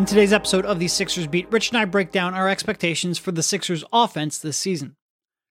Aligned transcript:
In 0.00 0.06
today's 0.06 0.32
episode 0.32 0.64
of 0.64 0.78
the 0.78 0.88
Sixers 0.88 1.26
Beat, 1.26 1.52
Rich 1.52 1.68
and 1.68 1.76
I 1.76 1.84
break 1.84 2.10
down 2.10 2.32
our 2.32 2.48
expectations 2.48 3.18
for 3.18 3.32
the 3.32 3.42
Sixers 3.42 3.84
offense 3.92 4.38
this 4.38 4.56
season, 4.56 4.96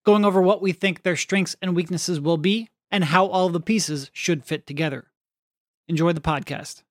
going 0.07 0.25
over 0.25 0.41
what 0.41 0.59
we 0.59 0.71
think 0.71 1.03
their 1.03 1.15
strengths 1.15 1.55
and 1.61 1.75
weaknesses 1.75 2.19
will 2.19 2.37
be 2.37 2.67
and 2.89 3.03
how 3.03 3.27
all 3.27 3.49
the 3.49 3.59
pieces 3.59 4.09
should 4.11 4.43
fit 4.43 4.65
together. 4.65 5.11
Enjoy 5.87 6.13
the 6.13 6.19
podcast. 6.19 6.81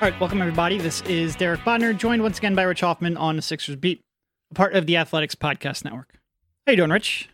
All 0.00 0.08
right, 0.08 0.18
welcome 0.18 0.40
everybody. 0.40 0.78
This 0.78 1.02
is 1.02 1.36
Derek 1.36 1.60
Bodner, 1.60 1.94
joined 1.94 2.22
once 2.22 2.38
again 2.38 2.54
by 2.54 2.62
Rich 2.62 2.80
Hoffman 2.80 3.18
on 3.18 3.36
the 3.36 3.42
Sixers 3.42 3.76
Beat, 3.76 4.00
a 4.50 4.54
part 4.54 4.72
of 4.72 4.86
the 4.86 4.96
Athletics 4.96 5.34
Podcast 5.34 5.84
Network. 5.84 6.14
How 6.66 6.72
you 6.72 6.76
doing, 6.76 6.90
Rich? 6.90 7.28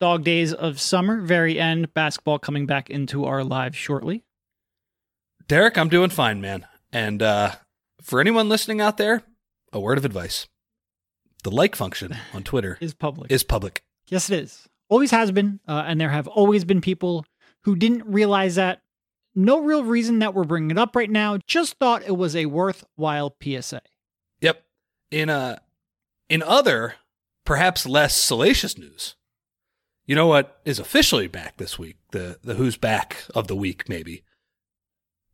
Dog 0.00 0.24
days 0.24 0.52
of 0.52 0.80
summer, 0.80 1.20
very 1.20 1.60
end, 1.60 1.92
basketball 1.94 2.38
coming 2.38 2.66
back 2.66 2.90
into 2.90 3.24
our 3.24 3.44
lives 3.44 3.76
shortly. 3.76 4.24
Derek, 5.46 5.76
I'm 5.76 5.88
doing 5.88 6.10
fine, 6.10 6.40
man. 6.40 6.66
And 6.92 7.22
uh, 7.22 7.52
for 8.00 8.20
anyone 8.20 8.48
listening 8.48 8.80
out 8.80 8.96
there, 8.96 9.22
a 9.72 9.80
word 9.80 9.98
of 9.98 10.04
advice: 10.04 10.46
the 11.44 11.50
like 11.50 11.76
function 11.76 12.16
on 12.34 12.42
Twitter 12.42 12.78
Is 12.80 12.94
public. 12.94 13.30
is 13.30 13.42
public. 13.44 13.82
yes, 14.08 14.30
it 14.30 14.42
is. 14.42 14.68
Always 14.88 15.10
has 15.10 15.30
been, 15.30 15.60
uh, 15.68 15.84
and 15.86 16.00
there 16.00 16.10
have 16.10 16.28
always 16.28 16.64
been 16.64 16.80
people 16.80 17.24
who 17.64 17.76
didn't 17.76 18.04
realize 18.06 18.56
that. 18.56 18.80
No 19.34 19.60
real 19.60 19.82
reason 19.82 20.18
that 20.18 20.34
we're 20.34 20.44
bringing 20.44 20.70
it 20.72 20.78
up 20.78 20.94
right 20.94 21.08
now. 21.10 21.38
Just 21.46 21.78
thought 21.78 22.02
it 22.06 22.16
was 22.18 22.36
a 22.36 22.44
worthwhile 22.46 23.34
PSA. 23.42 23.80
Yep. 24.42 24.62
In 25.10 25.30
uh, 25.30 25.58
in 26.28 26.42
other, 26.42 26.96
perhaps 27.44 27.86
less 27.86 28.16
salacious 28.16 28.76
news, 28.78 29.14
you 30.06 30.14
know 30.14 30.26
what 30.26 30.60
is 30.64 30.78
officially 30.78 31.28
back 31.28 31.56
this 31.56 31.78
week? 31.78 31.96
The 32.10 32.38
the 32.42 32.54
who's 32.54 32.76
back 32.76 33.24
of 33.34 33.48
the 33.48 33.56
week, 33.56 33.88
maybe. 33.88 34.24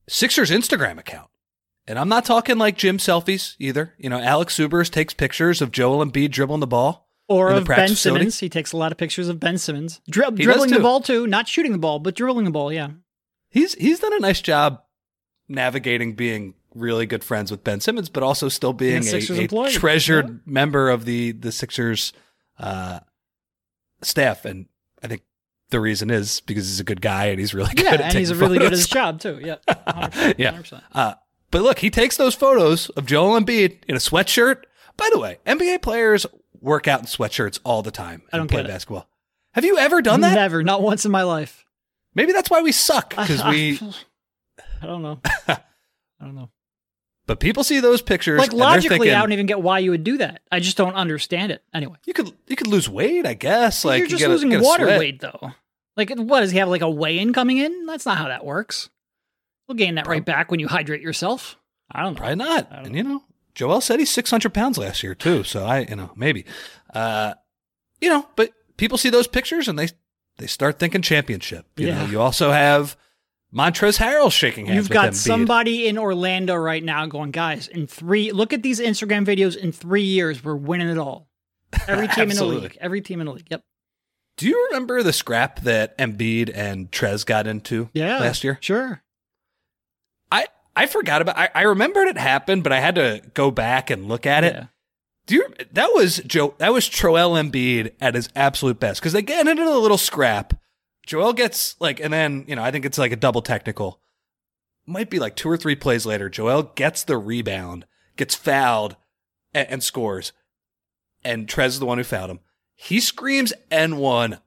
Sixers 0.09 0.51
Instagram 0.51 0.99
account. 0.99 1.31
And 1.87 1.99
I'm 1.99 2.09
not 2.09 2.27
talking 2.27 2.59
like 2.59 2.77
gym 2.77 2.99
selfies 2.99 3.55
either. 3.59 3.95
You 3.99 4.11
know, 4.11 4.21
Alex 4.21 4.55
Subers 4.55 4.91
takes 4.91 5.15
pictures 5.15 5.63
of 5.63 5.73
Joel 5.73 6.05
Embiid 6.05 6.31
dribbling 6.31 6.61
the 6.61 6.67
ball. 6.67 7.09
Or 7.29 7.51
of 7.51 7.67
Ben 7.67 7.89
facility. 7.89 8.21
Simmons. 8.21 8.39
He 8.41 8.49
takes 8.49 8.73
a 8.73 8.79
lot 8.79 8.91
of 8.91 8.97
pictures 8.97 9.29
of 9.29 9.39
Ben 9.39 9.59
Simmons. 9.59 10.01
Dri- 10.09 10.31
dribbling 10.31 10.71
the 10.71 10.81
ball 10.81 11.01
too, 11.01 11.27
not 11.27 11.47
shooting 11.47 11.73
the 11.73 11.79
ball, 11.79 11.99
but 11.99 12.15
dribbling 12.15 12.47
the 12.47 12.51
ball, 12.51 12.73
yeah. 12.73 12.89
He's 13.51 13.75
he's 13.75 14.01
done 14.01 14.15
a 14.15 14.19
nice 14.19 14.41
job 14.41 14.83
navigating 15.47 16.15
being 16.15 16.55
really 16.75 17.07
good 17.07 17.25
friends 17.25 17.51
with 17.51 17.65
Ben 17.65 17.81
Simmons, 17.81 18.09
but 18.09 18.23
also 18.23 18.49
still 18.49 18.73
being 18.73 19.03
a, 19.07 19.17
a 19.17 19.71
treasured 19.71 20.29
Yeah. 20.29 20.35
member 20.47 20.91
of 20.91 21.05
the 21.05 21.33
the 21.33 21.53
Sixers 21.53 22.13
uh, 22.59 23.01
staff. 24.03 24.45
And 24.45 24.67
I 25.03 25.07
think 25.09 25.23
the 25.71 25.81
reason 25.81 26.11
is 26.11 26.41
because 26.41 26.67
he's 26.67 26.81
a 26.81 26.85
good 26.85 27.01
guy 27.01 27.27
and 27.27 27.39
he's 27.39 27.55
really 27.55 27.75
good. 27.75 27.85
Yeah, 27.85 27.93
at 27.95 28.01
and 28.01 28.15
he's 28.15 28.35
really 28.35 28.59
good 28.59 28.67
at 28.69 28.73
his 28.73 28.87
job 28.87 29.21
too. 29.21 29.39
Yeah. 29.43 29.57
100%, 29.69 30.35
Yeah. 30.39 30.53
100%. 30.53 30.83
Uh, 30.93 31.15
but 31.51 31.63
look, 31.63 31.79
he 31.79 31.91
takes 31.91 32.17
those 32.17 32.35
photos 32.35 32.89
of 32.91 33.07
Joel 33.07 33.41
Embiid 33.41 33.79
in 33.89 33.95
a 33.95 33.99
sweatshirt. 33.99 34.65
By 34.97 35.09
the 35.13 35.19
way, 35.19 35.39
NBA 35.47 35.81
players 35.83 36.27
work 36.61 36.89
out 36.89 37.01
in 37.01 37.07
sweatshirts 37.07 37.61
all 37.65 37.83
the 37.83 37.91
time 37.91 38.23
I 38.33 38.37
don't 38.37 38.49
play 38.49 38.59
get 38.63 38.67
it. 38.67 38.73
basketball. 38.73 39.09
Have 39.53 39.65
you 39.65 39.79
ever 39.79 40.03
done 40.03 40.21
that? 40.21 40.35
Never, 40.35 40.63
not 40.63 40.83
once 40.83 41.05
in 41.05 41.11
my 41.11 41.23
life. 41.23 41.65
Maybe 42.15 42.33
that's 42.33 42.51
why 42.51 42.61
we 42.63 42.73
suck 42.73 43.11
because 43.11 43.43
we. 43.45 43.79
I 44.83 44.87
don't 44.87 45.03
know. 45.03 45.21
I 45.47 45.59
don't 46.21 46.35
know. 46.35 46.51
But 47.29 47.39
people 47.39 47.63
see 47.63 47.79
those 47.79 48.03
pictures. 48.03 48.39
Like 48.41 48.53
logically, 48.53 48.99
thinking, 48.99 49.15
I 49.15 49.21
don't 49.21 49.33
even 49.33 49.47
get 49.47 49.61
why 49.63 49.79
you 49.79 49.93
would 49.93 50.03
do 50.03 50.17
that. 50.19 50.41
I 50.51 50.59
just 50.59 50.77
don't 50.77 50.95
understand 50.95 51.53
it. 51.53 51.63
Anyway, 51.73 51.95
You 52.07 52.13
could 52.15 52.33
you 52.49 52.57
could 52.57 52.67
lose 52.67 52.89
weight, 52.89 53.25
I 53.27 53.35
guess. 53.35 53.85
Like 53.85 53.99
you're 54.01 54.09
just 54.09 54.21
gotta- 54.21 54.33
losing 54.33 54.49
gotta 54.51 54.65
water 54.65 54.85
sweat. 54.87 54.99
weight 54.99 55.21
though. 55.21 55.53
Like, 55.97 56.11
what 56.17 56.41
does 56.41 56.51
he 56.53 56.59
have? 56.59 56.69
Like 56.69 56.81
a 56.83 56.91
weigh-in 56.91 57.33
coming 57.33 57.59
in? 57.59 57.85
That's 57.87 58.07
not 58.07 58.19
how 58.19 58.29
that 58.29 58.45
works. 58.45 58.89
You'll 59.69 59.77
gain 59.77 59.97
that 59.97 60.07
right 60.07 60.25
back 60.25 60.51
when 60.51 60.59
you 60.61 60.69
hydrate 60.69 61.03
yourself. 61.03 61.57
I 61.93 62.03
don't 62.03 62.15
know. 62.15 62.19
Probably 62.19 62.37
not. 62.37 62.69
And 62.71 62.97
you 62.97 63.03
know, 63.03 63.23
Joel 63.55 63.81
said 63.81 63.99
he's 63.99 64.11
six 64.11 64.31
hundred 64.31 64.55
pounds 64.55 64.79
last 64.79 65.03
year 65.03 65.15
too. 65.15 65.45
So 65.45 65.65
I, 65.67 65.81
you 65.81 65.97
know, 65.97 66.11
maybe, 66.17 66.45
uh, 66.95 67.35
you 68.01 68.09
know, 68.09 68.27
but 68.37 68.53
people 68.79 68.97
see 68.97 69.11
those 69.11 69.27
pictures 69.27 69.69
and 69.69 69.79
they 69.79 69.89
they 70.39 70.47
start 70.47 70.79
thinking 70.79 71.03
championship. 71.03 71.67
You 71.77 71.89
know, 71.89 71.93
Yeah. 72.05 72.11
you 72.11 72.21
also 72.21 72.53
have 72.53 72.97
Montrez 73.55 73.99
Harrell 73.99 74.31
shaking 74.31 74.67
hands. 74.67 74.77
You've 74.77 74.91
got 74.91 75.11
Embiid. 75.11 75.15
somebody 75.17 75.87
in 75.89 75.97
Orlando 75.99 76.55
right 76.55 76.83
now 76.85 77.07
going, 77.07 77.31
guys, 77.31 77.67
in 77.69 77.87
three, 77.87 78.31
look 78.33 78.53
at 78.53 78.63
these 78.63 78.79
Instagram 78.81 79.25
videos. 79.25 79.57
In 79.57 79.73
three 79.73 80.03
years, 80.03 80.45
we're 80.45 80.55
winning 80.57 80.89
it 80.89 80.99
all. 80.99 81.29
Every 81.87 82.09
team 82.15 82.31
in 82.31 82.37
the 82.37 82.45
league. 82.45 82.77
Every 82.81 83.01
team 83.01 83.21
in 83.21 83.27
the 83.27 83.33
league. 83.33 83.47
Yep. 83.51 83.63
Do 84.37 84.47
you 84.49 84.67
remember 84.71 85.03
the 85.03 85.13
scrap 85.13 85.61
that 85.63 85.97
Embiid 85.99 86.53
and 86.55 86.91
Trez 86.91 87.25
got 87.27 87.47
into 87.47 87.89
Yeah. 87.95 88.19
last 88.21 88.45
year? 88.45 88.59
Sure. 88.61 89.03
I 90.31 90.47
I 90.77 90.87
forgot 90.87 91.23
about. 91.23 91.37
I, 91.39 91.49
I 91.55 91.63
remembered 91.63 92.09
it 92.09 92.19
happened, 92.19 92.63
but 92.63 92.73
I 92.73 92.81
had 92.81 92.95
to 92.97 93.23
go 93.35 93.51
back 93.51 93.91
and 93.91 94.07
look 94.09 94.27
at 94.27 94.45
it. 94.45 94.55
Yeah. 94.55 94.67
Do 95.27 95.35
you, 95.35 95.47
that 95.73 95.89
was 95.93 96.19
Joe? 96.27 96.55
That 96.59 96.73
was 96.73 96.89
Troel 96.89 97.33
Embiid 97.43 97.93
at 98.01 98.15
his 98.15 98.29
absolute 98.37 98.79
best 98.79 99.01
because 99.01 99.13
they 99.13 99.23
get 99.23 99.47
into 99.49 99.63
a 99.65 99.77
little 99.79 99.99
scrap. 99.99 100.55
Joel 101.09 101.33
gets 101.33 101.75
like, 101.81 102.01
and 102.01 102.13
then 102.13 102.45
you 102.47 102.55
know, 102.55 102.63
I 102.63 102.71
think 102.71 102.85
it's 102.85 102.99
like 102.99 103.13
a 103.13 103.17
double 103.17 103.41
technical. 103.41 103.99
Might 104.87 105.09
be 105.09 105.19
like 105.19 105.37
two 105.37 105.49
or 105.49 105.57
three 105.57 105.75
plays 105.75 106.05
later. 106.05 106.29
Joel 106.29 106.65
gets 106.75 107.03
the 107.03 107.17
rebound, 107.17 107.87
gets 108.17 108.35
fouled, 108.35 108.95
and, 109.55 109.67
and 109.71 109.83
scores. 109.83 110.33
And 111.25 111.47
Trez 111.49 111.69
is 111.69 111.79
the 111.81 111.87
one 111.87 111.97
who 111.97 112.05
fouled 112.05 112.31
him. 112.31 112.41
He 112.75 113.01
screams 113.01 113.55
N 113.71 113.97
one 113.97 114.41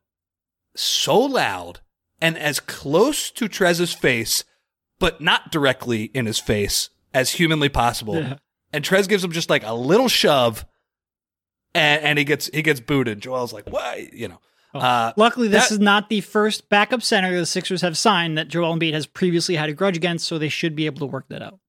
so 0.75 1.17
loud 1.19 1.79
and 2.21 2.37
as 2.37 2.59
close 2.59 3.31
to 3.31 3.49
Trez's 3.49 3.93
face, 3.93 4.43
but 4.99 5.19
not 5.19 5.51
directly 5.51 6.11
in 6.13 6.27
his 6.27 6.37
face 6.39 6.91
as 7.11 7.31
humanly 7.31 7.69
possible 7.69 8.15
Yeah. 8.21 8.35
and 8.71 8.85
Trez 8.85 9.09
gives 9.09 9.23
him 9.23 9.31
just 9.31 9.49
like 9.49 9.63
a 9.65 9.73
little 9.73 10.07
shove, 10.09 10.63
and, 11.73 12.03
and 12.03 12.19
he 12.19 12.23
gets 12.23 12.51
he 12.53 12.61
gets 12.61 12.79
booted. 12.79 13.19
Joel's 13.19 13.51
like, 13.51 13.67
"Why?" 13.67 14.09
You 14.13 14.27
know. 14.27 14.39
Uh, 14.73 15.11
Luckily, 15.17 15.47
this 15.47 15.69
that- 15.69 15.73
is 15.73 15.79
not 15.79 16.09
the 16.09 16.21
first 16.21 16.69
backup 16.69 17.01
center 17.01 17.37
the 17.37 17.45
Sixers 17.45 17.81
have 17.81 17.97
signed 17.97 18.37
that 18.37 18.47
Joel 18.47 18.75
Embiid 18.77 18.93
has 18.93 19.05
previously 19.05 19.55
had 19.55 19.69
a 19.69 19.73
grudge 19.73 19.97
against, 19.97 20.25
so 20.27 20.37
they 20.37 20.49
should 20.49 20.75
be 20.75 20.85
able 20.85 20.99
to 20.99 21.05
work 21.05 21.25
that 21.29 21.41
out. 21.41 21.59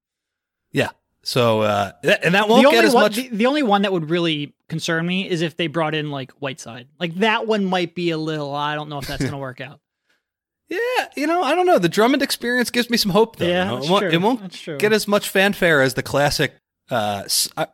yeah. 0.70 0.90
So 1.24 1.60
uh, 1.60 1.92
that, 2.02 2.24
and 2.24 2.34
that 2.34 2.48
won't 2.48 2.64
the 2.64 2.70
get 2.72 2.84
as 2.84 2.94
one, 2.94 3.04
much. 3.04 3.14
the, 3.14 3.28
the 3.28 3.46
only 3.46 3.62
one 3.62 3.82
that 3.82 3.92
would 3.92 4.10
really 4.10 4.54
concern 4.68 5.06
me 5.06 5.28
is 5.30 5.40
if 5.40 5.56
they 5.56 5.68
brought 5.68 5.94
in 5.94 6.10
like 6.10 6.32
Whiteside. 6.32 6.88
Like 6.98 7.14
that 7.16 7.46
one 7.46 7.64
might 7.64 7.94
be 7.94 8.10
a 8.10 8.18
little. 8.18 8.52
I 8.52 8.74
don't 8.74 8.88
know 8.88 8.98
if 8.98 9.06
that's 9.06 9.20
going 9.20 9.30
to 9.30 9.38
work 9.38 9.60
out. 9.60 9.78
yeah, 10.69 10.78
you 11.16 11.28
know, 11.28 11.40
I 11.44 11.54
don't 11.54 11.66
know. 11.66 11.78
The 11.78 11.88
Drummond 11.88 12.22
experience 12.22 12.70
gives 12.70 12.90
me 12.90 12.96
some 12.96 13.12
hope, 13.12 13.36
though. 13.36 13.46
Yeah, 13.46 13.64
you 13.64 13.78
know? 13.78 13.84
it 13.84 13.90
won't, 13.90 14.04
it 14.14 14.20
won't 14.20 14.78
get 14.80 14.92
as 14.92 15.06
much 15.06 15.28
fanfare 15.28 15.80
as 15.80 15.94
the 15.94 16.02
classic. 16.02 16.54
Uh, 16.90 17.22
I- 17.56 17.69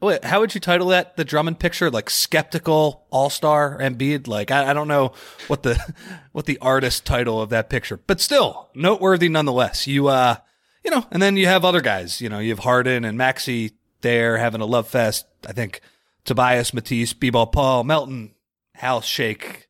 wait, 0.00 0.24
how 0.24 0.40
would 0.40 0.54
you 0.54 0.60
title 0.60 0.88
that? 0.88 1.16
The 1.16 1.24
Drummond 1.24 1.58
picture, 1.58 1.90
like 1.90 2.10
skeptical 2.10 3.06
All 3.10 3.30
Star 3.30 3.78
Embiid. 3.78 4.26
Like 4.26 4.50
I, 4.50 4.70
I 4.70 4.72
don't 4.72 4.88
know 4.88 5.12
what 5.46 5.62
the 5.62 5.78
what 6.32 6.46
the 6.46 6.58
artist 6.58 7.04
title 7.04 7.40
of 7.40 7.50
that 7.50 7.70
picture, 7.70 7.98
but 8.06 8.20
still 8.20 8.70
noteworthy 8.74 9.28
nonetheless. 9.28 9.86
You 9.86 10.08
uh, 10.08 10.36
you 10.84 10.90
know, 10.90 11.06
and 11.10 11.20
then 11.20 11.36
you 11.36 11.46
have 11.46 11.64
other 11.64 11.80
guys. 11.80 12.20
You 12.20 12.28
know, 12.28 12.38
you 12.38 12.50
have 12.50 12.60
Harden 12.60 13.04
and 13.04 13.18
Maxey 13.18 13.72
there 14.00 14.38
having 14.38 14.60
a 14.60 14.66
love 14.66 14.88
fest. 14.88 15.26
I 15.46 15.52
think 15.52 15.80
Tobias, 16.24 16.72
Matisse, 16.72 17.12
B-ball, 17.12 17.48
Paul, 17.48 17.84
Melton, 17.84 18.34
House, 18.76 19.06
Shake, 19.06 19.68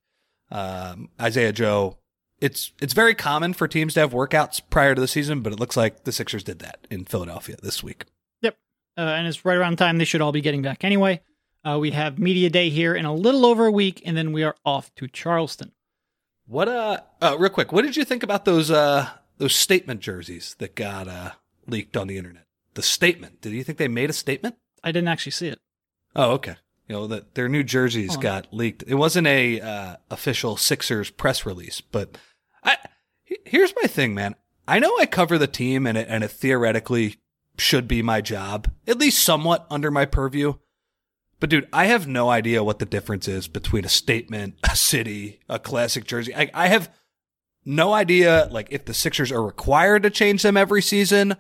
um, 0.51 1.09
Isaiah 1.21 1.53
Joe. 1.53 1.99
It's 2.41 2.73
it's 2.81 2.95
very 2.95 3.15
common 3.15 3.53
for 3.53 3.69
teams 3.69 3.95
to 3.95 4.01
have 4.01 4.13
workouts 4.13 4.63
prior 4.71 4.95
to 4.95 5.01
the 5.01 5.09
season, 5.09 5.41
but 5.41 5.53
it 5.53 5.61
looks 5.61 5.77
like 5.77 6.05
the 6.05 6.13
Sixers 6.13 6.43
did 6.43 6.61
that 6.61 6.87
in 6.91 7.05
Philadelphia 7.05 7.57
this 7.63 7.83
week. 7.83 8.05
Uh, 9.01 9.15
and 9.15 9.27
it's 9.27 9.47
right 9.47 9.57
around 9.57 9.79
time 9.79 9.97
they 9.97 10.05
should 10.05 10.21
all 10.21 10.31
be 10.31 10.43
getting 10.43 10.61
back 10.61 10.85
anyway. 10.85 11.23
Uh, 11.65 11.79
we 11.81 11.91
have 11.93 12.19
media 12.19 12.51
day 12.51 12.69
here 12.69 12.95
in 12.95 13.07
a 13.07 13.15
little 13.15 13.47
over 13.47 13.65
a 13.65 13.73
week, 13.73 14.03
and 14.05 14.15
then 14.15 14.31
we 14.31 14.43
are 14.43 14.55
off 14.63 14.95
to 14.95 15.09
Charleston. 15.09 15.73
What 16.47 16.69
uh, 16.69 17.01
uh 17.23 17.37
real 17.39 17.49
quick, 17.49 17.73
what 17.73 17.83
did 17.83 17.97
you 17.97 18.05
think 18.05 18.23
about 18.23 18.45
those 18.45 18.71
uh 18.71 19.09
those 19.39 19.55
statement 19.55 20.01
jerseys 20.01 20.55
that 20.59 20.75
got 20.75 21.09
uh 21.09 21.31
leaked 21.67 21.97
on 21.97 22.09
the 22.09 22.19
internet? 22.19 22.45
The 22.75 22.83
statement. 22.83 23.41
Did 23.41 23.53
you 23.53 23.65
think 23.65 23.79
they 23.79 23.89
made 23.89 24.11
a 24.11 24.15
statement? 24.15 24.57
I 24.85 24.93
didn't 24.93 25.09
actually 25.09 25.33
see 25.33 25.49
it. 25.49 25.61
Oh, 26.15 26.33
okay. 26.33 26.57
You 26.89 26.97
know 26.97 27.07
that 27.07 27.37
their 27.37 27.49
new 27.49 27.63
jerseys 27.63 28.17
Oh. 28.17 28.21
got 28.21 28.53
leaked. 28.53 28.85
It 28.87 28.97
wasn't 28.97 29.29
a 29.29 29.61
uh, 29.61 29.97
official 30.11 30.57
Sixers 30.59 31.09
press 31.09 31.47
release, 31.47 31.81
but 31.81 32.19
I 32.63 32.77
here's 33.25 33.73
my 33.81 33.89
thing, 33.89 34.13
man. 34.15 34.35
I 34.69 34.79
know 34.79 34.95
I 34.99 35.07
cover 35.07 35.39
the 35.39 35.47
team, 35.47 35.87
and 35.87 35.97
it 35.97 36.07
and 36.11 36.23
it 36.23 36.33
theoretically 36.33 37.17
should 37.61 37.87
be 37.87 38.03
my 38.03 38.21
job, 38.21 38.71
at 38.87 38.99
least 38.99 39.23
somewhat 39.23 39.67
under 39.71 39.91
my 39.91 40.07
purview. 40.07 40.55
But 41.39 41.51
dude, 41.51 41.69
I 41.73 41.87
have 41.87 42.07
no 42.07 42.29
idea 42.29 42.63
what 42.63 42.79
the 42.79 42.87
difference 42.87 43.27
is 43.27 43.49
between 43.49 43.85
a 43.85 43.89
statement, 43.89 44.57
a 44.71 44.77
city, 44.77 45.41
a 45.49 45.59
classic 45.59 46.05
jersey. 46.05 46.35
I, 46.35 46.51
I 46.53 46.69
have 46.69 46.93
no 47.65 47.93
idea, 47.93 48.49
like 48.51 48.69
if 48.71 48.85
the 48.85 48.95
Sixers 48.95 49.33
are 49.33 49.43
required 49.43 50.03
to 50.03 50.11
change 50.11 50.43
them 50.43 50.57
every 50.57 50.83
season. 50.83 51.37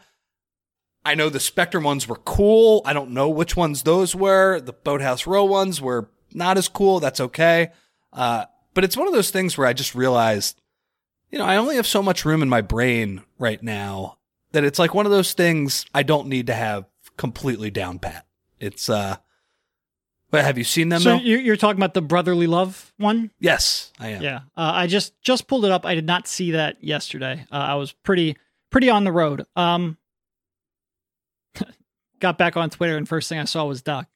I 1.05 1.15
know 1.15 1.29
the 1.29 1.41
Spectrum 1.41 1.85
ones 1.85 2.07
were 2.07 2.17
cool. 2.17 2.83
I 2.85 2.93
don't 2.93 3.13
know 3.13 3.29
which 3.29 3.57
ones 3.57 3.83
those 3.83 4.15
were. 4.15 4.61
The 4.61 4.73
Boathouse 4.73 5.27
Row 5.27 5.45
ones 5.45 5.81
were 5.81 6.11
not 6.33 6.59
as 6.59 6.69
cool. 6.69 7.01
That's 7.01 7.21
okay. 7.21 7.71
Uh, 8.13 8.45
but 8.75 8.85
it's 8.85 8.97
one 8.97 9.07
of 9.07 9.15
those 9.15 9.31
things 9.31 9.57
where 9.57 9.67
I 9.67 9.73
just 9.73 9.95
realized, 9.95 10.61
you 11.31 11.39
know, 11.39 11.45
I 11.45 11.57
only 11.57 11.77
have 11.77 11.87
so 11.87 12.03
much 12.03 12.25
room 12.25 12.43
in 12.43 12.49
my 12.49 12.61
brain 12.61 13.23
right 13.39 13.63
now 13.63 14.19
that 14.53 14.65
it's 14.65 14.79
like 14.79 14.95
one 14.95 15.07
of 15.07 15.13
those 15.13 15.33
things 15.33 15.85
I 15.95 16.03
don't 16.03 16.29
need 16.29 16.47
to 16.49 16.55
have 16.55 16.87
completely 17.17 17.71
down 17.71 17.99
pat. 17.99 18.27
It's, 18.59 18.89
uh, 18.91 19.17
but 20.31 20.45
have 20.45 20.59
you 20.59 20.65
seen 20.65 20.89
them 20.91 21.01
So 21.01 21.11
though? 21.11 21.23
you're, 21.23 21.57
talking 21.57 21.79
about 21.81 21.95
the 21.95 22.03
brotherly 22.03 22.47
love 22.47 22.93
one? 22.99 23.31
yes, 23.41 23.93
I 23.99 24.09
am. 24.11 24.23
Yeah. 24.23 24.37
Uh, 24.57 24.73
I 24.75 24.87
just 24.87 25.21
just 25.23 25.49
pulled 25.49 25.65
it 25.65 25.73
up. 25.73 25.85
I 25.85 25.95
did 25.95 26.07
not 26.07 26.29
see 26.29 26.53
that 26.53 26.83
yesterday. 26.83 27.45
Uh, 27.51 27.57
I 27.57 27.75
was 27.75 27.93
pretty 27.93 28.37
pretty 28.71 28.89
on 28.91 29.03
the 29.05 29.11
road. 29.13 29.45
Um, 29.57 29.97
got 32.21 32.39
back 32.39 32.57
on 32.57 32.71
Twitter, 32.71 32.97
and 32.97 33.09
first 33.09 33.29
thing 33.29 33.39
I 33.39 33.45
saw 33.45 33.65
was 33.65 33.83
Doc. 33.83 34.07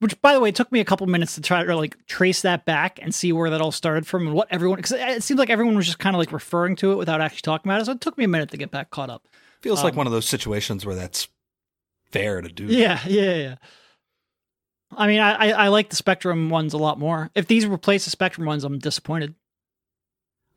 Which, 0.00 0.20
by 0.20 0.34
the 0.34 0.40
way, 0.40 0.48
it 0.50 0.54
took 0.54 0.70
me 0.72 0.80
a 0.80 0.84
couple 0.84 1.06
minutes 1.06 1.34
to 1.36 1.40
try 1.40 1.62
to 1.64 1.76
like 1.76 1.96
trace 2.06 2.42
that 2.42 2.64
back 2.64 2.98
and 3.00 3.14
see 3.14 3.32
where 3.32 3.50
that 3.50 3.60
all 3.60 3.72
started 3.72 4.06
from 4.06 4.26
and 4.26 4.34
what 4.34 4.48
everyone. 4.50 4.76
Because 4.76 4.92
it 4.92 5.22
seemed 5.22 5.38
like 5.38 5.50
everyone 5.50 5.76
was 5.76 5.86
just 5.86 5.98
kind 5.98 6.14
of 6.16 6.18
like 6.18 6.32
referring 6.32 6.76
to 6.76 6.92
it 6.92 6.96
without 6.96 7.20
actually 7.20 7.42
talking 7.42 7.70
about 7.70 7.80
it. 7.80 7.84
So 7.86 7.92
it 7.92 8.00
took 8.00 8.18
me 8.18 8.24
a 8.24 8.28
minute 8.28 8.50
to 8.50 8.56
get 8.56 8.70
back 8.70 8.90
caught 8.90 9.08
up. 9.08 9.26
Feels 9.64 9.82
like 9.82 9.94
Um, 9.94 9.96
one 9.98 10.06
of 10.06 10.12
those 10.12 10.28
situations 10.28 10.84
where 10.86 10.94
that's 10.94 11.26
fair 12.12 12.40
to 12.42 12.48
do. 12.48 12.66
Yeah, 12.66 13.00
yeah, 13.06 13.34
yeah. 13.34 13.54
I 14.96 15.06
mean, 15.08 15.18
I, 15.20 15.50
I 15.52 15.68
like 15.68 15.88
the 15.90 15.96
Spectrum 15.96 16.50
ones 16.50 16.72
a 16.74 16.78
lot 16.78 16.98
more. 16.98 17.30
If 17.34 17.46
these 17.48 17.66
replace 17.66 18.04
the 18.04 18.10
Spectrum 18.10 18.46
ones, 18.46 18.62
I'm 18.62 18.78
disappointed. 18.78 19.34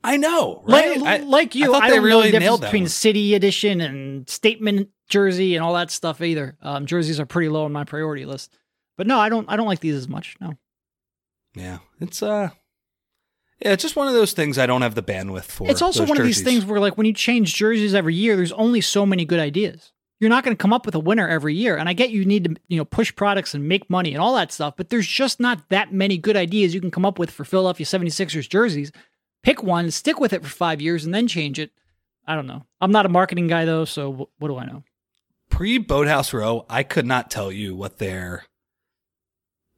I 0.04 0.16
know, 0.16 0.62
right? 0.66 1.00
Like, 1.00 1.20
I- 1.22 1.24
like 1.24 1.54
you, 1.56 1.72
I 1.72 1.76
I, 1.76 1.80
thought 1.80 1.88
they 1.88 1.94
don't 1.96 2.02
know 2.02 2.04
really 2.08 2.22
the 2.30 2.38
difference 2.38 2.44
nailed 2.44 2.60
between 2.60 2.82
one. 2.84 2.88
city 2.90 3.34
edition 3.34 3.80
and 3.80 4.28
statement 4.28 4.90
jersey 5.08 5.56
and 5.56 5.64
all 5.64 5.72
that 5.74 5.90
stuff 5.90 6.20
either. 6.20 6.56
Um, 6.62 6.86
jerseys 6.86 7.18
are 7.18 7.26
pretty 7.26 7.48
low 7.48 7.64
on 7.64 7.72
my 7.72 7.82
priority 7.84 8.24
list. 8.26 8.56
But 8.96 9.06
no, 9.06 9.18
I 9.18 9.28
don't. 9.30 9.48
I 9.50 9.56
don't 9.56 9.66
like 9.66 9.80
these 9.80 9.94
as 9.94 10.06
much. 10.06 10.36
No. 10.40 10.52
Yeah, 11.54 11.78
it's 11.98 12.22
uh, 12.22 12.50
yeah, 13.60 13.72
it's 13.72 13.82
just 13.82 13.96
one 13.96 14.06
of 14.08 14.14
those 14.14 14.32
things 14.32 14.58
I 14.58 14.66
don't 14.66 14.82
have 14.82 14.94
the 14.94 15.02
bandwidth 15.02 15.44
for. 15.44 15.68
It's 15.68 15.82
also 15.82 16.06
one 16.06 16.18
of 16.18 16.24
these 16.24 16.42
things 16.42 16.64
where, 16.64 16.80
like, 16.80 16.96
when 16.96 17.06
you 17.06 17.12
change 17.12 17.54
jerseys 17.54 17.94
every 17.94 18.14
year, 18.14 18.36
there's 18.36 18.52
only 18.52 18.80
so 18.80 19.04
many 19.04 19.24
good 19.24 19.40
ideas. 19.40 19.92
You're 20.20 20.30
not 20.30 20.44
going 20.44 20.56
to 20.56 20.60
come 20.60 20.72
up 20.72 20.84
with 20.84 20.94
a 20.94 21.00
winner 21.00 21.28
every 21.28 21.54
year. 21.54 21.76
And 21.76 21.88
I 21.88 21.92
get 21.92 22.10
you 22.10 22.24
need 22.24 22.44
to, 22.44 22.56
you 22.68 22.76
know, 22.76 22.84
push 22.84 23.14
products 23.14 23.54
and 23.54 23.68
make 23.68 23.88
money 23.88 24.12
and 24.14 24.20
all 24.22 24.34
that 24.34 24.52
stuff, 24.52 24.74
but 24.76 24.90
there's 24.90 25.06
just 25.06 25.38
not 25.38 25.68
that 25.70 25.92
many 25.92 26.18
good 26.18 26.36
ideas 26.36 26.74
you 26.74 26.80
can 26.80 26.90
come 26.90 27.04
up 27.04 27.18
with 27.18 27.30
for 27.30 27.44
Philadelphia 27.44 27.86
76ers 27.86 28.48
jerseys. 28.48 28.90
Pick 29.44 29.62
one, 29.62 29.90
stick 29.92 30.18
with 30.18 30.32
it 30.32 30.42
for 30.42 30.48
five 30.48 30.80
years, 30.80 31.04
and 31.04 31.14
then 31.14 31.28
change 31.28 31.58
it. 31.60 31.70
I 32.26 32.34
don't 32.34 32.48
know. 32.48 32.64
I'm 32.80 32.90
not 32.90 33.06
a 33.06 33.08
marketing 33.08 33.46
guy 33.46 33.64
though, 33.64 33.84
so 33.84 34.12
wh- 34.12 34.40
what 34.42 34.48
do 34.48 34.58
I 34.58 34.66
know? 34.66 34.82
pre 35.50 35.78
Boathouse 35.78 36.32
Row. 36.32 36.66
I 36.68 36.82
could 36.82 37.06
not 37.06 37.30
tell 37.30 37.50
you 37.50 37.74
what 37.74 37.98
their 37.98 38.44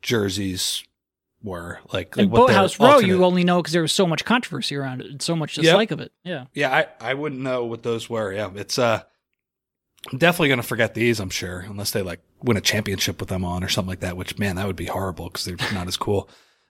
jerseys 0.02 0.82
were 1.42 1.78
like. 1.92 2.16
like 2.16 2.28
what 2.28 2.48
Boathouse 2.48 2.78
Row, 2.78 2.86
alternate- 2.92 3.08
you 3.08 3.24
only 3.24 3.44
know 3.44 3.60
because 3.60 3.72
there 3.72 3.82
was 3.82 3.92
so 3.92 4.06
much 4.06 4.24
controversy 4.24 4.76
around 4.76 5.00
it 5.00 5.06
and 5.10 5.22
so 5.22 5.34
much 5.36 5.54
dislike 5.54 5.90
of 5.90 6.00
it. 6.00 6.12
Yeah. 6.24 6.44
Yeah, 6.54 6.74
I, 6.74 7.10
I 7.10 7.14
wouldn't 7.14 7.40
know 7.40 7.64
what 7.64 7.82
those 7.82 8.08
were. 8.10 8.32
Yeah, 8.32 8.50
it's 8.54 8.78
uh, 8.78 9.02
I'm 10.12 10.18
definitely 10.18 10.48
gonna 10.50 10.62
forget 10.62 10.94
these. 10.94 11.20
I'm 11.20 11.30
sure, 11.30 11.60
unless 11.60 11.90
they 11.90 12.02
like 12.02 12.20
win 12.42 12.56
a 12.56 12.60
championship 12.60 13.20
with 13.20 13.28
them 13.28 13.44
on 13.44 13.62
or 13.64 13.68
something 13.68 13.88
like 13.90 14.00
that. 14.00 14.16
Which 14.16 14.38
man, 14.38 14.56
that 14.56 14.66
would 14.66 14.76
be 14.76 14.86
horrible 14.86 15.26
because 15.28 15.44
they're 15.44 15.56
not 15.72 15.86
as 15.88 15.96
cool. 15.96 16.28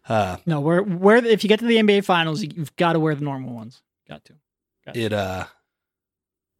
Uh, 0.08 0.36
No, 0.46 0.60
where 0.60 0.82
where 0.82 1.16
if 1.24 1.44
you 1.44 1.48
get 1.48 1.60
to 1.60 1.66
the 1.66 1.76
NBA 1.76 2.04
Finals, 2.04 2.42
you- 2.42 2.50
you've 2.56 2.74
got 2.76 2.94
to 2.94 3.00
wear 3.00 3.14
the 3.14 3.22
normal 3.24 3.54
ones. 3.54 3.82
Got 4.08 4.24
to. 4.26 4.34
it 4.94 5.12
uh, 5.12 5.44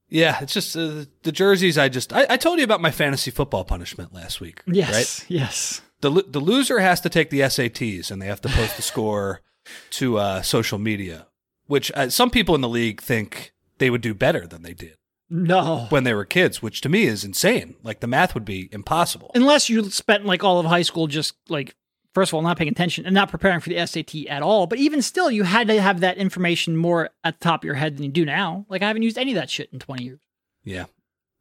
yeah, 0.08 0.38
it's 0.42 0.52
just 0.52 0.76
uh, 0.76 1.04
the 1.22 1.32
jerseys. 1.32 1.78
I 1.78 1.88
just 1.88 2.12
I, 2.12 2.26
I 2.30 2.36
told 2.36 2.58
you 2.58 2.64
about 2.64 2.80
my 2.80 2.90
fantasy 2.90 3.30
football 3.30 3.64
punishment 3.64 4.12
last 4.12 4.40
week. 4.40 4.62
Yes. 4.66 4.92
right? 4.92 5.30
Yes. 5.30 5.80
The 6.00 6.24
the 6.26 6.40
loser 6.40 6.78
has 6.80 7.00
to 7.02 7.08
take 7.08 7.30
the 7.30 7.40
SATs 7.40 8.10
and 8.10 8.20
they 8.20 8.26
have 8.26 8.40
to 8.42 8.48
post 8.48 8.76
the 8.76 8.82
score 8.82 9.40
to 9.90 10.18
uh, 10.18 10.42
social 10.42 10.78
media, 10.78 11.26
which 11.66 11.90
uh, 11.94 12.08
some 12.08 12.30
people 12.30 12.54
in 12.54 12.60
the 12.60 12.68
league 12.68 13.00
think 13.00 13.52
they 13.78 13.90
would 13.90 14.00
do 14.00 14.14
better 14.14 14.46
than 14.46 14.62
they 14.62 14.74
did 14.74 14.96
No. 15.28 15.86
when 15.90 16.04
they 16.04 16.14
were 16.14 16.24
kids, 16.24 16.60
which 16.62 16.80
to 16.82 16.88
me 16.88 17.04
is 17.04 17.24
insane. 17.24 17.76
Like 17.82 18.00
the 18.00 18.06
math 18.06 18.34
would 18.34 18.44
be 18.44 18.68
impossible. 18.72 19.30
Unless 19.34 19.68
you 19.68 19.88
spent 19.90 20.24
like 20.26 20.42
all 20.44 20.58
of 20.58 20.66
high 20.66 20.82
school 20.82 21.06
just 21.06 21.34
like 21.48 21.74
first 22.12 22.30
of 22.30 22.34
all 22.34 22.42
not 22.42 22.56
paying 22.58 22.70
attention 22.70 23.06
and 23.06 23.14
not 23.14 23.30
preparing 23.30 23.60
for 23.60 23.68
the 23.68 23.86
SAT 23.86 24.26
at 24.28 24.42
all. 24.42 24.66
But 24.66 24.78
even 24.78 25.00
still, 25.02 25.30
you 25.30 25.44
had 25.44 25.68
to 25.68 25.80
have 25.80 26.00
that 26.00 26.18
information 26.18 26.76
more 26.76 27.10
at 27.24 27.38
the 27.40 27.44
top 27.44 27.60
of 27.60 27.64
your 27.64 27.74
head 27.76 27.96
than 27.96 28.04
you 28.04 28.10
do 28.10 28.24
now. 28.24 28.66
Like 28.68 28.82
I 28.82 28.86
haven't 28.88 29.02
used 29.02 29.18
any 29.18 29.32
of 29.32 29.36
that 29.36 29.50
shit 29.50 29.70
in 29.72 29.78
twenty 29.78 30.04
years. 30.04 30.20
Yeah, 30.64 30.86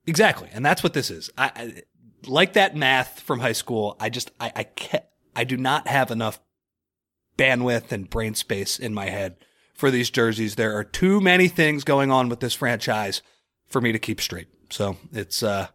exactly, 0.06 0.50
and 0.54 0.66
that's 0.66 0.84
what 0.84 0.94
this 0.94 1.10
is. 1.12 1.30
I, 1.38 1.52
I 1.56 1.82
like 2.28 2.54
that 2.54 2.76
math 2.76 3.20
from 3.22 3.40
high 3.40 3.54
school. 3.54 3.96
I 4.00 4.10
just 4.10 4.32
I 4.40 4.52
I 4.56 4.64
can't, 4.64 5.04
I 5.36 5.44
do 5.44 5.58
not 5.58 5.88
have 5.88 6.12
enough 6.12 6.40
bandwidth 7.38 7.92
and 7.92 8.10
brain 8.10 8.36
space 8.36 8.78
in 8.80 8.94
my 8.94 9.10
head 9.10 9.38
for 9.74 9.90
these 9.92 10.10
jerseys. 10.10 10.56
There 10.56 10.76
are 10.78 10.84
too 10.84 11.22
many 11.22 11.48
things 11.48 11.84
going 11.84 12.12
on 12.12 12.30
with 12.30 12.40
this 12.42 12.54
franchise 12.54 13.22
for 13.68 13.80
me 13.82 13.92
to 13.92 14.00
keep 14.00 14.20
straight. 14.22 14.48
So 14.70 14.98
it's 15.14 15.42
uh 15.44 15.68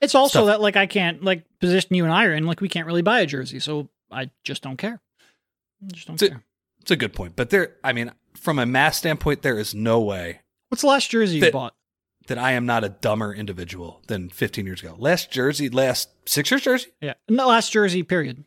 It's 0.00 0.14
also 0.14 0.40
Stuff. 0.40 0.46
that 0.46 0.60
like 0.60 0.76
I 0.76 0.86
can't 0.86 1.22
like 1.22 1.44
position 1.60 1.94
you 1.94 2.04
and 2.04 2.12
I 2.12 2.24
are 2.24 2.34
in 2.34 2.46
like 2.46 2.60
we 2.60 2.68
can't 2.68 2.86
really 2.86 3.02
buy 3.02 3.20
a 3.20 3.26
jersey, 3.26 3.60
so 3.60 3.88
I 4.10 4.30
just 4.44 4.62
don't 4.62 4.76
care. 4.76 5.00
I 5.84 5.92
just 5.92 6.06
don't 6.06 6.14
It's 6.14 6.22
a- 6.22 6.28
care. 6.30 6.44
it's 6.80 6.90
a 6.90 6.96
good 6.96 7.12
point. 7.12 7.36
But 7.36 7.50
there 7.50 7.76
I 7.84 7.92
mean, 7.92 8.12
from 8.34 8.58
a 8.58 8.66
math 8.66 8.94
standpoint, 8.94 9.42
there 9.42 9.58
is 9.58 9.74
no 9.74 10.00
way 10.00 10.40
What's 10.68 10.82
the 10.82 10.88
last 10.88 11.10
jersey 11.10 11.38
you 11.38 11.50
bought? 11.50 11.74
That 12.30 12.38
I 12.38 12.52
am 12.52 12.64
not 12.64 12.82
a 12.84 12.88
dumber 12.88 13.34
individual 13.34 14.00
than 14.06 14.30
15 14.30 14.64
years 14.64 14.80
ago. 14.82 14.94
Last 14.98 15.30
jersey, 15.30 15.68
last 15.68 16.08
Sixers 16.26 16.62
jersey? 16.62 16.88
Yeah, 17.02 17.14
no 17.28 17.48
last 17.48 17.70
jersey. 17.72 18.02
Period. 18.02 18.44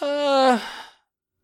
Uh 0.00 0.58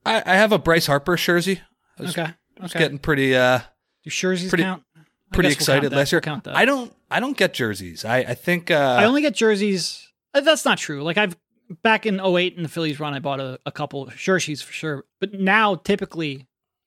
I, 0.04 0.22
I 0.24 0.34
have 0.36 0.52
a 0.52 0.58
Bryce 0.58 0.86
Harper 0.86 1.16
jersey. 1.16 1.60
I 1.98 2.02
was, 2.02 2.10
Okay. 2.16 2.30
I 2.58 2.62
was 2.62 2.70
Okay. 2.72 2.78
getting 2.78 2.98
pretty 2.98 3.34
uh 3.36 3.58
Do 4.04 4.10
jerseys 4.10 4.48
pretty- 4.48 4.62
count? 4.64 4.82
I 4.96 5.00
pretty 5.34 5.48
we'll 5.48 5.54
excited 5.54 5.90
that. 5.92 5.96
last 5.96 6.12
year. 6.12 6.22
We'll. 6.24 6.40
I 6.46 6.64
don't 6.64 6.94
I 7.10 7.20
don't 7.20 7.36
get 7.36 7.52
jerseys. 7.52 8.04
I 8.04 8.18
I 8.18 8.34
think 8.34 8.70
uh 8.70 8.96
I 9.00 9.04
only 9.04 9.20
get 9.22 9.34
jerseys. 9.34 10.06
uh, 10.32 10.40
That's 10.40 10.64
not 10.64 10.78
true. 10.78 11.02
Like 11.02 11.18
I've 11.18 11.36
back 11.82 12.06
in 12.06 12.20
08 12.20 12.54
in 12.56 12.62
the 12.62 12.68
Phillies 12.68 13.00
run, 13.00 13.12
I 13.12 13.18
bought 13.18 13.40
a, 13.40 13.58
a 13.66 13.72
couple 13.72 14.06
jerseys 14.16 14.62
for 14.62 14.72
sure. 14.72 15.04
But 15.20 15.34
now 15.34 15.74
typically 15.74 16.46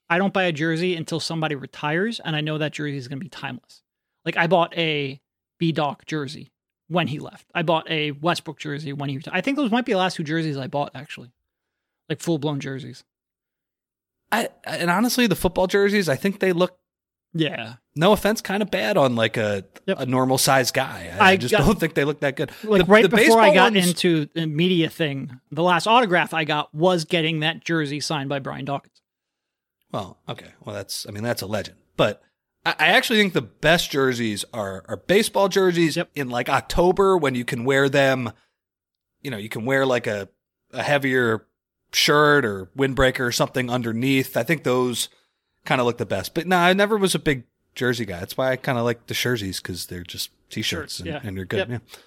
I 0.09 0.17
don't 0.17 0.33
buy 0.33 0.43
a 0.43 0.51
jersey 0.51 0.95
until 0.95 1.19
somebody 1.19 1.55
retires 1.55 2.19
and 2.23 2.35
I 2.35 2.41
know 2.41 2.57
that 2.57 2.73
jersey 2.73 2.97
is 2.97 3.07
going 3.07 3.19
to 3.19 3.23
be 3.23 3.29
timeless. 3.29 3.83
Like 4.25 4.37
I 4.37 4.47
bought 4.47 4.75
a 4.77 5.19
B-Dawk 5.59 6.05
jersey 6.05 6.51
when 6.87 7.07
he 7.07 7.19
left. 7.19 7.45
I 7.53 7.61
bought 7.61 7.89
a 7.89 8.11
Westbrook 8.11 8.59
jersey 8.59 8.91
when 8.93 9.09
he 9.09 9.17
retired. 9.17 9.35
I 9.37 9.41
think 9.41 9.57
those 9.57 9.71
might 9.71 9.85
be 9.85 9.91
the 9.93 9.97
last 9.99 10.15
two 10.15 10.23
jerseys 10.23 10.57
I 10.57 10.67
bought 10.67 10.91
actually. 10.95 11.31
Like 12.09 12.21
full 12.21 12.37
blown 12.39 12.59
jerseys. 12.59 13.03
I 14.31 14.49
and 14.63 14.89
honestly 14.89 15.27
the 15.27 15.35
football 15.35 15.67
jerseys, 15.67 16.07
I 16.09 16.15
think 16.15 16.39
they 16.39 16.53
look 16.53 16.77
Yeah. 17.33 17.75
no 17.95 18.11
offense, 18.11 18.41
kind 18.41 18.61
of 18.63 18.69
bad 18.71 18.97
on 18.97 19.15
like 19.15 19.37
a 19.37 19.65
Yep. 19.87 19.99
a 20.01 20.05
normal 20.05 20.37
size 20.37 20.71
guy. 20.71 21.15
I, 21.19 21.31
I 21.31 21.37
just 21.37 21.51
got- 21.51 21.65
don't 21.65 21.79
think 21.79 21.93
they 21.95 22.03
look 22.05 22.19
that 22.21 22.35
good. 22.35 22.51
Like 22.63 22.85
The- 22.85 22.91
right 22.91 23.01
the 23.03 23.09
before 23.15 23.39
I 23.41 23.53
got 23.53 23.73
ones- 23.73 23.87
into 23.87 24.25
the 24.33 24.45
media 24.47 24.89
thing, 24.89 25.39
the 25.51 25.63
last 25.63 25.87
autograph 25.87 26.33
I 26.33 26.43
got 26.43 26.73
was 26.73 27.05
getting 27.05 27.39
that 27.39 27.63
jersey 27.63 27.99
signed 27.99 28.29
by 28.29 28.39
Brian 28.39 28.65
Dawkins. 28.65 28.98
Well, 29.91 30.19
okay. 30.27 30.47
Well, 30.63 30.75
that's 30.75 31.05
I 31.07 31.11
mean 31.11 31.23
that's 31.23 31.41
a 31.41 31.47
legend. 31.47 31.77
But 31.97 32.21
I, 32.65 32.75
I 32.77 32.87
actually 32.87 33.19
think 33.19 33.33
the 33.33 33.41
best 33.41 33.91
jerseys 33.91 34.45
are 34.53 34.83
are 34.87 34.97
baseball 34.97 35.49
jerseys 35.49 35.97
Yep. 35.97 36.09
in 36.15 36.29
like 36.29 36.49
October 36.49 37.17
when 37.17 37.35
you 37.35 37.45
can 37.45 37.65
wear 37.65 37.89
them. 37.89 38.31
You 39.21 39.31
know, 39.31 39.37
you 39.37 39.49
can 39.49 39.65
wear 39.65 39.85
like 39.85 40.07
a 40.07 40.29
a 40.71 40.83
heavier 40.83 41.47
shirt 41.91 42.45
or 42.45 42.69
windbreaker 42.77 43.21
or 43.21 43.31
something 43.31 43.69
underneath. 43.69 44.37
I 44.37 44.43
think 44.43 44.63
those 44.63 45.09
kind 45.65 45.81
of 45.81 45.87
look 45.87 45.97
the 45.97 46.05
best. 46.05 46.33
But 46.33 46.47
no, 46.47 46.57
I 46.57 46.73
never 46.73 46.97
was 46.97 47.15
a 47.15 47.19
big 47.19 47.43
jersey 47.75 48.05
guy. 48.05 48.19
That's 48.19 48.37
why 48.37 48.51
I 48.51 48.55
kind 48.55 48.77
of 48.77 48.85
like 48.85 49.07
the 49.07 49.13
jerseys 49.13 49.59
because 49.59 49.87
they're 49.87 50.03
just 50.03 50.29
t-shirts 50.49 50.99
and, 50.99 51.07
yeah. 51.07 51.19
and 51.23 51.35
you're 51.35 51.45
good. 51.45 51.69
Yep. 51.69 51.69
Yeah. 51.69 51.99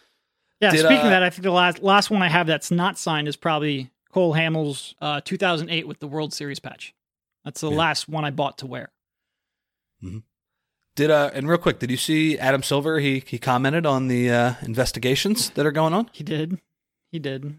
Yeah, 0.60 0.70
Did, 0.70 0.80
speaking 0.80 0.98
uh, 0.98 1.04
of 1.04 1.10
that, 1.10 1.22
I 1.24 1.30
think 1.30 1.42
the 1.42 1.50
last 1.50 1.82
last 1.82 2.08
one 2.08 2.22
I 2.22 2.28
have 2.28 2.46
that's 2.46 2.70
not 2.70 2.96
signed 2.96 3.26
is 3.26 3.34
probably 3.34 3.90
Cole 4.12 4.32
Hamels 4.34 4.94
uh, 5.00 5.20
2008 5.24 5.88
with 5.88 5.98
the 5.98 6.06
World 6.06 6.32
Series 6.32 6.60
patch. 6.60 6.94
That's 7.44 7.60
the 7.60 7.70
Yeah. 7.70 7.76
last 7.76 8.08
one 8.08 8.24
I 8.24 8.30
bought 8.30 8.58
to 8.58 8.66
wear. 8.66 8.90
Did 10.94 11.10
uh 11.10 11.30
and 11.32 11.48
real 11.48 11.58
quick, 11.58 11.78
did 11.78 11.90
you 11.90 11.96
see 11.96 12.38
Adam 12.38 12.62
Silver? 12.62 12.98
He 13.00 13.22
he 13.26 13.38
commented 13.38 13.86
on 13.86 14.08
the 14.08 14.30
uh, 14.30 14.54
investigations 14.62 15.50
that 15.50 15.64
are 15.64 15.72
going 15.72 15.94
on. 15.94 16.10
He 16.12 16.22
did. 16.24 16.58
He 17.10 17.18
did. 17.18 17.56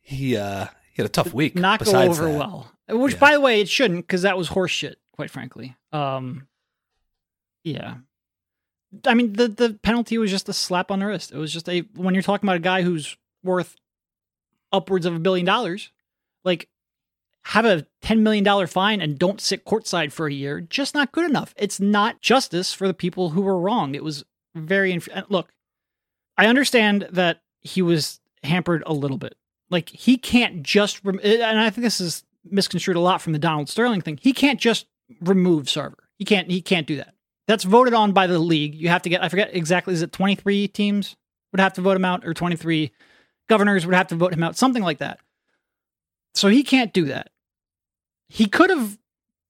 He 0.00 0.36
uh 0.36 0.66
he 0.92 1.02
had 1.02 1.06
a 1.06 1.10
tough 1.12 1.32
week. 1.32 1.54
Not 1.54 1.84
go 1.84 1.92
over 2.00 2.24
that. 2.24 2.38
well. 2.38 2.72
Which, 2.88 3.14
Yeah. 3.14 3.18
by 3.18 3.32
the 3.32 3.40
way, 3.40 3.60
it 3.60 3.68
shouldn't 3.68 4.06
because 4.06 4.22
that 4.22 4.36
was 4.38 4.48
horseshit. 4.48 4.94
Quite 5.12 5.30
frankly. 5.30 5.76
Um. 5.92 6.46
Yeah. 7.62 7.96
I 9.06 9.14
mean, 9.14 9.34
the 9.34 9.48
the 9.48 9.78
penalty 9.82 10.18
was 10.18 10.30
just 10.30 10.48
a 10.48 10.52
slap 10.52 10.90
on 10.90 10.98
the 11.00 11.06
wrist. 11.06 11.32
It 11.32 11.38
was 11.38 11.52
just 11.52 11.68
a 11.68 11.80
when 11.94 12.14
you're 12.14 12.22
talking 12.22 12.48
about 12.48 12.56
a 12.56 12.60
guy 12.60 12.82
who's 12.82 13.16
worth 13.44 13.76
upwards 14.72 15.06
of 15.06 15.14
a 15.14 15.18
billion 15.18 15.46
dollars, 15.46 15.90
like 16.44 16.68
have 17.50 17.64
a 17.64 17.86
ten 18.02 18.24
million 18.24 18.42
dollar 18.42 18.66
fine 18.66 19.00
and 19.00 19.18
don't 19.18 19.40
sit 19.40 19.64
courtside 19.64 20.10
for 20.10 20.26
a 20.26 20.32
year. 20.32 20.60
Just 20.60 20.94
not 20.94 21.12
good 21.12 21.28
enough. 21.28 21.54
It's 21.56 21.78
not 21.78 22.20
justice 22.20 22.72
for 22.72 22.88
the 22.88 22.94
people 22.94 23.30
who 23.30 23.42
were 23.42 23.58
wrong. 23.58 23.94
It 23.94 24.02
was 24.02 24.24
very 24.54 24.92
inf- 24.92 25.08
look. 25.28 25.52
I 26.36 26.46
understand 26.46 27.08
that 27.12 27.42
he 27.60 27.82
was 27.82 28.20
hampered 28.42 28.82
a 28.84 28.92
little 28.92 29.16
bit. 29.16 29.36
Like 29.70 29.88
he 29.88 30.16
can't 30.16 30.64
just 30.64 31.04
rem- 31.04 31.20
eh, 31.22 31.40
and 31.40 31.60
I 31.60 31.70
think 31.70 31.84
this 31.84 32.00
is 32.00 32.24
misconstrued 32.44 32.96
a 32.96 33.00
lot 33.00 33.22
from 33.22 33.32
the 33.32 33.38
Donald 33.38 33.68
Sterling 33.68 34.00
thing. 34.00 34.18
He 34.20 34.32
can't 34.32 34.60
just 34.60 34.86
remove 35.20 35.66
Sarver. 35.66 35.94
He 36.18 36.24
can't 36.24 36.50
he 36.50 36.60
can't 36.60 36.86
do 36.86 36.96
that. 36.96 37.14
That's 37.46 37.62
voted 37.62 37.94
on 37.94 38.10
by 38.10 38.26
the 38.26 38.40
league. 38.40 38.74
You 38.74 38.88
have 38.88 39.02
to 39.02 39.08
get 39.08 39.22
I 39.22 39.28
forget 39.28 39.54
exactly 39.54 39.94
is 39.94 40.02
it 40.02 40.10
23 40.10 40.66
teams 40.66 41.14
would 41.52 41.60
have 41.60 41.74
to 41.74 41.80
vote 41.80 41.96
him 41.96 42.04
out 42.04 42.26
or 42.26 42.34
23 42.34 42.90
governors 43.48 43.86
would 43.86 43.94
have 43.94 44.08
to 44.08 44.16
vote 44.16 44.32
him 44.32 44.42
out 44.42 44.56
something 44.56 44.82
like 44.82 44.98
that. 44.98 45.20
So 46.34 46.48
he 46.48 46.64
can't 46.64 46.92
do 46.92 47.04
that. 47.04 47.30
He 48.28 48.46
could 48.46 48.70
have 48.70 48.98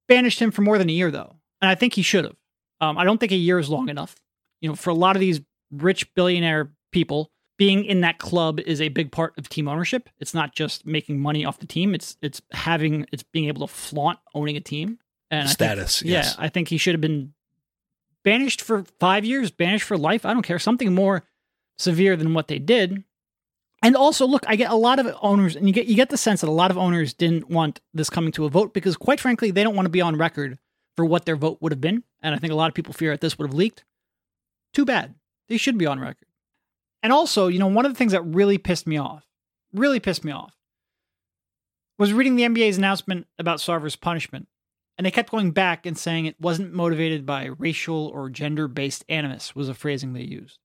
banished 0.09 0.40
him 0.40 0.50
for 0.50 0.62
more 0.62 0.78
than 0.78 0.88
a 0.88 0.92
year 0.92 1.11
though. 1.11 1.37
And 1.61 1.71
I 1.71 1.75
think 1.75 1.95
he 1.95 2.02
should 2.02 2.25
have. 2.25 2.37
Um, 2.80 2.99
I 2.99 3.04
don't 3.04 3.18
think 3.18 3.33
a 3.33 3.37
year 3.37 3.59
is 3.59 3.68
long 3.71 3.88
enough. 3.88 4.16
You 4.61 4.68
know, 4.68 4.75
for 4.75 4.90
a 4.90 4.95
lot 4.95 5.16
of 5.16 5.21
these 5.21 5.40
rich 5.71 6.12
billionaire 6.14 6.71
people, 6.92 7.30
being 7.59 7.85
in 7.87 8.02
that 8.02 8.18
club 8.18 8.61
is 8.61 8.80
a 8.83 8.88
big 8.90 9.11
part 9.11 9.33
of 9.38 9.49
team 9.49 9.66
ownership. 9.66 10.11
It's 10.18 10.35
not 10.35 10.54
just 10.54 10.85
making 10.87 11.18
money 11.21 11.45
off 11.45 11.59
the 11.59 11.66
team. 11.66 11.95
It's 11.95 12.16
it's 12.21 12.42
having 12.52 13.06
it's 13.12 13.23
being 13.23 13.49
able 13.49 13.66
to 13.66 13.73
flaunt 13.73 14.18
owning 14.35 14.56
a 14.56 14.61
team 14.61 14.99
and 15.30 15.40
I 15.40 15.45
think- 15.45 15.54
Status, 15.54 16.02
yes. 16.02 16.35
yeah, 16.38 16.45
I 16.45 16.49
think 16.50 16.68
he 16.68 16.76
should 16.78 16.95
have 16.95 17.00
been 17.00 17.33
banished 18.23 18.61
for 18.61 18.85
five 19.00 19.25
years, 19.25 19.50
banished 19.50 19.85
for 19.87 19.97
life. 19.97 20.26
I 20.26 20.33
don't 20.35 20.42
care. 20.42 20.59
Something 20.59 20.95
more 20.95 21.25
severe 21.78 22.16
than 22.16 22.35
what 22.35 22.49
they 22.49 22.59
did. 22.59 23.04
And 23.87 23.95
also, 23.95 24.26
look, 24.26 24.43
I 24.49 24.57
get 24.57 24.73
a 24.73 24.75
lot 24.75 24.99
of 24.99 25.16
owners, 25.23 25.55
and 25.55 25.69
you 25.69 25.73
get 25.73 25.87
you 25.87 25.95
get 25.95 26.11
the 26.11 26.16
sense 26.16 26.40
that 26.40 26.49
a 26.49 26.50
lot 26.50 26.73
of 26.73 26.76
owners 26.76 27.14
didn't 27.14 27.49
want 27.49 27.81
this 27.95 28.11
coming 28.11 28.33
to 28.33 28.45
a 28.45 28.49
vote 28.49 28.75
because, 28.75 28.97
quite 28.97 29.21
frankly, 29.21 29.52
they 29.52 29.62
don't 29.62 29.76
want 29.76 29.87
to 29.87 29.90
be 29.90 30.00
on 30.00 30.16
record 30.16 30.59
for 30.97 31.05
what 31.05 31.25
their 31.25 31.37
vote 31.37 31.59
would 31.61 31.71
have 31.71 31.81
been. 31.81 32.02
And 32.21 32.35
I 32.35 32.38
think 32.38 32.52
a 32.52 32.57
lot 32.57 32.66
of 32.66 32.75
people 32.75 32.93
fear 32.93 33.12
that 33.12 33.21
this 33.21 33.38
would 33.38 33.47
have 33.47 33.55
leaked. 33.55 33.85
Too 34.75 34.85
bad. 34.85 35.14
They 35.49 35.57
should 35.57 35.78
be 35.78 35.87
on 35.87 36.00
record. 36.00 36.26
And 37.00 37.12
also, 37.12 37.47
you 37.47 37.61
know, 37.61 37.69
one 37.69 37.87
of 37.87 37.93
the 37.93 37.97
things 37.97 38.11
that 38.11 38.23
really 38.23 38.59
pissed 38.59 38.88
me 38.88 38.97
off, 38.97 39.25
really 39.73 40.00
pissed 40.00 40.25
me 40.25 40.33
off, 40.33 40.57
was 41.97 42.12
reading 42.12 42.35
the 42.35 42.43
NBA's 42.43 42.78
announcement 42.78 43.28
about 43.38 43.61
Sarver's 43.61 43.95
punishment. 43.95 44.49
And 44.99 45.07
they 45.07 45.12
kept 45.12 45.31
going 45.31 45.52
back 45.52 45.87
and 45.87 45.97
saying 45.97 46.26
it 46.26 46.40
wasn't 46.40 46.73
motivated 46.73 47.25
by 47.25 47.45
racial 47.45 48.09
or 48.09 48.31
gender 48.31 48.66
based 48.66 49.05
animus, 49.09 49.55
was 49.55 49.69
a 49.69 49.75
phrasing 49.75 50.12
they 50.12 50.23
used. 50.23 50.59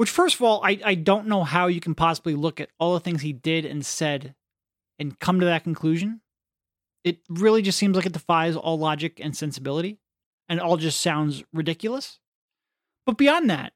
Which, 0.00 0.08
first 0.08 0.36
of 0.36 0.40
all, 0.40 0.62
I, 0.64 0.80
I 0.82 0.94
don't 0.94 1.26
know 1.26 1.44
how 1.44 1.66
you 1.66 1.78
can 1.78 1.94
possibly 1.94 2.34
look 2.34 2.58
at 2.58 2.70
all 2.78 2.94
the 2.94 3.00
things 3.00 3.20
he 3.20 3.34
did 3.34 3.66
and 3.66 3.84
said 3.84 4.34
and 4.98 5.18
come 5.18 5.40
to 5.40 5.44
that 5.44 5.62
conclusion. 5.62 6.22
It 7.04 7.18
really 7.28 7.60
just 7.60 7.76
seems 7.76 7.96
like 7.96 8.06
it 8.06 8.14
defies 8.14 8.56
all 8.56 8.78
logic 8.78 9.20
and 9.22 9.36
sensibility 9.36 9.98
and 10.48 10.58
all 10.58 10.78
just 10.78 11.02
sounds 11.02 11.44
ridiculous. 11.52 12.18
But 13.04 13.18
beyond 13.18 13.50
that, 13.50 13.74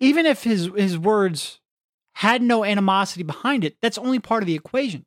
even 0.00 0.26
if 0.26 0.42
his, 0.42 0.70
his 0.76 0.98
words 0.98 1.60
had 2.14 2.42
no 2.42 2.64
animosity 2.64 3.22
behind 3.22 3.62
it, 3.62 3.76
that's 3.80 3.96
only 3.96 4.18
part 4.18 4.42
of 4.42 4.48
the 4.48 4.56
equation. 4.56 5.06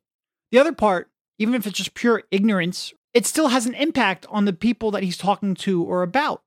The 0.50 0.58
other 0.58 0.72
part, 0.72 1.10
even 1.38 1.52
if 1.52 1.66
it's 1.66 1.76
just 1.76 1.92
pure 1.92 2.22
ignorance, 2.30 2.94
it 3.12 3.26
still 3.26 3.48
has 3.48 3.66
an 3.66 3.74
impact 3.74 4.24
on 4.30 4.46
the 4.46 4.54
people 4.54 4.92
that 4.92 5.02
he's 5.02 5.18
talking 5.18 5.54
to 5.56 5.82
or 5.82 6.02
about. 6.02 6.42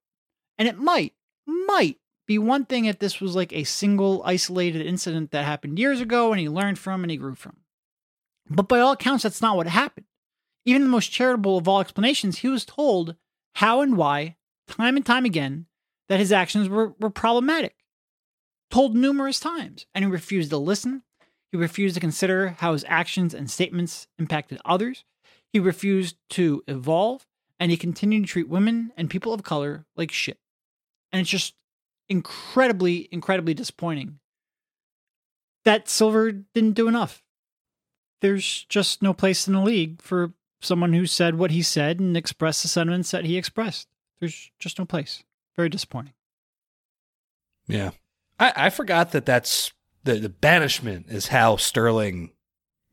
And 0.57 0.67
it 0.67 0.79
might, 0.79 1.13
might 1.45 1.99
be 2.27 2.37
one 2.37 2.65
thing 2.65 2.85
if 2.85 2.99
this 2.99 3.21
was 3.21 3.35
like 3.35 3.53
a 3.53 3.63
single 3.63 4.21
isolated 4.25 4.85
incident 4.85 5.31
that 5.31 5.45
happened 5.45 5.79
years 5.79 6.01
ago 6.01 6.31
and 6.31 6.39
he 6.39 6.49
learned 6.49 6.79
from 6.79 7.03
and 7.03 7.11
he 7.11 7.17
grew 7.17 7.35
from. 7.35 7.57
But 8.49 8.67
by 8.67 8.79
all 8.79 8.93
accounts, 8.93 9.23
that's 9.23 9.41
not 9.41 9.57
what 9.57 9.67
happened. 9.67 10.05
Even 10.65 10.81
the 10.81 10.89
most 10.89 11.11
charitable 11.11 11.57
of 11.57 11.67
all 11.67 11.79
explanations, 11.79 12.39
he 12.39 12.47
was 12.47 12.65
told 12.65 13.15
how 13.55 13.81
and 13.81 13.95
why, 13.95 14.35
time 14.67 14.95
and 14.95 15.05
time 15.05 15.25
again, 15.25 15.67
that 16.09 16.19
his 16.19 16.31
actions 16.31 16.69
were, 16.69 16.95
were 16.99 17.09
problematic. 17.09 17.75
Told 18.71 18.95
numerous 18.95 19.39
times, 19.39 19.85
and 19.93 20.03
he 20.03 20.11
refused 20.11 20.49
to 20.49 20.57
listen. 20.57 21.03
He 21.51 21.57
refused 21.57 21.95
to 21.95 22.01
consider 22.01 22.49
how 22.59 22.73
his 22.73 22.85
actions 22.87 23.33
and 23.33 23.49
statements 23.49 24.07
impacted 24.17 24.59
others. 24.65 25.05
He 25.53 25.59
refused 25.59 26.17
to 26.31 26.63
evolve, 26.67 27.25
and 27.59 27.71
he 27.71 27.77
continued 27.77 28.23
to 28.25 28.31
treat 28.31 28.49
women 28.49 28.91
and 28.97 29.09
people 29.09 29.33
of 29.33 29.43
color 29.43 29.85
like 29.95 30.11
shit. 30.11 30.39
And 31.11 31.21
it's 31.21 31.29
just 31.29 31.53
incredibly, 32.09 33.07
incredibly 33.11 33.53
disappointing 33.53 34.19
that 35.63 35.89
Silver 35.89 36.31
didn't 36.31 36.73
do 36.75 36.87
enough. 36.87 37.23
There's 38.21 38.65
just 38.69 39.01
no 39.01 39.13
place 39.13 39.47
in 39.47 39.53
the 39.53 39.61
league 39.61 40.01
for 40.01 40.33
someone 40.61 40.93
who 40.93 41.05
said 41.05 41.35
what 41.35 41.51
he 41.51 41.61
said 41.61 41.99
and 41.99 42.15
expressed 42.15 42.61
the 42.61 42.67
sentiments 42.67 43.11
that 43.11 43.25
he 43.25 43.37
expressed. 43.37 43.87
There's 44.19 44.51
just 44.57 44.79
no 44.79 44.85
place. 44.85 45.23
Very 45.55 45.69
disappointing. 45.69 46.13
Yeah. 47.67 47.91
I, 48.39 48.53
I 48.55 48.69
forgot 48.69 49.11
that 49.11 49.25
that's 49.25 49.73
the, 50.03 50.15
the 50.15 50.29
banishment 50.29 51.07
is 51.09 51.27
how 51.27 51.57
Sterling 51.57 52.31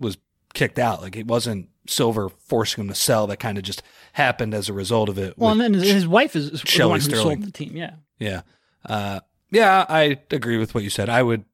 was 0.00 0.19
kicked 0.54 0.78
out. 0.78 1.02
Like 1.02 1.16
it 1.16 1.26
wasn't 1.26 1.69
Silver 1.87 2.28
forcing 2.28 2.85
him 2.85 2.88
to 2.88 2.95
sell. 2.95 3.26
That 3.26 3.38
kind 3.38 3.59
of 3.59 3.64
just 3.64 3.83
happened 4.14 4.54
as 4.54 4.69
a 4.69 4.73
result 4.73 5.09
of 5.09 5.19
it. 5.19 5.35
Well, 5.37 5.52
and 5.52 5.61
then 5.61 5.75
his, 5.75 5.90
his 5.90 6.09
wife 6.09 6.37
is, 6.37 6.50
the 6.50 6.88
one 6.88 7.00
who 7.00 7.04
Sterling. 7.04 7.42
sold 7.42 7.42
the 7.42 7.52
team. 7.52 7.76
Yeah. 7.76 7.95
yeah. 8.19 8.42
Uh, 8.85 9.21
yeah, 9.51 9.85
I 9.89 10.19
agree 10.31 10.57
with 10.57 10.75
what 10.75 10.85
you 10.85 10.91
said. 10.91 11.09
I 11.09 11.23
would 11.23 11.45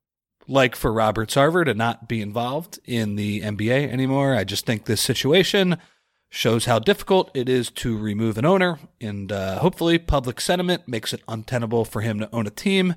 like 0.47 0.75
for 0.75 0.93
Robert 0.93 1.29
Sarver 1.29 1.65
to 1.65 1.75
not 1.75 2.09
be 2.09 2.23
involved 2.23 2.79
in 2.85 3.17
the 3.17 3.43
NBA 3.43 3.91
anymore. 3.93 4.35
I 4.35 4.45
just 4.45 4.65
think 4.67 4.85
this 4.85 5.01
situation 5.01 5.79
shows 6.31 6.65
how 6.65 6.79
difficult 6.79 7.31
it 7.35 7.49
is 7.49 7.71
to 7.71 7.97
remove 7.97 8.39
an 8.39 8.45
owner, 8.45 8.79
and 9.01 9.31
uh, 9.31 9.59
hopefully, 9.59 9.99
public 9.99 10.41
sentiment 10.41 10.87
makes 10.87 11.13
it 11.13 11.23
untenable 11.29 11.85
for 11.85 12.01
him 12.01 12.19
to 12.21 12.35
own 12.35 12.47
a 12.47 12.51
team, 12.51 12.95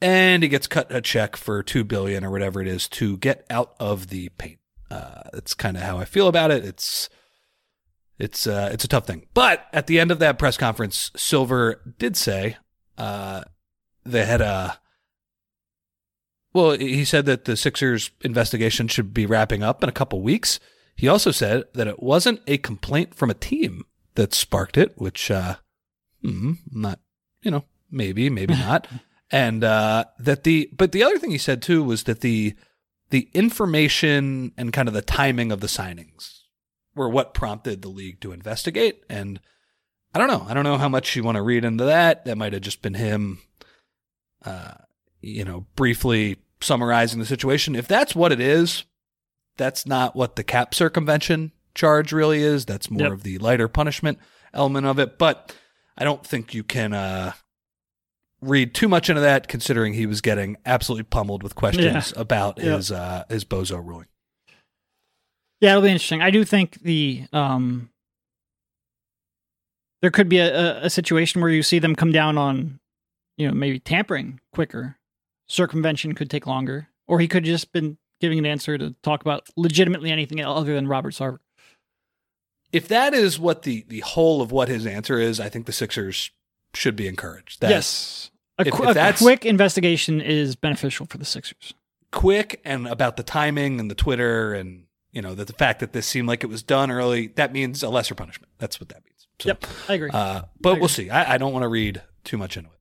and 0.00 0.42
he 0.42 0.48
gets 0.48 0.66
cut 0.66 0.94
a 0.94 1.00
check 1.00 1.36
for 1.36 1.62
two 1.62 1.84
billion 1.84 2.24
or 2.24 2.30
whatever 2.30 2.60
it 2.60 2.68
is 2.68 2.88
to 2.88 3.16
get 3.18 3.46
out 3.50 3.74
of 3.78 4.08
the 4.08 4.28
paint. 4.30 4.58
Uh, 4.90 5.22
that's 5.32 5.54
kind 5.54 5.76
of 5.76 5.82
how 5.82 5.98
I 5.98 6.04
feel 6.04 6.28
about 6.28 6.50
it. 6.50 6.64
It's 6.64 7.08
it's 8.18 8.46
uh, 8.46 8.70
it's 8.72 8.84
a 8.84 8.88
tough 8.88 9.06
thing. 9.06 9.26
But 9.34 9.66
at 9.72 9.86
the 9.86 9.98
end 10.00 10.10
of 10.10 10.18
that 10.20 10.38
press 10.38 10.56
conference, 10.56 11.10
Silver 11.16 11.94
did 11.98 12.16
say 12.16 12.56
uh, 12.96 13.44
they 14.10 14.24
had 14.24 14.40
a. 14.40 14.78
Well, 16.52 16.72
he 16.72 17.04
said 17.04 17.26
that 17.26 17.44
the 17.44 17.56
Sixers 17.56 18.10
investigation 18.22 18.88
should 18.88 19.12
be 19.12 19.26
wrapping 19.26 19.62
up 19.62 19.82
in 19.82 19.88
a 19.88 19.92
couple 19.92 20.22
weeks. 20.22 20.58
He 20.96 21.06
also 21.06 21.30
said 21.30 21.64
that 21.74 21.86
it 21.86 22.02
wasn't 22.02 22.40
a 22.46 22.58
complaint 22.58 23.14
from 23.14 23.30
a 23.30 23.34
team 23.34 23.84
that 24.16 24.34
sparked 24.34 24.76
it, 24.76 24.94
which, 24.96 25.30
uh, 25.30 25.56
hmm, 26.22 26.54
not, 26.72 26.98
you 27.42 27.52
know, 27.52 27.64
maybe, 27.88 28.28
maybe 28.28 28.54
not. 28.58 28.88
And, 29.30 29.62
uh, 29.62 30.06
that 30.18 30.42
the, 30.42 30.70
but 30.76 30.90
the 30.90 31.04
other 31.04 31.18
thing 31.18 31.30
he 31.30 31.38
said 31.38 31.62
too 31.62 31.84
was 31.84 32.02
that 32.04 32.20
the, 32.20 32.54
the 33.10 33.28
information 33.32 34.52
and 34.56 34.72
kind 34.72 34.88
of 34.88 34.94
the 34.94 35.02
timing 35.02 35.52
of 35.52 35.60
the 35.60 35.68
signings 35.68 36.40
were 36.96 37.08
what 37.08 37.32
prompted 37.32 37.82
the 37.82 37.88
league 37.88 38.20
to 38.22 38.32
investigate. 38.32 39.04
And 39.08 39.38
I 40.12 40.18
don't 40.18 40.28
know. 40.28 40.46
I 40.48 40.54
don't 40.54 40.64
know 40.64 40.78
how 40.78 40.88
much 40.88 41.14
you 41.14 41.22
want 41.22 41.36
to 41.36 41.42
read 41.42 41.64
into 41.64 41.84
that. 41.84 42.24
That 42.24 42.38
might 42.38 42.54
have 42.54 42.62
just 42.62 42.82
been 42.82 42.94
him, 42.94 43.38
uh, 44.44 44.74
you 45.20 45.44
know, 45.44 45.66
briefly 45.76 46.36
summarizing 46.60 47.18
the 47.20 47.26
situation. 47.26 47.74
If 47.74 47.88
that's 47.88 48.14
what 48.14 48.32
it 48.32 48.40
is, 48.40 48.84
that's 49.56 49.86
not 49.86 50.14
what 50.16 50.36
the 50.36 50.44
cap 50.44 50.74
circumvention 50.74 51.52
charge 51.74 52.12
really 52.12 52.42
is. 52.42 52.64
That's 52.64 52.90
more 52.90 53.02
Yep. 53.04 53.12
of 53.12 53.22
the 53.22 53.38
lighter 53.38 53.68
punishment 53.68 54.18
element 54.54 54.86
of 54.86 54.98
it. 54.98 55.18
But 55.18 55.54
I 55.96 56.04
don't 56.04 56.24
think 56.26 56.54
you 56.54 56.62
can 56.64 56.92
uh, 56.92 57.32
read 58.40 58.74
too 58.74 58.88
much 58.88 59.08
into 59.08 59.20
that, 59.20 59.48
considering 59.48 59.94
he 59.94 60.06
was 60.06 60.20
getting 60.20 60.56
absolutely 60.64 61.04
pummeled 61.04 61.42
with 61.42 61.54
questions 61.54 62.12
about 62.16 62.58
Yep. 62.58 62.76
his 62.76 62.92
uh, 62.92 63.24
his 63.28 63.44
bozo 63.44 63.84
ruling. 63.84 64.06
Yeah, 65.60 65.70
it'll 65.72 65.82
be 65.82 65.88
interesting. 65.90 66.22
I 66.22 66.30
do 66.30 66.44
think 66.44 66.80
the 66.82 67.24
um 67.32 67.90
there 70.00 70.10
could 70.12 70.28
be 70.28 70.38
a, 70.38 70.84
a 70.84 70.90
situation 70.90 71.40
where 71.40 71.50
you 71.50 71.62
see 71.64 71.80
them 71.80 71.96
come 71.96 72.12
down 72.12 72.38
on, 72.38 72.78
you 73.38 73.48
know, 73.48 73.54
maybe 73.54 73.78
tampering 73.78 74.40
quicker. 74.52 74.96
Circumvention 75.48 76.14
could 76.14 76.28
take 76.28 76.46
longer, 76.46 76.88
or 77.06 77.18
he 77.20 77.26
could 77.28 77.46
have 77.46 77.50
just 77.54 77.72
been 77.72 77.96
giving 78.20 78.38
an 78.38 78.44
answer 78.44 78.76
to 78.76 78.94
talk 79.02 79.22
about 79.22 79.48
legitimately 79.56 80.10
anything 80.10 80.44
other 80.44 80.74
than 80.74 80.86
Robert 80.86 81.14
Sarver. 81.14 81.38
If 82.72 82.86
that 82.88 83.14
is 83.14 83.38
what 83.38 83.62
the 83.62 83.84
the 83.88 84.00
whole 84.00 84.42
of 84.42 84.52
what 84.52 84.68
his 84.68 84.84
answer 84.86 85.18
is, 85.18 85.40
I 85.40 85.48
think 85.48 85.64
the 85.64 85.72
Sixers 85.72 86.30
should 86.74 86.96
be 86.96 87.08
encouraged. 87.08 87.60
That 87.62 87.70
yes. 87.70 88.30
A, 88.58 88.66
if- 88.66 88.74
qu- 88.74 88.82
if 88.84 88.90
a 88.90 88.94
that's- 88.94 89.22
quick 89.22 89.46
investigation 89.46 90.20
is 90.20 90.54
beneficial 90.54 91.06
for 91.06 91.16
the 91.16 91.24
Sixers. 91.24 91.72
quick 92.12 92.60
and 92.64 92.86
about 92.86 93.16
the 93.16 93.22
timing 93.22 93.80
and 93.80 93.90
the 93.90 93.94
Twitter 93.94 94.52
and 94.52 94.84
you 95.12 95.22
know 95.22 95.34
that 95.34 95.46
the 95.46 95.52
fact 95.54 95.80
that 95.80 95.92
this 95.94 96.06
seemed 96.06 96.28
like 96.28 96.44
it 96.44 96.48
was 96.48 96.62
done 96.62 96.90
early. 96.90 97.28
That 97.28 97.52
means 97.54 97.82
a 97.82 97.88
lesser 97.88 98.14
punishment. 98.14 98.52
That's 98.58 98.78
what 98.78 98.90
that 98.90 99.02
means. 99.06 99.26
So, 99.40 99.48
Yep, 99.48 99.64
I 99.88 99.94
agree. 99.94 100.10
Uh, 100.12 100.42
but 100.60 100.78
we'll 100.78 100.88
see. 100.88 101.08
I, 101.08 101.34
I 101.34 101.38
don't 101.38 101.52
want 101.54 101.62
to 101.62 101.68
read 101.68 102.02
too 102.24 102.36
much 102.36 102.56
into 102.58 102.68
it. 102.68 102.77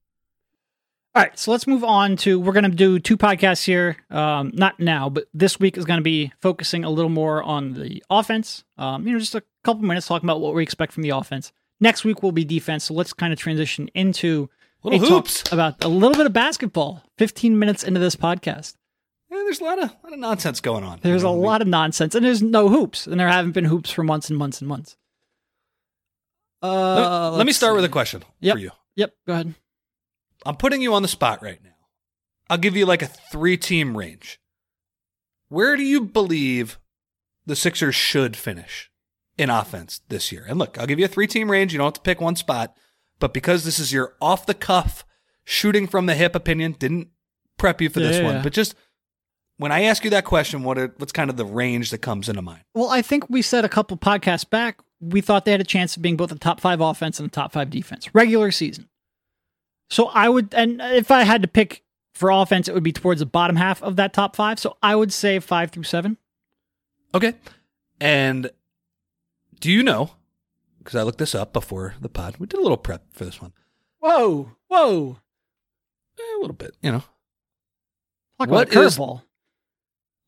All 1.18 1.24
right, 1.24 1.40
so 1.40 1.50
let's 1.50 1.66
move 1.66 1.84
on 1.84 2.16
to 2.18 2.40
we're 2.40 2.54
going 2.54 2.70
to 2.70 2.70
do 2.70 3.00
two 3.00 3.18
podcasts 3.18 3.66
here. 3.66 3.98
Um, 4.12 4.52
not 4.54 4.80
now, 4.80 5.10
but 5.10 5.24
this 5.34 5.60
week 5.60 5.76
is 5.76 5.84
going 5.84 5.98
to 5.98 6.04
be 6.04 6.32
focusing 6.44 6.84
a 6.84 6.92
little 6.92 7.10
more 7.10 7.42
on 7.42 7.74
the 7.74 8.04
offense. 8.12 8.64
Um, 8.78 9.08
you 9.08 9.14
know, 9.14 9.18
just 9.20 9.34
a 9.34 9.42
couple 9.64 9.82
minutes 9.82 10.06
talking 10.06 10.30
about 10.30 10.42
what 10.42 10.54
we 10.54 10.62
expect 10.62 10.94
from 10.94 11.02
the 11.02 11.10
offense. 11.10 11.52
Next 11.80 12.04
week 12.04 12.22
will 12.22 12.32
be 12.32 12.46
defense. 12.46 12.84
So 12.84 12.94
let's 12.94 13.14
kind 13.14 13.34
of 13.34 13.40
transition 13.40 13.90
into 13.96 14.48
Little 14.84 15.04
a 15.04 15.10
hoops. 15.10 15.44
about 15.52 15.84
a 15.84 15.88
little 15.88 16.16
bit 16.16 16.28
of 16.28 16.34
basketball. 16.34 17.02
Fifteen 17.18 17.58
minutes 17.58 17.84
into 17.84 18.00
this 18.00 18.16
podcast, 18.16 18.76
Yeah, 19.32 19.38
there's 19.38 19.60
a 19.60 19.64
lot 19.64 19.80
of 19.82 19.90
lot 20.04 20.14
of 20.14 20.20
nonsense 20.20 20.62
going 20.62 20.84
on. 20.84 21.00
there's 21.02 21.24
You 21.24 21.30
a 21.30 21.32
know, 21.32 21.40
we- 21.40 21.48
lot 21.48 21.64
of 21.64 21.68
nonsense, 21.68 22.14
and 22.14 22.24
there's 22.24 22.44
no 22.44 22.70
hoops, 22.70 23.08
and 23.08 23.20
there 23.20 23.28
haven't 23.28 23.54
been 23.54 23.66
hoops 23.66 23.90
for 23.90 24.04
months 24.04 24.30
and 24.30 24.38
months 24.38 24.62
and 24.62 24.68
months. 24.68 24.96
Let, 26.62 26.70
Uh, 26.72 27.32
let 27.32 27.40
me 27.40 27.46
let's 27.46 27.58
start 27.58 27.76
with 27.76 27.86
a 27.86 27.90
question 27.90 28.24
Yep. 28.40 28.54
for 28.54 28.60
you. 28.60 28.70
Yep, 28.98 29.14
go 29.26 29.34
ahead. 29.34 29.56
I'm 30.46 30.56
putting 30.56 30.82
you 30.82 30.94
on 30.94 31.02
the 31.02 31.08
spot 31.08 31.42
right 31.42 31.60
now. 31.64 31.72
I'll 32.50 32.58
give 32.58 32.76
you 32.76 32.86
like 32.86 33.02
a 33.02 33.08
three 33.08 33.58
team 33.58 33.98
range. 33.98 34.40
Where 35.50 35.76
do 35.76 35.84
you 35.84 36.02
believe 36.02 36.80
the 37.46 37.56
Sixers 37.56 37.96
should 37.96 38.36
finish 38.36 38.90
in 39.38 39.50
offense 39.50 40.02
this 40.10 40.32
year? 40.32 40.46
And 40.48 40.58
look, 40.60 40.78
I'll 40.78 40.88
give 40.88 41.00
you 41.00 41.06
a 41.06 41.10
three 41.10 41.28
team 41.28 41.50
range. 41.52 41.74
You 41.74 41.78
don't 41.80 41.88
have 41.88 41.94
to 41.94 42.02
pick 42.02 42.22
one 42.22 42.36
spot, 42.36 42.76
but 43.20 43.34
because 43.34 43.64
this 43.66 43.80
is 43.80 43.92
your 43.94 44.16
off 44.22 44.46
the 44.46 44.54
cuff 44.54 45.06
shooting 45.44 45.88
from 45.88 46.06
the 46.06 46.16
hip 46.16 46.36
opinion, 46.36 46.74
didn't 46.78 47.10
prep 47.58 47.82
you 47.82 47.90
for 47.90 48.00
this 48.00 48.18
Yeah, 48.18 48.24
one, 48.24 48.36
yeah. 48.36 48.44
but 48.44 48.54
just 48.54 48.76
when 49.58 49.72
I 49.72 49.84
ask 49.84 50.04
you 50.04 50.12
that 50.12 50.26
question, 50.26 50.64
what 50.64 50.78
are, 50.78 50.94
what's 50.98 51.12
kind 51.12 51.30
of 51.32 51.38
the 51.38 51.46
range 51.46 51.90
that 51.92 51.98
comes 52.00 52.30
into 52.30 52.42
mind? 52.44 52.62
Well, 52.76 52.90
I 52.90 53.02
think 53.02 53.28
we 53.30 53.42
said 53.42 53.66
a 53.66 53.70
couple 53.70 53.98
podcasts 53.98 54.48
back, 54.48 54.80
we 55.00 55.20
thought 55.22 55.46
they 55.46 55.52
had 55.52 55.62
a 55.62 55.66
chance 55.66 55.96
of 55.96 56.04
being 56.04 56.16
both 56.18 56.32
a 56.32 56.36
top 56.38 56.60
five 56.62 56.80
offense 56.82 57.20
and 57.20 57.28
a 57.28 57.32
top 57.32 57.52
five 57.54 57.70
defense, 57.72 58.14
regular 58.14 58.52
season. 58.52 58.88
So 59.90 60.08
I 60.08 60.30
would, 60.30 60.54
and 60.54 60.82
if 60.82 61.12
I 61.12 61.24
had 61.24 61.42
to 61.42 61.48
pick 61.48 61.84
for 62.14 62.30
offense, 62.30 62.68
it 62.68 62.74
would 62.74 62.84
be 62.84 62.92
towards 62.92 63.20
the 63.20 63.26
bottom 63.26 63.56
half 63.56 63.82
of 63.82 63.96
that 63.96 64.14
top 64.14 64.36
five. 64.36 64.60
So 64.60 64.78
I 64.82 64.96
would 64.96 65.14
say 65.14 65.40
five 65.40 65.72
through 65.72 65.84
seven. 65.84 66.18
Okay. 67.14 67.34
And 68.00 68.52
do 69.60 69.72
you 69.72 69.84
know, 69.84 70.12
because 70.80 70.96
I 70.96 71.04
looked 71.04 71.20
this 71.20 71.36
up 71.36 71.54
before 71.54 71.96
the 72.02 72.10
pod, 72.10 72.38
we 72.38 72.48
did 72.48 72.60
a 72.60 72.64
little 72.64 72.78
prep 72.78 73.04
for 73.14 73.26
this 73.26 73.42
one. 73.42 73.54
Whoa, 74.00 74.52
whoa. 74.68 75.18
Eh, 76.20 76.38
a 76.38 76.42
little 76.42 76.56
bit, 76.56 76.76
you 76.82 76.92
know. 76.92 77.04
Talk 78.40 78.50
What 78.50 78.50
about 78.50 78.70
curveball. 78.70 79.22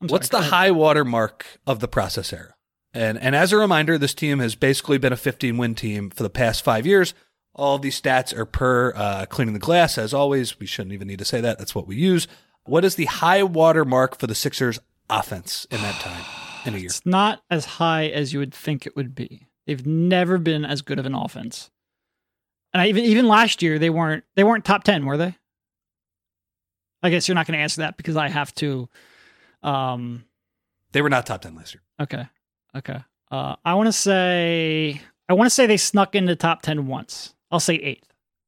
I'm 0.01 0.07
sorry, 0.07 0.15
What's 0.15 0.29
the 0.29 0.41
high 0.41 0.71
water 0.71 1.03
mark 1.03 1.45
of 1.67 1.79
the 1.79 1.87
process 1.87 2.31
era? 2.31 2.55
And 2.93 3.19
and 3.19 3.35
as 3.35 3.53
a 3.53 3.57
reminder, 3.57 3.97
this 3.97 4.13
team 4.15 4.39
has 4.39 4.55
basically 4.55 4.97
been 4.97 5.13
a 5.13 5.17
15 5.17 5.57
win 5.57 5.75
team 5.75 6.09
for 6.09 6.23
the 6.23 6.29
past 6.29 6.63
five 6.63 6.87
years. 6.87 7.13
All 7.59 7.75
of 7.75 7.81
these 7.81 7.99
stats 7.99 8.35
are 8.35 8.45
per 8.45 8.93
uh, 8.95 9.25
cleaning 9.27 9.53
the 9.53 9.59
glass. 9.59 9.97
As 9.97 10.13
always, 10.13 10.59
we 10.59 10.65
shouldn't 10.65 10.93
even 10.93 11.07
need 11.07 11.19
to 11.19 11.25
say 11.25 11.41
that. 11.41 11.57
That's 11.59 11.75
what 11.75 11.87
we 11.87 11.95
use. 11.95 12.27
What 12.63 12.85
is 12.85 12.95
the 12.95 13.05
high 13.05 13.43
water 13.43 13.83
mark 13.85 14.17
for 14.17 14.27
the 14.27 14.35
Sixers 14.35 14.79
offense 15.09 15.65
in 15.71 15.81
that 15.81 15.95
time 16.01 16.23
in 16.65 16.73
a 16.75 16.77
year? 16.77 16.87
It's 16.87 17.05
not 17.05 17.41
as 17.49 17.65
high 17.65 18.07
as 18.07 18.31
you 18.33 18.39
would 18.39 18.53
think 18.53 18.85
it 18.85 18.95
would 18.95 19.13
be. 19.13 19.47
They've 19.67 19.85
never 19.85 20.37
been 20.37 20.65
as 20.65 20.81
good 20.81 20.99
of 20.99 21.05
an 21.05 21.13
offense. 21.15 21.69
And 22.73 22.81
I, 22.81 22.87
even 22.87 23.03
even 23.03 23.27
last 23.27 23.61
year 23.61 23.77
they 23.79 23.89
weren't 23.89 24.23
they 24.35 24.43
weren't 24.43 24.63
top 24.65 24.83
10, 24.83 25.05
were 25.05 25.17
they? 25.17 25.35
I 27.01 27.09
guess 27.09 27.27
you're 27.27 27.35
not 27.35 27.47
going 27.47 27.57
to 27.57 27.63
answer 27.63 27.81
that 27.81 27.97
because 27.97 28.15
I 28.17 28.29
have 28.29 28.53
to 28.55 28.87
um 29.63 30.23
They 30.91 31.01
were 31.01 31.09
not 31.09 31.25
top 31.25 31.41
10 31.41 31.55
last 31.55 31.73
year. 31.73 31.81
okay. 31.99 32.27
Okay. 32.75 32.99
Uh 33.31 33.55
I 33.65 33.73
want 33.73 33.87
to 33.87 33.93
say 33.93 35.01
I 35.27 35.33
want 35.33 35.47
to 35.47 35.53
say 35.53 35.65
they 35.65 35.77
snuck 35.77 36.15
into 36.15 36.35
top 36.35 36.61
10 36.61 36.87
once. 36.87 37.35
I'll 37.51 37.59
say 37.59 37.75
8th. 37.77 38.03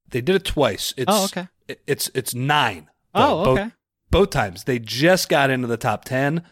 They 0.09 0.21
did 0.21 0.35
it 0.35 0.45
twice. 0.45 0.93
It's, 0.97 1.05
Oh, 1.07 1.25
okay. 1.25 1.47
it- 1.67 1.81
It's 1.87 2.09
it's 2.13 2.33
nine. 2.35 2.89
Oh, 3.15 3.45
Both- 3.45 3.59
okay. 3.59 3.71
Both 4.09 4.29
times 4.31 4.65
they 4.65 4.77
just 4.79 5.29
got 5.29 5.49
into 5.49 5.67
the 5.67 5.77
top 5.77 6.03
10. 6.05 6.43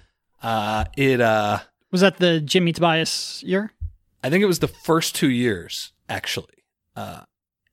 Uh, 0.41 0.85
it 0.95 1.19
uh, 1.19 1.59
Was 1.91 2.01
that 2.01 2.17
the 2.17 2.39
Jimmy 2.39 2.71
Tobias 2.71 3.43
year? 3.43 3.71
I 4.23 4.29
think 4.29 4.41
it 4.43 4.47
was 4.47 4.59
the 4.59 4.67
first 4.69 5.13
two 5.15 5.29
years 5.29 5.91
actually. 6.07 6.63
Uh, 6.95 7.21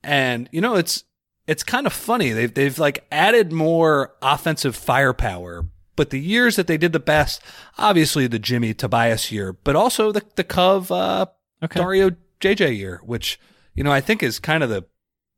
and 0.03 0.49
you 0.51 0.59
know, 0.61 0.75
it's 0.75 1.03
it's 1.47 1.63
kind 1.63 1.87
of 1.87 1.93
funny. 1.93 2.31
They've 2.31 2.53
they've 2.53 2.77
like 2.77 3.05
added 3.11 3.53
more 3.53 4.13
offensive 4.21 4.75
firepower, 4.75 5.65
but 5.95 6.09
the 6.09 6.19
years 6.19 6.57
that 6.57 6.67
they 6.67 6.77
did 6.77 6.91
the 6.91 6.99
best, 6.99 7.41
obviously 7.77 8.27
the 8.27 8.39
Jimmy 8.39 8.73
Tobias 8.73 9.31
year, 9.31 9.53
but 9.53 9.75
also 9.77 10.11
the 10.11 10.23
the 10.35 10.43
Cove 10.43 10.91
uh, 10.91 11.27
Okay. 11.63 11.79
Dario 11.79 12.11
JJ 12.41 12.77
year, 12.77 12.99
which 13.03 13.39
you 13.77 13.83
know 13.85 13.91
I 13.93 14.01
think 14.01 14.21
is 14.21 14.39
kind 14.39 14.63
of 14.63 14.69
the 14.69 14.83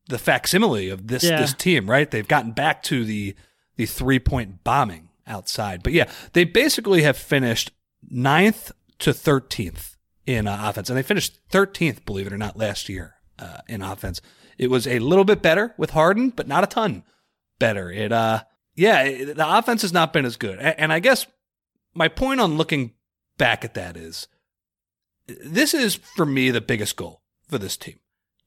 the 0.07 0.17
facsimile 0.17 0.89
of 0.89 1.07
this 1.07 1.23
Yeah. 1.23 1.39
this 1.39 1.53
team, 1.53 1.87
right? 1.87 2.09
They've 2.09 2.27
gotten 2.27 2.51
back 2.53 2.81
to 2.83 3.05
the 3.05 3.35
the 3.75 3.85
three 3.85 4.17
point 4.19 4.63
bombing 4.63 5.09
outside, 5.27 5.83
but 5.83 5.93
yeah, 5.93 6.09
they 6.33 6.43
basically 6.45 7.03
have 7.03 7.15
finished 7.17 7.71
ninth 8.09 8.71
to 8.99 9.13
thirteenth 9.13 9.95
in 10.25 10.47
uh, 10.47 10.57
offense, 10.69 10.89
and 10.89 10.97
they 10.97 11.03
finished 11.03 11.39
thirteenth, 11.49 12.05
believe 12.05 12.25
it 12.27 12.33
or 12.33 12.37
not, 12.37 12.57
last 12.57 12.89
year 12.89 13.15
uh, 13.37 13.59
in 13.67 13.81
offense. 13.83 14.21
It 14.57 14.69
was 14.69 14.87
a 14.87 14.99
little 14.99 15.23
bit 15.25 15.41
better 15.41 15.73
with 15.77 15.91
Harden, 15.91 16.31
but 16.31 16.47
not 16.47 16.63
a 16.63 16.67
ton 16.67 17.03
better. 17.59 17.91
It 17.91 18.11
uh 18.11 18.43
yeah, 18.75 19.03
it, 19.03 19.35
the 19.37 19.57
offense 19.57 19.81
has 19.83 19.91
not 19.93 20.13
been 20.13 20.25
as 20.25 20.37
good, 20.37 20.57
A- 20.59 20.79
and 20.79 20.91
I 20.91 20.99
guess 20.99 21.27
my 21.93 22.07
point 22.07 22.39
on 22.39 22.57
looking 22.57 22.93
back 23.37 23.63
at 23.65 23.73
that 23.75 23.95
is 23.97 24.27
this 25.27 25.73
is 25.73 25.95
for 25.95 26.25
me 26.25 26.49
the 26.51 26.61
biggest 26.61 26.95
goal 26.95 27.21
for 27.47 27.57
this 27.57 27.77
team. 27.77 27.99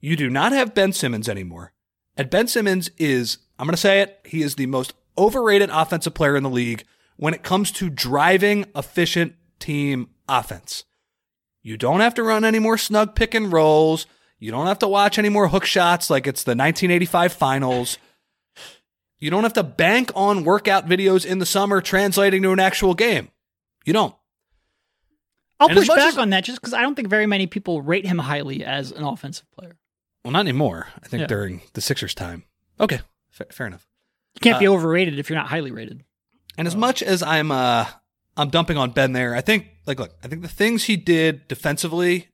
You 0.02 0.16
do 0.16 0.28
not 0.28 0.52
have 0.52 0.74
Ben 0.74 0.92
Simmons 0.92 1.28
anymore. 1.28 1.72
And 2.16 2.28
Ben 2.28 2.48
Simmons 2.48 2.90
is, 2.98 3.38
I'm 3.58 3.66
going 3.66 3.72
to 3.74 3.80
say 3.80 4.00
it, 4.02 4.18
he 4.26 4.42
is 4.42 4.56
the 4.56 4.66
most 4.66 4.92
overrated 5.16 5.70
offensive 5.70 6.12
player 6.12 6.36
in 6.36 6.42
the 6.42 6.50
league 6.50 6.84
when 7.16 7.32
it 7.32 7.42
comes 7.42 7.70
to 7.72 7.88
driving 7.88 8.66
efficient 8.74 9.34
team 9.60 10.10
offense. 10.28 10.84
You 11.62 11.76
don't 11.76 12.00
have 12.00 12.14
to 12.14 12.22
run 12.24 12.44
any 12.44 12.58
more 12.58 12.76
snug 12.76 13.14
pick 13.14 13.32
and 13.32 13.52
rolls. 13.52 14.06
You 14.40 14.50
don't 14.50 14.66
have 14.66 14.80
to 14.80 14.88
watch 14.88 15.18
any 15.18 15.28
more 15.28 15.46
hook 15.48 15.64
shots 15.64 16.10
like 16.10 16.26
it's 16.26 16.42
the 16.42 16.50
1985 16.50 17.32
finals. 17.32 17.98
You 19.20 19.30
don't 19.30 19.44
have 19.44 19.52
to 19.52 19.62
bank 19.62 20.10
on 20.16 20.42
workout 20.42 20.88
videos 20.88 21.24
in 21.24 21.38
the 21.38 21.46
summer 21.46 21.80
translating 21.80 22.42
to 22.42 22.50
an 22.50 22.58
actual 22.58 22.94
game. 22.94 23.30
You 23.84 23.92
don't. 23.92 24.16
I'll 25.60 25.68
And 25.68 25.78
push 25.78 25.86
back 25.86 25.98
as- 26.00 26.18
on 26.18 26.30
that 26.30 26.42
just 26.42 26.60
because 26.60 26.74
I 26.74 26.82
don't 26.82 26.96
think 26.96 27.06
very 27.06 27.26
many 27.26 27.46
people 27.46 27.82
rate 27.82 28.04
him 28.04 28.18
highly 28.18 28.64
as 28.64 28.90
an 28.90 29.04
offensive 29.04 29.48
player. 29.52 29.78
Well, 30.24 30.32
not 30.32 30.40
anymore. 30.40 30.88
I 31.02 31.08
think 31.08 31.22
Yeah. 31.22 31.26
during 31.26 31.62
the 31.72 31.80
Sixers 31.80 32.14
time. 32.14 32.44
Okay, 32.80 33.00
fa- 33.30 33.46
fair 33.50 33.66
enough. 33.66 33.87
You 34.35 34.40
can't 34.40 34.58
be 34.61 34.66
Uh, 34.68 34.72
overrated 34.72 35.18
if 35.18 35.28
you're 35.28 35.38
not 35.38 35.48
highly 35.48 35.70
rated. 35.70 36.04
And 36.56 36.66
as 36.66 36.76
much 36.76 37.02
as 37.02 37.22
I'm 37.22 37.50
uh 37.50 37.87
I'm 38.37 38.48
dumping 38.48 38.78
on 38.78 38.92
Ben 38.92 39.12
there, 39.12 39.35
I 39.35 39.40
think 39.42 39.66
like 39.87 39.98
look, 39.98 40.14
I 40.24 40.28
think 40.28 40.42
the 40.42 40.48
things 40.48 40.85
he 40.85 40.96
did 40.96 41.46
defensively 41.48 42.28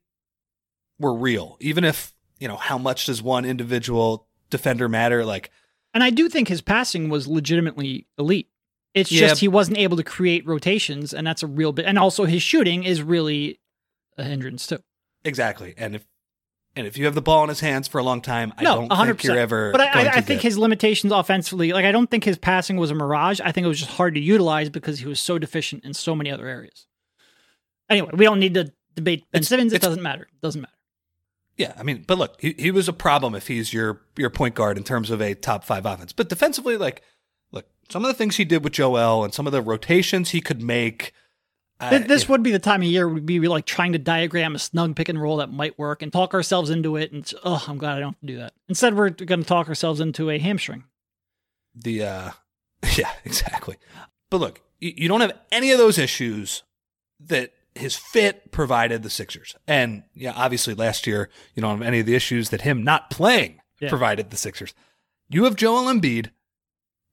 were 0.99 1.13
real. 1.13 1.57
Even 1.59 1.83
if, 1.83 2.13
you 2.39 2.47
know, 2.47 2.57
how 2.57 2.77
much 2.77 3.05
does 3.05 3.21
one 3.21 3.43
individual 3.45 4.27
defender 4.49 4.87
matter? 4.87 5.25
Like 5.25 5.51
And 5.93 6.03
I 6.03 6.09
do 6.11 6.29
think 6.29 6.47
his 6.47 6.61
passing 6.61 7.09
was 7.09 7.27
legitimately 7.27 8.07
elite. 8.17 8.49
It's 8.93 9.11
Yeah. 9.11 9.27
just 9.27 9.41
he 9.41 9.47
wasn't 9.47 9.77
able 9.77 9.97
to 9.97 10.03
create 10.03 10.45
rotations, 10.47 11.13
and 11.13 11.25
that's 11.25 11.43
a 11.43 11.47
real 11.47 11.71
bit. 11.71 11.85
And 11.85 11.97
also 11.97 12.25
his 12.25 12.41
shooting 12.43 12.83
is 12.83 13.01
really 13.01 13.59
a 14.17 14.23
hindrance 14.23 14.67
too. 14.67 14.79
exactly. 15.25 15.73
And 15.77 15.95
if 15.95 16.05
and 16.79 16.87
if 16.87 16.97
you 16.97 17.05
have 17.05 17.13
the 17.13 17.21
ball 17.21 17.43
in 17.43 17.49
his 17.49 17.59
hands 17.59 17.87
for 17.87 17.99
a 17.99 18.03
long 18.03 18.21
time, 18.21 18.51
I 18.57 18.63
no, 18.63 18.75
don't 18.75 18.89
100%. 18.89 19.05
think 19.05 19.23
you're 19.25 19.37
ever 19.37 19.71
But 19.71 19.81
I, 19.81 19.85
I, 20.05 20.09
I 20.15 20.21
think 20.21 20.41
his 20.41 20.57
limitations 20.57 21.13
offensively, 21.13 21.71
like 21.73 21.85
I 21.85 21.91
don't 21.91 22.09
think 22.09 22.23
his 22.23 22.37
passing 22.37 22.77
was 22.77 22.89
a 22.89 22.95
mirage. 22.95 23.39
I 23.39 23.51
think 23.51 23.65
it 23.65 23.67
was 23.67 23.79
just 23.79 23.91
hard 23.91 24.15
to 24.15 24.19
utilize 24.21 24.69
because 24.69 24.99
he 24.99 25.05
was 25.05 25.19
so 25.19 25.37
deficient 25.37 25.85
in 25.85 25.93
so 25.93 26.15
many 26.15 26.31
other 26.31 26.47
areas. 26.47 26.87
Anyway, 27.89 28.09
we 28.13 28.25
don't 28.25 28.39
need 28.39 28.53
to 28.55 28.71
debate 28.95 29.25
Ben 29.31 29.39
It's- 29.41 29.49
Simmons. 29.49 29.73
It 29.73 29.81
doesn't 29.81 30.01
matter. 30.01 30.23
It 30.23 30.41
doesn't 30.41 30.61
matter. 30.61 30.73
Yeah, 31.57 31.73
I 31.77 31.83
mean, 31.83 32.05
but 32.07 32.17
look, 32.17 32.39
he, 32.39 32.55
he 32.57 32.71
was 32.71 32.87
a 32.87 32.93
problem 32.93 33.35
if 33.35 33.47
he's 33.47 33.73
your 33.73 34.01
your 34.15 34.29
point 34.29 34.55
guard 34.55 34.77
in 34.77 34.83
terms 34.85 35.11
of 35.11 35.21
a 35.21 35.35
top 35.35 35.65
five 35.65 35.85
offense. 35.85 36.13
But 36.13 36.29
defensively, 36.29 36.77
like, 36.77 37.01
look, 37.51 37.65
some 37.89 38.05
of 38.05 38.07
the 38.07 38.13
things 38.13 38.37
he 38.37 38.45
did 38.45 38.63
with 38.63 38.71
Joel 38.73 39.25
and 39.25 39.33
some 39.33 39.45
of 39.45 39.51
the 39.51 39.61
rotations 39.61 40.29
he 40.29 40.39
could 40.39 40.61
make. 40.61 41.11
Th- 41.79 42.07
this 42.07 42.27
would 42.27 42.43
be 42.43 42.51
the 42.51 42.59
time 42.59 42.81
of 42.81 42.87
year 42.87 43.07
we'd 43.07 43.25
be 43.25 43.39
like 43.47 43.65
trying 43.65 43.93
to 43.93 43.99
diagram 43.99 44.53
a 44.55 44.59
snug 44.59 44.95
pick 44.95 45.07
and 45.09 45.21
roll 45.21 45.37
that 45.37 45.51
might 45.51 45.77
work 45.79 46.01
and 46.01 46.11
talk 46.11 46.33
ourselves 46.33 46.69
into 46.69 46.95
it. 46.97 47.11
And 47.11 47.31
oh, 47.43 47.63
I'm 47.67 47.77
glad 47.77 47.97
I 47.97 47.99
don't 48.01 48.13
have 48.13 48.19
to 48.21 48.25
do 48.27 48.37
that. 48.37 48.53
Instead, 48.67 48.95
we're 48.97 49.09
going 49.11 49.41
to 49.41 49.47
talk 49.47 49.69
ourselves 49.69 49.99
into 50.01 50.29
a 50.29 50.37
hamstring. 50.39 50.83
the 51.75 52.03
uh 52.03 52.31
yeah 52.97 53.11
exactly 53.25 53.77
but 54.29 54.37
look 54.37 54.61
you, 54.79 54.93
you 54.95 55.07
don't 55.07 55.21
have 55.21 55.37
any 55.51 55.71
of 55.71 55.77
those 55.77 55.97
issues 55.97 56.63
that 57.19 57.51
his 57.75 57.95
fit 57.95 58.51
provided 58.51 59.03
the 59.03 59.09
sixers 59.09 59.55
and 59.67 60.03
yeah 60.13 60.31
obviously 60.35 60.73
last 60.73 61.05
year 61.05 61.29
you 61.55 61.61
don't 61.61 61.77
have 61.79 61.87
any 61.87 61.99
of 61.99 62.05
the 62.05 62.15
issues 62.15 62.49
that 62.49 62.61
him 62.61 62.83
not 62.83 63.09
playing 63.09 63.59
Yeah. 63.81 63.89
provided 63.89 64.29
the 64.31 64.37
Sixers. 64.37 64.73
You 65.29 65.43
have 65.45 65.55
Joel 65.55 65.85
Embiid 65.93 66.31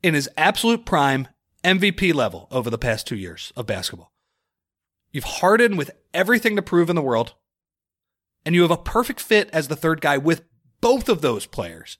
in 0.02 0.14
his 0.14 0.28
absolute 0.36 0.84
prime 0.86 1.28
MVP 1.62 2.14
level 2.14 2.48
over 2.50 2.70
the 2.70 2.78
past 2.78 3.06
two 3.06 3.16
years 3.16 3.52
of 3.56 3.66
basketball. 3.66 4.12
You've 5.16 5.24
Harden 5.24 5.78
with 5.78 5.92
everything 6.12 6.56
to 6.56 6.62
prove 6.62 6.90
in 6.90 6.94
the 6.94 7.00
world, 7.00 7.32
and 8.44 8.54
you 8.54 8.60
have 8.60 8.70
a 8.70 8.76
perfect 8.76 9.18
fit 9.18 9.48
as 9.50 9.68
the 9.68 9.74
third 9.74 10.02
guy 10.02 10.18
with 10.18 10.42
both 10.82 11.08
of 11.08 11.22
those 11.22 11.46
players 11.46 11.96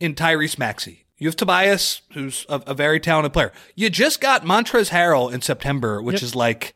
in 0.00 0.16
Tyrese 0.16 0.58
Maxey. 0.58 1.06
You 1.16 1.28
have 1.28 1.36
Tobias, 1.36 2.02
who's 2.14 2.44
a, 2.48 2.60
a 2.66 2.74
very 2.74 2.98
talented 2.98 3.32
player. 3.32 3.52
You 3.76 3.88
just 3.88 4.20
got 4.20 4.42
Montrez 4.44 4.90
Harrell 4.90 5.32
in 5.32 5.42
September, 5.42 6.02
which 6.02 6.14
Yep. 6.14 6.22
is 6.24 6.34
like 6.34 6.74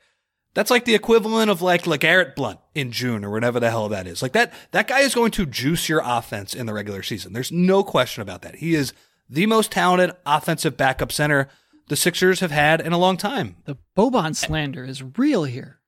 that's 0.55 0.71
like 0.71 0.85
the 0.85 0.95
equivalent 0.95 1.51
of 1.51 1.61
like 1.61 1.83
LeGarrette 1.83 2.37
Blunt 2.37 2.61
in 2.73 2.93
June 2.93 3.25
or 3.25 3.31
whatever 3.31 3.59
the 3.59 3.71
hell 3.71 3.89
that 3.89 4.07
is. 4.07 4.23
Like 4.23 4.35
that 4.35 4.53
that 4.71 4.87
guy 4.87 5.01
is 5.01 5.13
going 5.17 5.33
to 5.33 5.45
juice 5.45 5.89
your 5.89 6.03
offense 6.05 6.55
in 6.55 6.67
the 6.67 6.73
regular 6.73 7.03
season. 7.03 7.33
There's 7.33 7.51
no 7.51 7.83
question 7.83 8.23
about 8.23 8.43
that. 8.43 8.55
He 8.55 8.77
is 8.77 8.93
the 9.29 9.47
most 9.47 9.73
talented 9.73 10.15
offensive 10.25 10.77
backup 10.77 11.11
center 11.11 11.49
the 11.89 11.97
Sixers 11.97 12.39
have 12.39 12.53
had 12.53 12.81
in 12.81 12.93
a 12.93 12.99
long 12.99 13.17
time. 13.17 13.57
The 13.65 13.77
Boban 13.99 14.37
slander 14.37 14.85
is 14.85 15.03
real 15.19 15.43
here. 15.43 15.80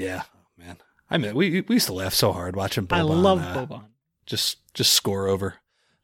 Yeah, 0.00 0.22
oh, 0.34 0.38
man. 0.56 0.76
I 1.10 1.18
mean, 1.18 1.34
we 1.34 1.60
we 1.62 1.76
used 1.76 1.86
to 1.86 1.92
laugh 1.92 2.14
so 2.14 2.32
hard 2.32 2.56
watching 2.56 2.86
Boban. 2.86 2.96
I 2.96 3.02
love 3.02 3.40
uh, 3.42 3.66
Boban. 3.66 3.84
Just 4.26 4.58
just 4.74 4.92
score 4.92 5.26
over 5.28 5.56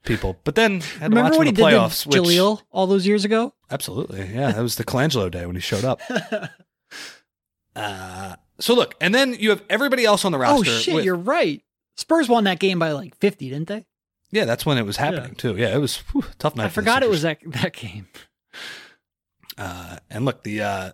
people, 0.04 0.38
but 0.44 0.54
then 0.54 0.82
Remember 1.00 1.36
when 1.38 1.46
he 1.46 1.48
in 1.50 1.54
the 1.54 1.62
did 1.62 1.64
playoffs. 1.64 2.06
which, 2.06 2.20
Jahlil 2.20 2.62
all 2.70 2.86
those 2.86 3.06
years 3.06 3.24
ago? 3.24 3.54
Absolutely. 3.70 4.20
Yeah. 4.32 4.52
That 4.52 4.62
was 4.62 4.76
the 4.76 4.84
Colangelo 4.84 5.30
day 5.30 5.46
when 5.46 5.56
he 5.56 5.60
showed 5.60 5.84
up. 5.84 6.00
uh, 7.76 8.36
so 8.58 8.74
look, 8.74 8.94
and 9.00 9.14
then 9.14 9.34
you 9.34 9.50
have 9.50 9.62
everybody 9.68 10.04
else 10.04 10.24
on 10.24 10.32
the 10.32 10.38
roster. 10.38 10.70
Oh 10.70 10.74
shit, 10.74 10.94
with- 10.94 11.04
you're 11.04 11.14
right. 11.16 11.62
Spurs 11.96 12.28
won 12.28 12.44
that 12.44 12.58
game 12.58 12.78
by 12.78 12.92
like 12.92 13.16
50, 13.16 13.48
didn't 13.50 13.68
they? 13.68 13.86
yeah, 14.30 14.44
that's 14.44 14.66
when 14.66 14.76
it 14.76 14.84
was 14.84 14.96
happening 14.98 15.34
too. 15.34 15.56
Yeah, 15.56 15.74
it 15.74 15.78
was 15.78 15.98
whew, 16.12 16.24
tough 16.38 16.56
night. 16.56 16.64
I 16.64 16.68
for 16.68 16.80
the 16.80 16.84
forgot 16.84 17.02
it 17.02 17.08
was 17.08 17.22
that 17.22 17.38
that 17.46 17.72
game. 17.72 18.08
Uh, 19.56 19.96
and 20.10 20.24
look, 20.26 20.42
the 20.42 20.60
uh, 20.60 20.90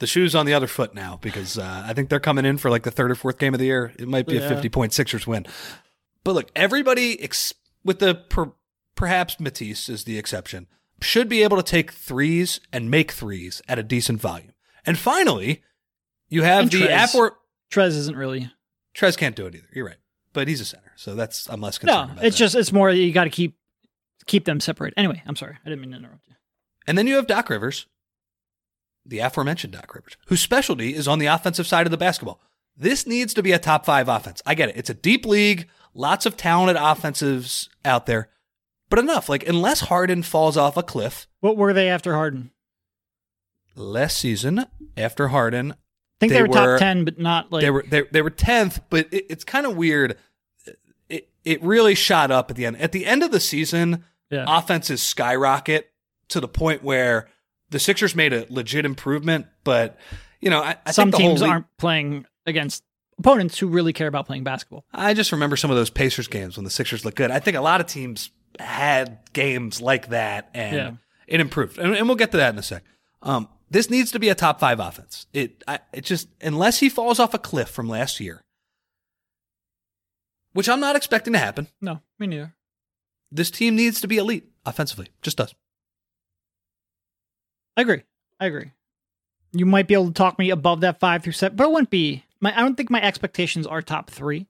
the 0.00 0.06
shoes 0.06 0.34
on 0.34 0.44
the 0.46 0.52
other 0.52 0.66
foot 0.66 0.94
now 0.94 1.18
because 1.22 1.56
uh, 1.56 1.84
I 1.86 1.94
think 1.94 2.08
they're 2.08 2.18
coming 2.20 2.44
in 2.44 2.58
for 2.58 2.70
like 2.70 2.82
the 2.82 2.90
third 2.90 3.10
or 3.10 3.14
fourth 3.14 3.38
game 3.38 3.54
of 3.54 3.60
the 3.60 3.66
year. 3.66 3.92
It 3.98 4.08
might 4.08 4.26
be 4.26 4.36
a 4.36 4.40
Yeah. 4.40 4.48
fifty 4.48 4.68
point 4.68 4.92
Sixers 4.92 5.26
win. 5.26 5.46
But 6.24 6.34
look, 6.34 6.50
everybody 6.56 7.20
ex- 7.22 7.54
with 7.84 7.98
the 8.00 8.14
per- 8.14 8.52
perhaps 8.96 9.38
Matisse 9.40 9.88
is 9.88 10.04
the 10.04 10.18
exception 10.18 10.66
should 11.00 11.28
be 11.30 11.42
able 11.42 11.56
to 11.56 11.62
take 11.62 11.92
threes 11.92 12.60
and 12.72 12.90
make 12.90 13.12
threes 13.12 13.62
at 13.68 13.78
a 13.78 13.82
decent 13.82 14.20
volume. 14.20 14.52
And 14.84 14.98
finally, 14.98 15.62
you 16.28 16.42
have 16.42 16.64
And 16.64 16.70
the 16.70 16.82
Trez. 16.88 17.14
Apport. 17.14 17.30
Trez 17.72 17.88
isn't 17.96 18.16
really. 18.16 18.50
Trez 18.94 19.16
can't 19.16 19.36
do 19.36 19.46
it 19.46 19.54
either. 19.54 19.68
You're 19.72 19.86
right, 19.86 19.96
but 20.32 20.48
he's 20.48 20.60
a 20.60 20.64
center, 20.64 20.92
so 20.96 21.14
that's 21.14 21.48
I'm 21.48 21.60
less 21.60 21.82
No, 21.82 21.92
concerned. 21.92 22.10
about 22.12 22.24
it's 22.24 22.36
that. 22.36 22.44
just 22.44 22.54
it's 22.56 22.72
more 22.72 22.90
you 22.90 23.12
got 23.12 23.24
to 23.24 23.30
keep 23.30 23.56
keep 24.26 24.44
them 24.44 24.60
separate. 24.60 24.92
Anyway, 24.96 25.22
I'm 25.26 25.36
sorry. 25.36 25.56
I 25.64 25.68
didn't 25.68 25.80
mean 25.82 25.92
to 25.92 25.96
interrupt 25.98 26.26
you. 26.28 26.34
And 26.86 26.98
then 26.98 27.06
you 27.06 27.14
have 27.16 27.26
Doc 27.26 27.48
Rivers, 27.48 27.86
the 29.10 29.18
aforementioned 29.18 29.72
Doc 29.74 29.94
Rivers, 29.94 30.16
whose 30.26 30.40
specialty 30.40 30.94
is 30.94 31.06
on 31.06 31.18
the 31.18 31.26
offensive 31.26 31.66
side 31.66 31.86
of 31.86 31.90
the 31.90 31.96
basketball. 31.98 32.40
This 32.76 33.06
needs 33.06 33.34
to 33.34 33.42
be 33.42 33.52
a 33.52 33.58
top 33.58 33.84
five 33.84 34.08
offense. 34.08 34.40
I 34.46 34.54
get 34.54 34.70
it. 34.70 34.76
It's 34.76 34.88
a 34.88 34.94
deep 34.94 35.26
league, 35.26 35.68
lots 35.92 36.24
of 36.24 36.36
talented 36.36 36.76
offensives 36.80 37.68
out 37.84 38.06
there, 38.06 38.30
but 38.88 38.98
enough. 38.98 39.28
Like, 39.28 39.46
unless 39.46 39.80
Harden 39.80 40.22
falls 40.22 40.56
off 40.56 40.76
a 40.76 40.82
cliff 40.82 41.26
What 41.40 41.56
were 41.58 41.72
they 41.74 41.88
after 41.88 42.14
Harden? 42.14 42.52
last 43.76 44.18
season 44.18 44.66
after 44.96 45.28
Harden, 45.28 45.72
I 45.72 45.76
think 46.20 46.32
they, 46.32 46.38
They 46.38 46.42
were, 46.42 46.48
were- 46.48 46.78
top 46.78 46.80
10, 46.80 47.04
but 47.04 47.18
not 47.18 47.52
like 47.52 47.62
they 47.62 47.70
were 47.70 47.84
they, 47.88 48.02
they 48.10 48.22
were 48.22 48.30
tenth, 48.30 48.80
but 48.90 49.06
it, 49.12 49.26
it's 49.28 49.44
kind 49.44 49.66
of 49.66 49.76
weird. 49.76 50.16
It 51.08 51.28
it 51.44 51.62
really 51.62 51.94
shot 51.94 52.30
up 52.30 52.50
at 52.50 52.56
the 52.56 52.66
end. 52.66 52.80
At 52.80 52.92
the 52.92 53.06
end 53.06 53.22
of 53.22 53.30
the 53.30 53.40
season, 53.40 54.04
yeah. 54.30 54.44
offenses 54.46 55.02
skyrocket 55.02 55.90
to 56.28 56.40
the 56.40 56.48
point 56.48 56.82
where 56.82 57.28
the 57.70 57.78
Sixers 57.78 58.14
made 58.14 58.32
a 58.32 58.46
legit 58.50 58.84
improvement. 58.84 59.46
But 59.64 59.98
you 60.40 60.50
know, 60.50 60.60
I, 60.62 60.76
I 60.86 60.90
Some 60.92 61.10
think 61.10 61.16
the 61.16 61.22
whole 61.22 61.30
teams 61.32 61.42
league- 61.42 61.50
aren't 61.50 61.66
playing 61.78 62.26
against 62.46 62.82
opponents 63.18 63.58
who 63.58 63.66
really 63.68 63.92
care 63.92 64.08
about 64.08 64.26
playing 64.26 64.44
basketball. 64.44 64.84
I 64.92 65.12
just 65.14 65.32
remember 65.32 65.56
some 65.56 65.70
of 65.70 65.76
those 65.76 65.90
Pacers 65.90 66.26
games 66.28 66.56
when 66.56 66.64
the 66.64 66.70
Sixers 66.70 67.04
looked 67.04 67.16
good. 67.18 67.30
I 67.30 67.38
think 67.38 67.56
a 67.56 67.60
lot 67.60 67.80
of 67.80 67.86
teams 67.86 68.30
had 68.58 69.18
games 69.32 69.80
like 69.80 70.08
that, 70.08 70.50
and 70.54 70.76
Yeah. 70.76 70.90
it 71.26 71.40
improved. 71.40 71.78
And, 71.78 71.94
and 71.94 72.06
we'll 72.08 72.16
get 72.16 72.30
to 72.32 72.36
that 72.38 72.52
in 72.54 72.58
a 72.58 72.62
sec. 72.62 72.82
Um, 73.22 73.48
this 73.70 73.90
needs 73.90 74.10
to 74.12 74.18
be 74.18 74.28
a 74.30 74.34
top 74.34 74.58
five 74.58 74.80
offense. 74.80 75.26
It 75.32 75.62
I, 75.68 75.78
it 75.92 76.04
just 76.04 76.28
unless 76.40 76.80
he 76.80 76.88
falls 76.88 77.20
off 77.20 77.34
a 77.34 77.38
cliff 77.38 77.68
from 77.68 77.88
last 77.88 78.18
year, 78.20 78.40
which 80.52 80.68
I'm 80.68 80.80
not 80.80 80.96
expecting 80.96 81.32
to 81.34 81.38
happen. 81.38 81.68
No, 81.80 82.00
me 82.18 82.26
neither. 82.26 82.54
This 83.30 83.50
team 83.50 83.76
needs 83.76 84.00
to 84.00 84.08
be 84.08 84.16
elite 84.18 84.50
offensively. 84.66 85.08
Just 85.22 85.36
does. 85.36 85.54
I 87.76 87.82
agree. 87.82 88.02
I 88.38 88.46
agree. 88.46 88.72
You 89.52 89.66
might 89.66 89.88
be 89.88 89.94
able 89.94 90.08
to 90.08 90.12
talk 90.12 90.38
me 90.38 90.50
above 90.50 90.80
that 90.82 91.00
five 91.00 91.22
through 91.22 91.32
seven, 91.32 91.56
but 91.56 91.64
it 91.64 91.70
wouldn't 91.70 91.90
be. 91.90 92.24
My, 92.40 92.56
I 92.56 92.60
don't 92.60 92.76
think 92.76 92.90
my 92.90 93.02
expectations 93.02 93.66
are 93.66 93.82
top 93.82 94.10
three, 94.10 94.46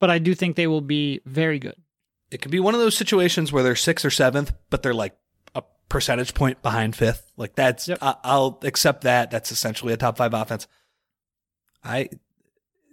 but 0.00 0.10
I 0.10 0.18
do 0.18 0.34
think 0.34 0.56
they 0.56 0.66
will 0.66 0.80
be 0.80 1.20
very 1.26 1.58
good. 1.58 1.76
It 2.30 2.40
could 2.40 2.50
be 2.50 2.60
one 2.60 2.74
of 2.74 2.80
those 2.80 2.96
situations 2.96 3.52
where 3.52 3.62
they're 3.62 3.76
sixth 3.76 4.04
or 4.04 4.10
seventh, 4.10 4.52
but 4.70 4.82
they're 4.82 4.94
like 4.94 5.16
a 5.54 5.62
percentage 5.88 6.34
point 6.34 6.62
behind 6.62 6.96
fifth. 6.96 7.30
Like 7.36 7.54
that's 7.54 7.88
Yep. 7.88 7.98
I, 8.00 8.16
I'll 8.24 8.58
accept 8.62 9.02
that. 9.02 9.30
That's 9.30 9.52
essentially 9.52 9.92
a 9.92 9.96
top 9.96 10.16
five 10.16 10.32
offense. 10.34 10.66
I 11.82 12.08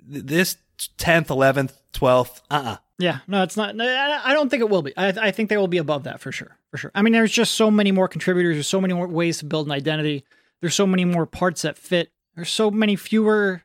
this 0.03 0.57
tenth, 0.97 1.29
eleventh, 1.29 1.81
twelfth. 1.93 2.41
Uh 2.49 2.63
uh 2.65 2.77
Yeah, 3.01 3.19
no, 3.27 3.41
it's 3.41 3.57
not. 3.57 3.79
I 3.81 4.33
don't 4.33 4.49
think 4.49 4.61
it 4.61 4.69
will 4.69 4.83
be. 4.83 4.95
I, 4.95 5.07
I 5.07 5.31
think 5.31 5.49
they 5.49 5.57
will 5.57 5.67
be 5.67 5.79
above 5.79 6.03
that 6.03 6.21
for 6.21 6.31
sure. 6.31 6.55
For 6.69 6.77
sure. 6.77 6.91
I 6.93 7.01
mean, 7.01 7.13
there's 7.13 7.31
just 7.31 7.55
so 7.55 7.71
many 7.71 7.91
more 7.91 8.07
contributors. 8.07 8.55
There's 8.55 8.67
so 8.67 8.79
many 8.79 8.93
more 8.93 9.07
ways 9.07 9.39
to 9.39 9.45
build 9.45 9.65
an 9.65 9.71
identity. 9.71 10.23
There's 10.61 10.75
so 10.75 10.85
many 10.85 11.03
more 11.03 11.25
parts 11.25 11.63
that 11.63 11.77
fit. 11.77 12.11
There's 12.35 12.51
so 12.51 12.69
many 12.69 12.95
fewer 12.95 13.63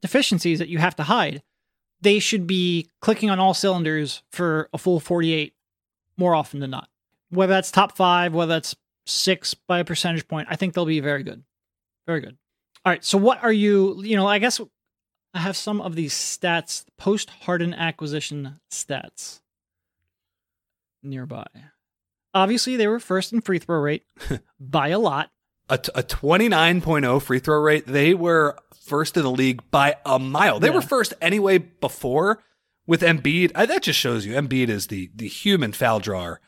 deficiencies 0.00 0.58
that 0.58 0.68
you 0.68 0.78
have 0.78 0.96
to 0.96 1.02
hide. 1.02 1.42
They 2.00 2.18
should 2.18 2.46
be 2.46 2.88
clicking 3.00 3.28
on 3.28 3.38
all 3.38 3.52
cylinders 3.52 4.22
for 4.30 4.70
a 4.72 4.78
full 4.78 5.00
48 5.00 5.52
more 6.16 6.34
often 6.34 6.60
than 6.60 6.70
not. 6.70 6.88
Whether 7.30 7.52
that's 7.52 7.70
top 7.70 7.94
five, 7.94 8.32
whether 8.32 8.54
that's 8.54 8.74
six 9.06 9.52
by 9.52 9.80
a 9.80 9.84
percentage 9.84 10.26
point, 10.26 10.48
I 10.50 10.56
think 10.56 10.72
they'll 10.72 10.86
be 10.86 11.00
very 11.00 11.22
good. 11.22 11.42
Very 12.06 12.20
good. 12.20 12.38
All 12.86 12.92
right. 12.92 13.04
So, 13.04 13.18
what 13.18 13.42
are 13.42 13.52
you, 13.52 14.02
you 14.02 14.16
know, 14.16 14.26
I 14.26 14.38
guess 14.38 14.60
I 15.38 15.42
have 15.42 15.56
some 15.56 15.80
of 15.80 15.94
these 15.94 16.14
stats, 16.14 16.84
post 16.96 17.30
Harden 17.30 17.72
acquisition 17.72 18.58
stats 18.72 19.38
nearby. 21.00 21.46
Obviously, 22.34 22.74
they 22.74 22.88
were 22.88 22.98
first 22.98 23.32
in 23.32 23.40
free 23.40 23.60
throw 23.60 23.78
rate 23.78 24.02
by 24.60 24.88
a 24.88 24.98
lot. 24.98 25.30
A, 25.70 25.78
t- 25.78 25.92
a 25.94 26.02
29.0 26.02 27.22
free 27.22 27.38
throw 27.38 27.60
rate. 27.60 27.86
They 27.86 28.14
were 28.14 28.58
first 28.84 29.16
in 29.16 29.22
the 29.22 29.30
league 29.30 29.62
by 29.70 29.96
a 30.04 30.18
mile. 30.18 30.58
They 30.58 30.68
Yeah. 30.68 30.74
were 30.74 30.80
first 30.82 31.14
anyway 31.20 31.58
before 31.58 32.42
with 32.86 33.02
Embiid. 33.02 33.52
I, 33.54 33.66
that 33.66 33.82
just 33.82 33.98
shows 34.00 34.26
you 34.26 34.32
Embiid 34.34 34.68
is 34.68 34.88
the 34.88 35.10
the 35.14 35.28
human 35.28 35.72
foul 35.72 36.00
drawer. 36.00 36.40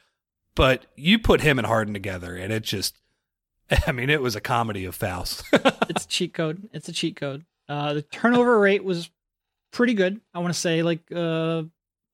But 0.57 0.87
you 0.97 1.21
put 1.21 1.43
him 1.43 1.59
and 1.59 1.67
Harden 1.67 1.95
together, 1.95 2.35
and 2.35 2.53
it 2.53 2.65
just, 2.65 2.97
I 3.87 3.93
mean, 3.93 4.11
it 4.11 4.21
was 4.21 4.35
a 4.35 4.41
comedy 4.41 4.85
of 4.85 4.97
fouls. 4.97 5.45
It's 5.89 6.05
a 6.05 6.09
cheat 6.09 6.35
code. 6.35 6.69
It's 6.73 6.89
a 6.89 6.93
cheat 6.93 7.15
code. 7.17 7.45
Uh, 7.71 7.95
the 7.95 8.03
turnover 8.03 8.59
rate 8.59 8.83
was 8.83 9.09
pretty 9.73 9.95
good. 9.95 10.21
I 10.35 10.41
want 10.41 10.53
to 10.53 10.59
say 10.59 10.83
like 10.83 11.01
uh, 11.15 11.63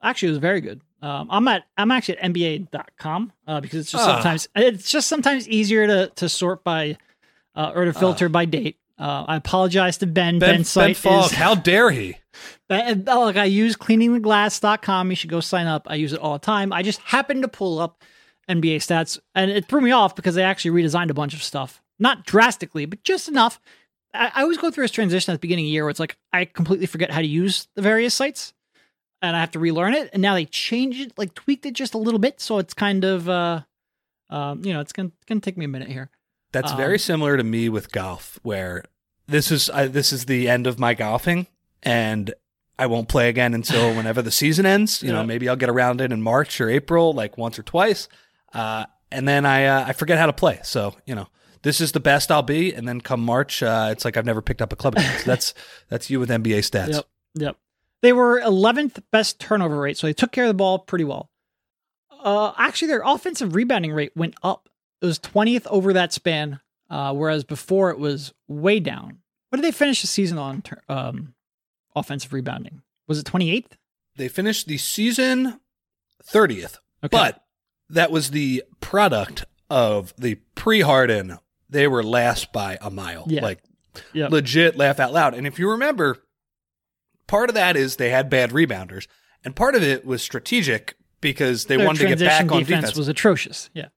actually 0.02 0.28
it 0.28 0.32
was 0.32 0.38
very 0.38 0.60
good. 0.60 0.82
Um, 1.02 1.28
I'm 1.30 1.48
at 1.48 1.64
I'm 1.78 1.90
actually 1.90 2.18
at 2.18 2.32
NBA.com 2.34 3.32
uh, 3.46 3.60
because 3.60 3.80
it's 3.80 3.90
just 3.90 4.04
Ah. 4.06 4.14
sometimes 4.14 4.48
it's 4.54 4.90
just 4.90 5.08
sometimes 5.08 5.48
easier 5.48 5.86
to 5.86 6.12
to 6.16 6.28
sort 6.28 6.62
by 6.62 6.98
uh, 7.54 7.72
or 7.74 7.86
to 7.86 7.92
filter 7.92 8.28
by 8.28 8.44
date. 8.44 8.76
Uh, 8.98 9.24
I 9.28 9.36
apologize 9.36 9.98
to 9.98 10.06
Ben. 10.06 10.38
ben, 10.38 10.56
Ben's 10.56 10.74
ben 10.74 10.94
Falk, 10.94 11.32
how 11.32 11.54
dare 11.54 11.90
he? 11.90 12.16
Ben, 12.68 13.04
oh, 13.08 13.24
look, 13.26 13.36
I 13.36 13.44
use 13.44 13.76
cleaningtheglass.com. 13.76 15.10
You 15.10 15.16
should 15.16 15.30
go 15.30 15.40
sign 15.40 15.66
up. 15.66 15.86
I 15.88 15.94
use 15.94 16.12
it 16.12 16.20
all 16.20 16.32
the 16.34 16.38
time. 16.44 16.72
I 16.72 16.82
just 16.82 17.00
happened 17.00 17.42
to 17.42 17.48
pull 17.48 17.78
up 17.78 18.02
NBA 18.48 18.76
stats, 18.76 19.18
and 19.34 19.50
it 19.50 19.66
threw 19.68 19.80
me 19.80 19.92
off 19.92 20.16
because 20.16 20.34
they 20.34 20.42
actually 20.42 20.82
redesigned 20.82 21.10
a 21.10 21.14
bunch 21.14 21.32
of 21.34 21.42
stuff. 21.42 21.82
Not 21.98 22.26
drastically, 22.26 22.84
but 22.84 23.02
just 23.04 23.28
enough. 23.28 23.60
I, 24.16 24.32
I 24.34 24.42
always 24.42 24.58
go 24.58 24.70
through 24.70 24.84
this 24.84 24.90
transition 24.90 25.32
at 25.32 25.36
the 25.36 25.40
beginning 25.40 25.64
of 25.64 25.68
the 25.68 25.72
year 25.72 25.84
where 25.84 25.90
it's 25.90 26.00
like 26.00 26.16
I 26.32 26.44
completely 26.44 26.86
forget 26.86 27.10
how 27.10 27.20
to 27.20 27.26
use 27.26 27.68
the 27.74 27.82
various 27.82 28.14
sites, 28.14 28.52
and 29.22 29.36
I 29.36 29.40
have 29.40 29.50
to 29.52 29.58
relearn 29.58 29.94
it. 29.94 30.10
And 30.12 30.22
now 30.22 30.34
they 30.34 30.44
changed 30.46 31.00
it, 31.00 31.12
like 31.18 31.34
tweaked 31.34 31.66
it 31.66 31.74
just 31.74 31.94
a 31.94 31.98
little 31.98 32.20
bit, 32.20 32.40
so 32.40 32.58
it's 32.58 32.74
kind 32.74 33.04
of, 33.04 33.28
uh, 33.28 33.62
um, 34.30 34.64
you 34.64 34.72
know, 34.72 34.80
it's 34.80 34.92
gonna 34.92 35.10
gonna 35.26 35.40
take 35.40 35.56
me 35.56 35.64
a 35.64 35.68
minute 35.68 35.88
here. 35.88 36.10
That's 36.52 36.72
Um, 36.72 36.76
very 36.76 36.98
similar 36.98 37.36
to 37.36 37.44
me 37.44 37.68
with 37.68 37.92
golf, 37.92 38.38
where 38.42 38.84
this 39.26 39.50
is 39.50 39.68
I, 39.70 39.86
this 39.88 40.12
is 40.12 40.26
the 40.26 40.48
end 40.48 40.66
of 40.66 40.78
my 40.78 40.94
golfing, 40.94 41.46
and 41.82 42.32
I 42.78 42.86
won't 42.86 43.08
play 43.08 43.28
again 43.28 43.54
until 43.54 43.94
whenever 43.96 44.22
the 44.22 44.30
season 44.30 44.66
ends. 44.66 45.02
You 45.02 45.12
know, 45.12 45.24
maybe 45.24 45.48
I'll 45.48 45.56
get 45.56 45.68
around 45.70 46.00
it 46.00 46.12
in 46.12 46.22
March 46.22 46.60
or 46.60 46.68
April, 46.68 47.12
like 47.12 47.36
once 47.38 47.58
or 47.58 47.62
twice, 47.62 48.08
uh, 48.52 48.86
and 49.10 49.26
then 49.28 49.44
I 49.46 49.66
uh, 49.66 49.84
I 49.88 49.92
forget 49.92 50.18
how 50.18 50.26
to 50.26 50.32
play. 50.32 50.60
So 50.62 50.94
you 51.06 51.14
know, 51.14 51.28
this 51.66 51.80
is 51.80 51.90
the 51.90 51.98
best 52.00 52.30
I'll 52.30 52.42
be, 52.42 52.72
and 52.72 52.86
then 52.86 53.00
come 53.00 53.20
March, 53.20 53.60
uh, 53.60 53.88
it's 53.90 54.04
like 54.04 54.16
I've 54.16 54.24
never 54.24 54.40
picked 54.40 54.62
up 54.62 54.72
a 54.72 54.76
club 54.76 54.94
again. 54.94 55.18
So 55.18 55.24
that's 55.26 55.52
that's 55.88 56.08
you 56.08 56.20
with 56.20 56.30
NBA 56.30 56.58
stats. 56.60 56.92
Yep. 56.94 57.04
Yep. 57.34 57.56
They 58.02 58.12
were 58.12 58.40
11th 58.40 59.02
best 59.10 59.40
turnover 59.40 59.76
rate, 59.80 59.96
so 59.98 60.06
they 60.06 60.12
took 60.12 60.30
care 60.30 60.44
of 60.44 60.48
the 60.48 60.54
ball 60.54 60.78
pretty 60.78 61.02
well. 61.04 61.28
Uh, 62.22 62.52
actually, 62.56 62.88
their 62.88 63.02
offensive 63.04 63.54
rebounding 63.56 63.92
rate 63.92 64.12
went 64.14 64.34
up. 64.44 64.68
It 65.02 65.06
was 65.06 65.18
20th 65.18 65.66
over 65.66 65.92
that 65.94 66.12
span, 66.12 66.60
uh, 66.88 67.12
whereas 67.14 67.42
before 67.42 67.90
it 67.90 67.98
was 67.98 68.32
way 68.46 68.78
down. 68.80 69.18
What 69.48 69.56
did 69.56 69.64
they 69.64 69.72
finish 69.76 70.02
the 70.02 70.06
season 70.06 70.38
on? 70.38 70.62
ter- 70.62 70.82
Um, 70.88 71.34
offensive 71.96 72.32
rebounding 72.32 72.82
was 73.08 73.18
it 73.18 73.24
28th? 73.26 73.72
They 74.16 74.28
finished 74.28 74.66
the 74.68 74.78
season 74.78 75.60
30th, 76.24 76.78
Okay. 77.04 77.08
but 77.10 77.44
that 77.88 78.10
was 78.10 78.30
the 78.30 78.62
product 78.80 79.44
of 79.70 80.14
the 80.16 80.36
pre 80.54 80.80
Harden. 80.82 81.38
They 81.68 81.86
were 81.88 82.02
last 82.02 82.52
by 82.52 82.78
a 82.80 82.90
mile. 82.90 83.24
Yeah. 83.28 83.42
Like 83.42 83.60
Yep. 84.12 84.30
legit 84.30 84.76
laugh 84.76 85.00
out 85.00 85.12
loud. 85.12 85.32
And 85.34 85.46
if 85.46 85.58
you 85.58 85.70
remember, 85.70 86.18
part 87.26 87.48
of 87.48 87.54
that 87.54 87.76
is 87.76 87.96
they 87.96 88.10
had 88.10 88.28
bad 88.28 88.50
rebounders, 88.50 89.06
and 89.44 89.56
part 89.56 89.74
of 89.74 89.82
it 89.82 90.04
was 90.04 90.22
strategic 90.22 90.96
because 91.20 91.64
they 91.64 91.76
Their 91.76 91.86
wanted 91.86 92.00
to 92.00 92.08
get 92.08 92.18
back 92.18 92.52
on 92.52 92.58
defense, 92.60 92.82
defense. 92.82 92.96
was 92.96 93.08
atrocious. 93.08 93.70
Yeah, 93.74 93.88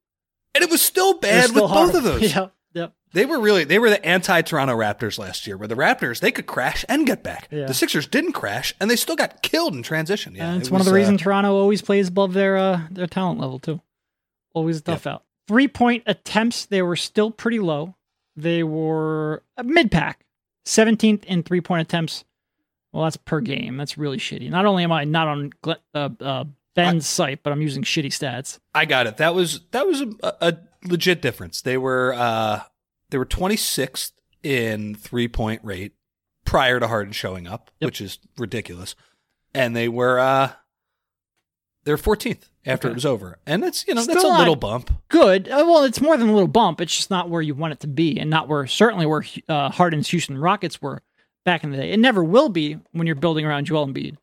and 0.55 0.63
it 0.63 0.69
was 0.69 0.81
still 0.81 1.11
It 1.11 1.15
was 1.15 1.21
bad 1.21 1.49
still 1.49 1.63
with 1.63 1.71
both 1.73 1.95
of 1.95 2.03
those. 2.03 2.33
Yep, 2.35 2.53
yep. 2.73 2.93
They 3.11 3.25
were 3.25 3.39
really 3.41 3.65
they 3.65 3.77
were 3.77 3.89
the 3.89 4.03
anti 4.05 4.41
Toronto 4.41 4.77
Raptors 4.77 5.19
last 5.19 5.45
year, 5.45 5.57
where 5.57 5.67
the 5.67 5.75
Raptors 5.75 6.21
they 6.21 6.31
could 6.31 6.45
crash 6.45 6.85
and 6.87 7.05
get 7.05 7.21
back. 7.23 7.49
Yeah. 7.51 7.65
The 7.65 7.73
Sixers 7.73 8.07
didn't 8.07 8.31
crash, 8.33 8.73
and 8.79 8.89
they 8.89 8.95
still 8.95 9.15
got 9.17 9.41
killed 9.41 9.75
in 9.75 9.83
transition. 9.83 10.33
Yeah, 10.35 10.51
and 10.51 10.59
it's 10.61 10.69
it 10.69 10.71
one 10.71 10.79
of 10.79 10.85
the 10.85 10.91
uh, 10.91 10.95
reasons 10.95 11.21
Toronto 11.21 11.55
always 11.55 11.81
plays 11.81 12.07
above 12.07 12.33
their 12.33 12.55
uh, 12.55 12.81
their 12.89 13.07
talent 13.07 13.39
level 13.39 13.59
too. 13.59 13.81
Always 14.53 14.77
a 14.77 14.81
tough 14.81 15.05
out. 15.07 15.23
Three 15.49 15.67
point 15.67 16.03
attempts, 16.05 16.67
they 16.67 16.83
were 16.83 16.95
still 16.95 17.31
pretty 17.31 17.57
low. 17.59 17.95
They 18.35 18.61
were 18.61 19.41
mid 19.63 19.89
pack, 19.91 20.23
seventeenth 20.63 21.25
in 21.25 21.41
three 21.41 21.59
point 21.59 21.81
attempts. 21.81 22.23
Well, 22.93 23.05
that's 23.05 23.17
per 23.17 23.41
game. 23.41 23.75
That's 23.75 23.97
really 23.97 24.19
shitty. 24.19 24.47
Not 24.51 24.67
only 24.67 24.83
am 24.83 24.91
I 24.91 25.05
not 25.05 25.27
on 25.27 25.49
uh, 25.95 26.09
uh, 26.21 26.43
Ben's 26.75 27.07
site, 27.07 27.41
but 27.41 27.51
I'm 27.51 27.63
using 27.63 27.81
shitty 27.81 28.09
stats. 28.11 28.59
I 28.75 28.85
got 28.85 29.07
it. 29.07 29.17
That 29.17 29.33
was 29.33 29.61
that 29.71 29.87
was 29.87 30.01
a, 30.01 30.07
a 30.39 30.57
legit 30.85 31.19
difference. 31.19 31.63
They 31.63 31.79
were 31.79 32.13
uh 32.15 32.61
they 33.09 33.17
were 33.17 33.25
26th 33.25 34.11
in 34.43 34.93
three 34.93 35.27
point 35.27 35.63
rate 35.63 35.93
prior 36.45 36.79
to 36.79 36.87
Harden 36.87 37.11
showing 37.11 37.47
up, 37.47 37.71
Yep. 37.79 37.87
which 37.87 38.01
is 38.01 38.19
ridiculous. 38.37 38.93
And 39.55 39.75
they 39.75 39.89
were 39.89 40.19
uh 40.19 40.51
they're 41.85 41.97
14th 41.97 42.48
after 42.65 42.87
Okay. 42.87 42.91
it 42.91 42.95
was 42.95 43.05
over, 43.05 43.37
and 43.45 43.63
that's 43.63 43.87
you 43.87 43.93
know 43.93 44.01
Still 44.01 44.15
that's 44.15 44.25
a 44.25 44.37
little 44.37 44.55
bump. 44.55 44.93
Good. 45.09 45.47
Uh, 45.47 45.63
well, 45.67 45.83
it's 45.83 46.01
more 46.01 46.17
than 46.17 46.29
a 46.29 46.33
little 46.33 46.47
bump. 46.47 46.81
It's 46.81 46.95
just 46.95 47.09
not 47.09 47.29
where 47.29 47.41
you 47.41 47.55
want 47.55 47.73
it 47.73 47.79
to 47.81 47.87
be, 47.87 48.19
and 48.19 48.29
not 48.29 48.47
where 48.47 48.67
certainly 48.67 49.05
where 49.05 49.23
uh, 49.47 49.69
Harden's 49.69 50.09
Houston 50.09 50.37
Rockets 50.37 50.81
were 50.81 51.01
back 51.45 51.63
in 51.63 51.71
the 51.71 51.77
day. 51.77 51.91
It 51.91 51.99
never 51.99 52.23
will 52.23 52.49
be 52.49 52.77
when 52.91 53.07
you're 53.07 53.15
building 53.15 53.45
around 53.45 53.65
Joel 53.65 53.87
Embiid, 53.87 54.17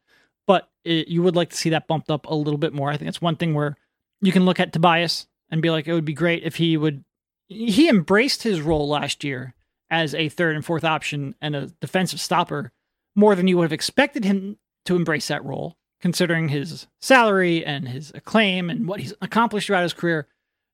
but 0.46 0.68
it, 0.85 1.09
you 1.09 1.22
would 1.22 1.35
like 1.37 1.51
to 1.51 1.57
see 1.57 1.70
that 1.70 1.87
bumped 1.88 2.11
up 2.11 2.27
a 2.27 2.35
little 2.35 2.59
bit 2.59 2.72
more. 2.75 2.90
I 2.90 2.96
think 2.96 3.07
that's 3.07 3.22
one 3.22 3.37
thing 3.37 3.55
where 3.55 3.77
you 4.20 4.33
can 4.33 4.44
look 4.44 4.61
at 4.61 4.72
Tobias 4.72 5.27
and 5.51 5.62
be 5.62 5.70
like, 5.70 5.87
it 5.88 5.92
would 5.94 6.05
be 6.05 6.12
great 6.12 6.42
if 6.44 6.57
he 6.57 6.77
would. 6.77 7.05
He 7.49 7.88
embraced 7.88 8.42
his 8.42 8.61
role 8.61 8.88
last 8.88 9.22
year 9.25 9.55
as 9.88 10.14
a 10.14 10.29
third 10.29 10.57
and 10.57 10.64
fourth 10.64 10.85
option 10.85 11.35
and 11.40 11.55
a 11.55 11.66
defensive 11.81 12.20
stopper 12.20 12.72
more 13.14 13.35
than 13.37 13.46
you 13.46 13.57
would 13.57 13.62
have 13.64 13.72
expected 13.72 14.25
him 14.25 14.59
to 14.85 14.96
embrace 14.96 15.29
that 15.29 15.44
role, 15.44 15.77
considering 16.00 16.48
his 16.48 16.87
salary 17.00 17.64
and 17.64 17.88
his 17.88 18.12
acclaim 18.14 18.70
and 18.70 18.87
what 18.87 19.00
he's 19.00 19.14
accomplished 19.20 19.66
throughout 19.66 19.82
his 19.82 19.92
career. 19.92 20.28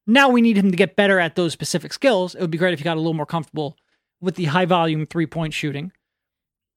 Now 0.06 0.28
we 0.28 0.40
need 0.40 0.56
him 0.56 0.70
to 0.70 0.76
get 0.76 0.96
better 0.96 1.20
at 1.20 1.36
those 1.36 1.52
specific 1.52 1.92
skills. 1.92 2.34
It 2.34 2.40
would 2.40 2.50
be 2.50 2.58
great 2.58 2.72
if 2.72 2.80
he 2.80 2.84
got 2.84 2.96
a 2.96 3.00
little 3.00 3.14
more 3.14 3.26
comfortable 3.26 3.76
with 4.20 4.34
the 4.34 4.46
high 4.46 4.64
volume 4.64 5.06
three 5.06 5.26
point 5.26 5.54
shooting. 5.54 5.92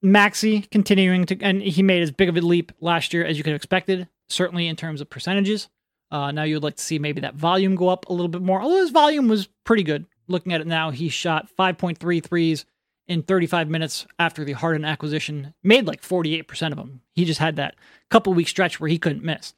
Maxey 0.01 0.61
continuing 0.61 1.25
to, 1.25 1.41
and 1.41 1.61
he 1.61 1.81
made 1.81 2.03
as 2.03 2.11
big 2.11 2.29
of 2.29 2.37
a 2.37 2.41
leap 2.41 2.71
last 2.79 3.13
year 3.13 3.25
as 3.25 3.37
you 3.37 3.43
could 3.43 3.51
have 3.51 3.59
expected, 3.59 4.07
certainly 4.29 4.67
in 4.67 4.75
terms 4.75 5.01
of 5.01 5.09
percentages. 5.09 5.67
Uh, 6.11 6.31
now 6.31 6.43
you 6.43 6.55
would 6.55 6.63
like 6.63 6.75
to 6.75 6.83
see 6.83 6.99
maybe 6.99 7.21
that 7.21 7.33
volume 7.33 7.75
go 7.75 7.89
up 7.89 8.07
a 8.07 8.13
little 8.13 8.27
bit 8.27 8.41
more, 8.41 8.61
although 8.61 8.81
his 8.81 8.91
volume 8.91 9.27
was 9.27 9.47
pretty 9.63 9.83
good. 9.83 10.05
Looking 10.27 10.53
at 10.53 10.61
it 10.61 10.67
now, 10.67 10.91
he 10.91 11.09
shot 11.09 11.49
5.3 11.57 12.23
threes 12.23 12.65
in 13.07 13.23
35 13.23 13.69
minutes 13.69 14.07
after 14.17 14.43
the 14.43 14.53
Harden 14.53 14.85
acquisition, 14.85 15.53
made 15.63 15.85
like 15.85 16.01
48% 16.01 16.71
of 16.71 16.77
them. 16.77 17.01
He 17.13 17.25
just 17.25 17.39
had 17.39 17.55
that 17.55 17.75
couple 18.09 18.33
week 18.33 18.47
stretch 18.47 18.79
where 18.79 18.89
he 18.89 18.97
couldn't 18.97 19.23
miss. 19.23 19.53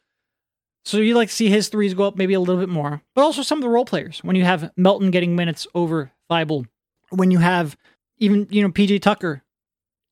So 0.85 0.97
you'd 0.97 1.15
like 1.15 1.29
to 1.29 1.35
see 1.35 1.49
his 1.49 1.67
threes 1.67 1.93
go 1.93 2.05
up 2.05 2.15
maybe 2.15 2.33
a 2.33 2.39
little 2.39 2.61
bit 2.61 2.69
more, 2.69 3.01
but 3.13 3.21
also 3.23 3.41
some 3.41 3.57
of 3.57 3.63
the 3.63 3.69
role 3.69 3.85
players. 3.85 4.19
When 4.23 4.35
you 4.35 4.45
have 4.45 4.71
Melton 4.77 5.11
getting 5.11 5.35
minutes 5.35 5.67
over 5.75 6.11
Thybulle, 6.29 6.65
when 7.09 7.31
you 7.31 7.39
have 7.39 7.77
even, 8.19 8.47
you 8.49 8.61
know, 8.61 8.69
PJ 8.69 9.01
Tucker 9.01 9.43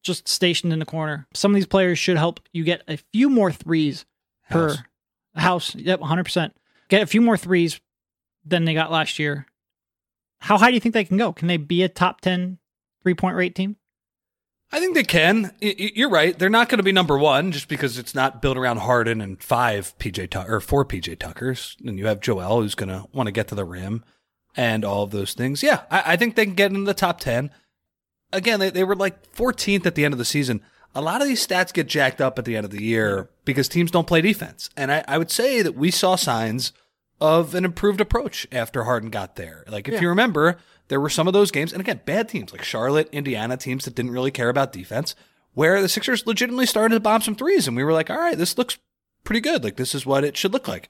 just 0.04 0.28
stationed 0.28 0.74
in 0.74 0.80
the 0.80 0.86
corner, 0.86 1.28
some 1.34 1.52
of 1.52 1.56
these 1.56 1.66
players 1.66 1.98
should 1.98 2.18
help 2.18 2.42
you 2.52 2.64
get 2.64 2.84
a 2.88 2.98
few 3.14 3.30
more 3.30 3.52
threes 3.52 4.06
House. 4.44 4.78
per 4.78 4.86
house. 5.40 5.76
Yep, 5.76 6.02
100%. 6.02 6.52
Get 6.90 7.02
a 7.02 7.08
few 7.08 7.22
more 7.22 7.38
threes 7.38 7.80
than 8.46 8.66
they 8.66 8.74
got 8.74 8.92
last 8.92 9.18
year. 9.18 9.48
How 10.40 10.58
high 10.58 10.70
do 10.70 10.76
you 10.76 10.80
think 10.80 10.94
they 10.94 11.06
can 11.06 11.18
go? 11.18 11.34
Can 11.34 11.48
they 11.48 11.58
be 11.58 11.84
a 11.84 11.90
top 11.90 12.22
10 12.22 12.60
three 13.06 13.14
point 13.14 13.36
rate 13.36 13.54
team? 13.54 13.76
I 14.72 14.80
think 14.80 14.96
they 14.96 15.04
can. 15.04 15.54
You're 15.62 16.10
right. 16.10 16.38
They're 16.38 16.50
not 16.50 16.70
going 16.70 16.80
to 16.80 16.84
be 16.84 16.92
number 16.92 17.18
one 17.20 17.52
just 17.52 17.68
because 17.68 18.00
it's 18.00 18.16
not 18.16 18.42
built 18.42 18.58
around 18.58 18.78
Harden 18.78 19.22
and 19.22 19.42
five 19.42 19.96
PJ 20.00 20.32
Tucker 20.32 20.56
or 20.56 20.60
four 20.60 20.84
PJ 20.84 21.20
Tuckers, 21.20 21.78
and 21.86 22.00
you 22.00 22.08
have 22.08 22.20
Joel 22.20 22.62
who's 22.62 22.74
going 22.74 22.90
to 22.90 23.06
want 23.14 23.28
to 23.28 23.32
get 23.32 23.48
to 23.50 23.56
the 23.56 23.64
rim 23.64 24.04
and 24.58 24.84
all 24.84 25.04
of 25.04 25.12
those 25.12 25.36
things. 25.36 25.62
Yeah, 25.62 25.84
I, 25.92 26.14
I 26.14 26.16
think 26.16 26.36
they 26.36 26.46
can 26.46 26.56
get 26.56 26.72
in 26.72 26.86
the 26.86 26.96
top 26.96 27.20
ten. 27.20 27.52
Again, 28.34 28.60
they, 28.60 28.72
they 28.72 28.84
were 28.84 28.96
like 28.96 29.32
14th 29.34 29.86
at 29.86 29.94
the 29.94 30.04
end 30.04 30.16
of 30.16 30.18
the 30.18 30.26
season. 30.26 30.62
A 30.96 31.02
lot 31.02 31.22
of 31.22 31.28
these 31.28 31.46
stats 31.46 31.72
get 31.72 31.88
jacked 31.88 32.20
up 32.20 32.40
at 32.40 32.46
the 32.46 32.58
end 32.58 32.66
of 32.66 32.72
the 32.72 32.84
year 32.84 33.30
because 33.46 33.70
teams 33.70 33.92
don't 33.92 34.08
play 34.08 34.22
defense, 34.22 34.72
and 34.76 34.92
I, 34.92 35.04
I 35.08 35.20
would 35.20 35.30
say 35.30 35.62
that 35.62 35.76
we 35.76 35.92
saw 35.92 36.16
signs 36.16 36.74
of 37.22 37.56
an 37.56 37.66
improved 37.66 38.02
approach 38.02 38.48
after 38.52 38.84
Harden 38.84 39.10
got 39.10 39.36
there. 39.36 39.64
Like 39.68 39.88
if 39.88 40.02
you 40.02 40.10
remember, 40.10 40.58
there 40.90 41.00
were 41.00 41.10
some 41.10 41.28
of 41.28 41.34
those 41.34 41.52
games, 41.52 41.72
and 41.72 41.82
again, 41.82 42.02
bad 42.06 42.30
teams 42.30 42.52
like 42.52 42.64
Charlotte, 42.64 43.10
Indiana, 43.12 43.58
teams 43.58 43.86
that 43.86 43.96
didn't 43.96 44.12
really 44.12 44.32
care 44.32 44.50
about 44.50 44.74
defense, 44.74 45.16
where 45.54 45.82
the 45.82 45.90
Sixers 45.90 46.28
legitimately 46.28 46.66
started 46.66 46.96
to 46.96 47.00
bomb 47.00 47.22
some 47.22 47.36
threes, 47.36 47.68
and 47.68 47.78
we 47.78 47.84
were 47.84 47.94
like, 47.94 48.10
all 48.10 48.18
right, 48.18 48.38
this 48.38 48.58
looks 48.58 48.78
pretty 49.24 49.40
good. 49.42 49.64
Like 49.64 49.78
this 49.78 49.96
is 49.96 50.06
what 50.06 50.24
it 50.24 50.36
should 50.36 50.54
look 50.54 50.68
like. 50.68 50.90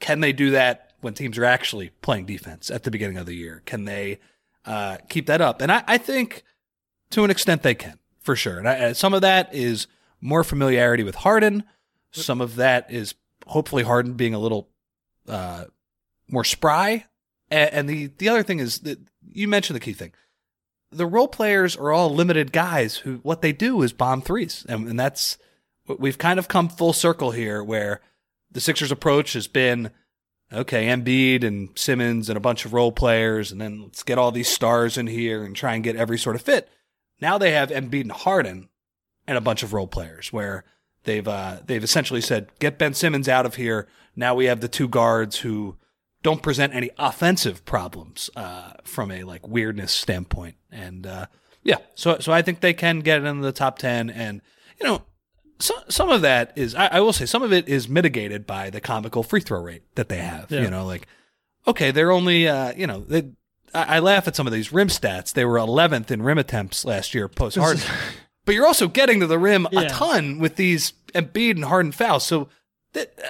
Can 0.00 0.20
they 0.20 0.32
do 0.32 0.50
that 0.50 0.92
when 1.00 1.14
teams 1.14 1.36
are 1.38 1.44
actually 1.44 1.90
playing 2.00 2.26
defense 2.26 2.70
at 2.70 2.84
the 2.84 2.90
beginning 2.90 3.16
of 3.16 3.26
the 3.26 3.34
year? 3.34 3.62
Can 3.66 3.84
they 3.84 4.20
uh, 4.64 4.98
keep 5.08 5.26
that 5.26 5.40
up? 5.40 5.60
And 5.60 5.70
I, 5.70 5.82
I 5.86 5.98
think 5.98 6.44
to 7.10 7.24
an 7.24 7.30
extent 7.30 7.62
they 7.62 7.74
can, 7.74 7.98
for 8.20 8.36
sure. 8.36 8.58
And 8.58 8.68
I, 8.68 8.92
some 8.92 9.14
of 9.14 9.20
that 9.22 9.54
is 9.54 9.86
more 10.20 10.44
familiarity 10.44 11.02
with 11.02 11.16
Harden. 11.16 11.64
Some 12.12 12.40
of 12.40 12.56
that 12.56 12.90
is 12.90 13.14
hopefully 13.46 13.82
Harden 13.82 14.14
being 14.14 14.34
a 14.34 14.38
little 14.38 14.68
uh, 15.28 15.64
more 16.28 16.44
spry. 16.44 17.06
And, 17.50 17.72
and 17.72 17.88
the 17.88 18.10
the 18.18 18.28
other 18.28 18.42
thing 18.42 18.58
is 18.58 18.80
that 18.80 18.98
you 19.32 19.48
mentioned 19.48 19.76
the 19.76 19.80
key 19.80 19.92
thing. 19.92 20.12
The 20.90 21.06
role 21.06 21.28
players 21.28 21.76
are 21.76 21.90
all 21.90 22.14
limited 22.14 22.52
guys 22.52 22.98
who 22.98 23.16
what 23.22 23.42
they 23.42 23.52
do 23.52 23.82
is 23.82 23.92
bomb 23.92 24.22
threes, 24.22 24.64
and, 24.68 24.88
and 24.88 24.98
that's 24.98 25.38
we've 25.98 26.18
kind 26.18 26.38
of 26.38 26.48
come 26.48 26.68
full 26.68 26.92
circle 26.92 27.32
here, 27.32 27.62
where 27.62 28.00
the 28.50 28.60
Sixers' 28.60 28.92
approach 28.92 29.32
has 29.32 29.46
been 29.46 29.90
okay, 30.52 30.86
Embiid 30.86 31.42
and 31.42 31.70
Simmons 31.76 32.28
and 32.28 32.36
a 32.36 32.40
bunch 32.40 32.64
of 32.64 32.72
role 32.72 32.92
players, 32.92 33.50
and 33.50 33.60
then 33.60 33.82
let's 33.82 34.02
get 34.02 34.18
all 34.18 34.30
these 34.30 34.48
stars 34.48 34.96
in 34.96 35.06
here 35.06 35.42
and 35.42 35.56
try 35.56 35.74
and 35.74 35.82
get 35.82 35.96
every 35.96 36.18
sort 36.18 36.36
of 36.36 36.42
fit. 36.42 36.68
Now 37.20 37.38
they 37.38 37.52
have 37.52 37.70
Embiid 37.70 38.02
and 38.02 38.12
Harden 38.12 38.68
and 39.26 39.38
a 39.38 39.42
bunch 39.42 39.62
of 39.62 39.72
role 39.72 39.86
players 39.86 40.32
where 40.32 40.64
they've 41.04 41.26
uh, 41.26 41.58
they've 41.66 41.84
essentially 41.84 42.20
said 42.20 42.50
get 42.58 42.78
Ben 42.78 42.94
Simmons 42.94 43.28
out 43.28 43.46
of 43.46 43.56
here. 43.56 43.88
Now 44.16 44.34
we 44.34 44.46
have 44.46 44.60
the 44.60 44.68
two 44.68 44.88
guards 44.88 45.38
who 45.38 45.76
don't 46.22 46.42
present 46.42 46.74
any 46.74 46.90
offensive 46.98 47.64
problems 47.64 48.30
uh, 48.36 48.72
from 48.84 49.10
a 49.10 49.24
like 49.24 49.46
weirdness 49.46 49.92
standpoint, 49.92 50.56
and 50.70 51.06
uh, 51.06 51.26
yeah, 51.62 51.76
so 51.94 52.18
so 52.18 52.32
I 52.32 52.42
think 52.42 52.60
they 52.60 52.74
can 52.74 53.00
get 53.00 53.22
into 53.24 53.42
the 53.42 53.52
top 53.52 53.78
ten, 53.78 54.10
and 54.10 54.40
you 54.80 54.86
know. 54.86 55.02
So, 55.60 55.72
some 55.88 56.10
of 56.10 56.22
that 56.22 56.52
is, 56.56 56.74
I, 56.74 56.86
I 56.88 57.00
will 57.00 57.12
say, 57.12 57.26
some 57.26 57.44
of 57.44 57.52
it 57.52 57.68
is 57.68 57.88
mitigated 57.88 58.44
by 58.44 58.70
the 58.70 58.80
comical 58.80 59.22
free 59.22 59.40
throw 59.40 59.60
rate 59.62 59.84
that 59.94 60.08
they 60.08 60.16
have. 60.18 60.50
Yeah. 60.50 60.62
You 60.62 60.68
know, 60.68 60.84
like, 60.84 61.06
okay, 61.64 61.92
they're 61.92 62.10
only, 62.10 62.48
uh, 62.48 62.72
you 62.76 62.88
know, 62.88 63.04
they, 63.04 63.30
I, 63.72 63.96
I 63.96 63.98
laugh 64.00 64.26
at 64.26 64.34
some 64.34 64.48
of 64.48 64.52
these 64.52 64.72
rim 64.72 64.88
stats. 64.88 65.32
They 65.32 65.44
were 65.44 65.56
11th 65.58 66.10
in 66.10 66.22
rim 66.22 66.38
attempts 66.38 66.84
last 66.84 67.14
year 67.14 67.28
post 67.28 67.56
Harden. 67.56 67.84
but 68.44 68.56
you're 68.56 68.66
also 68.66 68.88
getting 68.88 69.20
to 69.20 69.28
the 69.28 69.38
rim 69.38 69.68
Yeah. 69.70 69.82
a 69.82 69.88
ton 69.90 70.40
with 70.40 70.56
these 70.56 70.92
Embiid 71.14 71.52
and 71.52 71.66
Harden 71.66 71.92
fouls. 71.92 72.26
So 72.26 72.48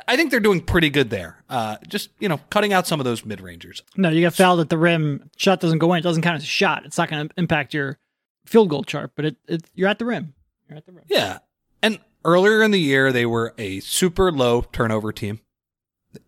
I 0.07 0.17
think 0.17 0.31
they're 0.31 0.41
doing 0.41 0.61
pretty 0.61 0.91
good 0.91 1.11
there. 1.11 1.43
Uh, 1.49 1.77
just, 1.89 2.11
you 2.19 2.29
know, 2.29 2.39
cutting 2.51 2.73
out 2.73 2.87
some 2.87 3.01
of 3.01 3.05
those 3.05 3.25
mid 3.25 3.41
rangers. 3.41 3.83
No, 3.97 4.11
you 4.11 4.21
get 4.21 4.35
fouled 4.35 4.61
at 4.61 4.69
the 4.69 4.77
rim. 4.79 5.31
Shot 5.37 5.61
doesn't 5.61 5.79
go 5.79 5.93
in. 5.95 6.01
It 6.01 6.03
doesn't 6.03 6.23
count 6.23 6.37
as 6.37 6.43
a 6.43 6.47
shot. 6.47 6.85
It's 6.85 6.99
not 6.99 7.09
going 7.09 7.29
to 7.29 7.35
impact 7.39 7.73
your 7.73 7.99
field 8.45 8.69
goal 8.69 8.85
chart, 8.85 9.13
but 9.17 9.25
it, 9.25 9.37
it 9.49 9.65
you're 9.75 9.89
at 9.89 9.99
the 9.99 10.05
rim. 10.05 10.35
You're 10.69 10.79
at 10.79 10.87
the 10.87 10.93
rim. 10.93 11.05
Yeah. 11.09 11.39
And 11.83 11.99
earlier 12.25 12.63
in 12.63 12.73
the 12.73 12.81
year, 12.81 13.11
they 13.13 13.25
were 13.27 13.55
a 13.57 13.81
super 13.81 14.31
low 14.31 14.63
turnover 14.73 15.13
team. 15.13 15.41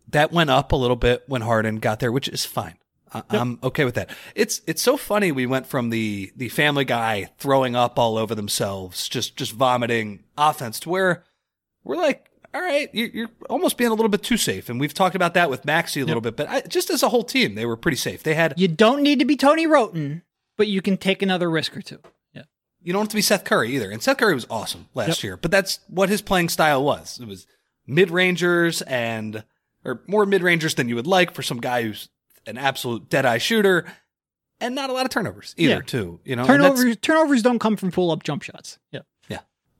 That 0.08 0.32
went 0.32 0.50
up 0.50 0.72
a 0.72 0.76
little 0.76 0.96
bit 0.96 1.24
when 1.26 1.42
Harden 1.42 1.76
got 1.76 2.00
there, 2.00 2.12
which 2.12 2.28
is 2.28 2.44
fine. 2.44 2.78
I- 3.12 3.22
I'm 3.30 3.58
okay 3.62 3.84
with 3.84 3.94
that. 3.94 4.10
It's 4.34 4.60
it's 4.66 4.82
so 4.82 4.96
funny. 4.96 5.30
We 5.30 5.46
went 5.46 5.66
from 5.66 5.90
the 5.90 6.32
the 6.36 6.48
Family 6.48 6.84
Guy 6.84 7.30
throwing 7.38 7.76
up 7.76 7.98
all 7.98 8.16
over 8.18 8.34
themselves, 8.34 9.08
just 9.08 9.36
just 9.36 9.52
vomiting 9.52 10.24
offense, 10.36 10.80
to 10.80 10.88
where 10.88 11.24
we're 11.84 11.96
like, 11.96 12.25
all 12.56 12.62
right, 12.62 12.88
you're, 12.94 13.08
you're 13.08 13.30
almost 13.50 13.76
being 13.76 13.90
a 13.90 13.94
little 13.94 14.08
bit 14.08 14.22
too 14.22 14.36
safe. 14.38 14.68
And 14.70 14.80
we've 14.80 14.94
talked 14.94 15.14
about 15.14 15.34
that 15.34 15.50
with 15.50 15.64
Maxey 15.64 16.00
a 16.00 16.06
little 16.06 16.20
bit, 16.22 16.36
but 16.36 16.48
I, 16.48 16.62
just 16.62 16.88
as 16.90 17.02
a 17.02 17.10
whole 17.10 17.22
team, 17.24 17.54
they 17.54 17.66
were 17.66 17.76
pretty 17.76 17.96
safe. 17.98 18.22
They 18.22 18.34
had 18.34 18.54
You 18.56 18.68
don't 18.68 19.02
need 19.02 19.18
to 19.18 19.24
be 19.26 19.36
Tony 19.36 19.66
Wroten, 19.66 20.22
but 20.56 20.66
you 20.68 20.80
can 20.80 20.96
take 20.96 21.20
another 21.22 21.50
risk 21.50 21.76
or 21.76 21.82
two. 21.82 21.98
Yeah. 22.32 22.42
you 22.82 22.92
don't 22.92 23.02
have 23.02 23.08
to 23.10 23.16
be 23.16 23.22
Seth 23.22 23.44
Curry 23.44 23.74
either. 23.76 23.90
And 23.90 24.02
Seth 24.02 24.16
Curry 24.16 24.34
was 24.34 24.46
awesome 24.48 24.86
last 24.94 25.18
Yep. 25.18 25.22
year, 25.22 25.36
but 25.36 25.50
that's 25.50 25.80
what 25.88 26.08
his 26.08 26.22
playing 26.22 26.48
style 26.48 26.82
was. 26.82 27.18
It 27.20 27.28
was 27.28 27.46
mid 27.86 28.10
rangers 28.10 28.80
and 28.82 29.44
or 29.84 30.02
more 30.06 30.24
mid 30.26 30.42
rangers 30.42 30.74
than 30.76 30.88
you 30.88 30.94
would 30.96 31.06
like 31.06 31.34
for 31.34 31.42
some 31.42 31.60
guy 31.60 31.82
who's 31.82 32.08
an 32.46 32.56
absolute 32.58 33.08
dead 33.10 33.26
eye 33.26 33.38
shooter, 33.38 33.84
and 34.60 34.74
not 34.74 34.88
a 34.88 34.92
lot 34.92 35.04
of 35.04 35.10
turnovers 35.10 35.54
either. 35.58 35.74
Yeah. 35.74 35.80
Too, 35.82 36.20
you 36.24 36.34
know, 36.36 36.46
Turnovers 36.46 36.96
turnovers 37.02 37.42
don't 37.42 37.58
come 37.58 37.76
from 37.76 37.90
pull 37.90 38.10
up 38.10 38.22
jump 38.22 38.42
shots. 38.42 38.78
Yeah. 38.92 39.00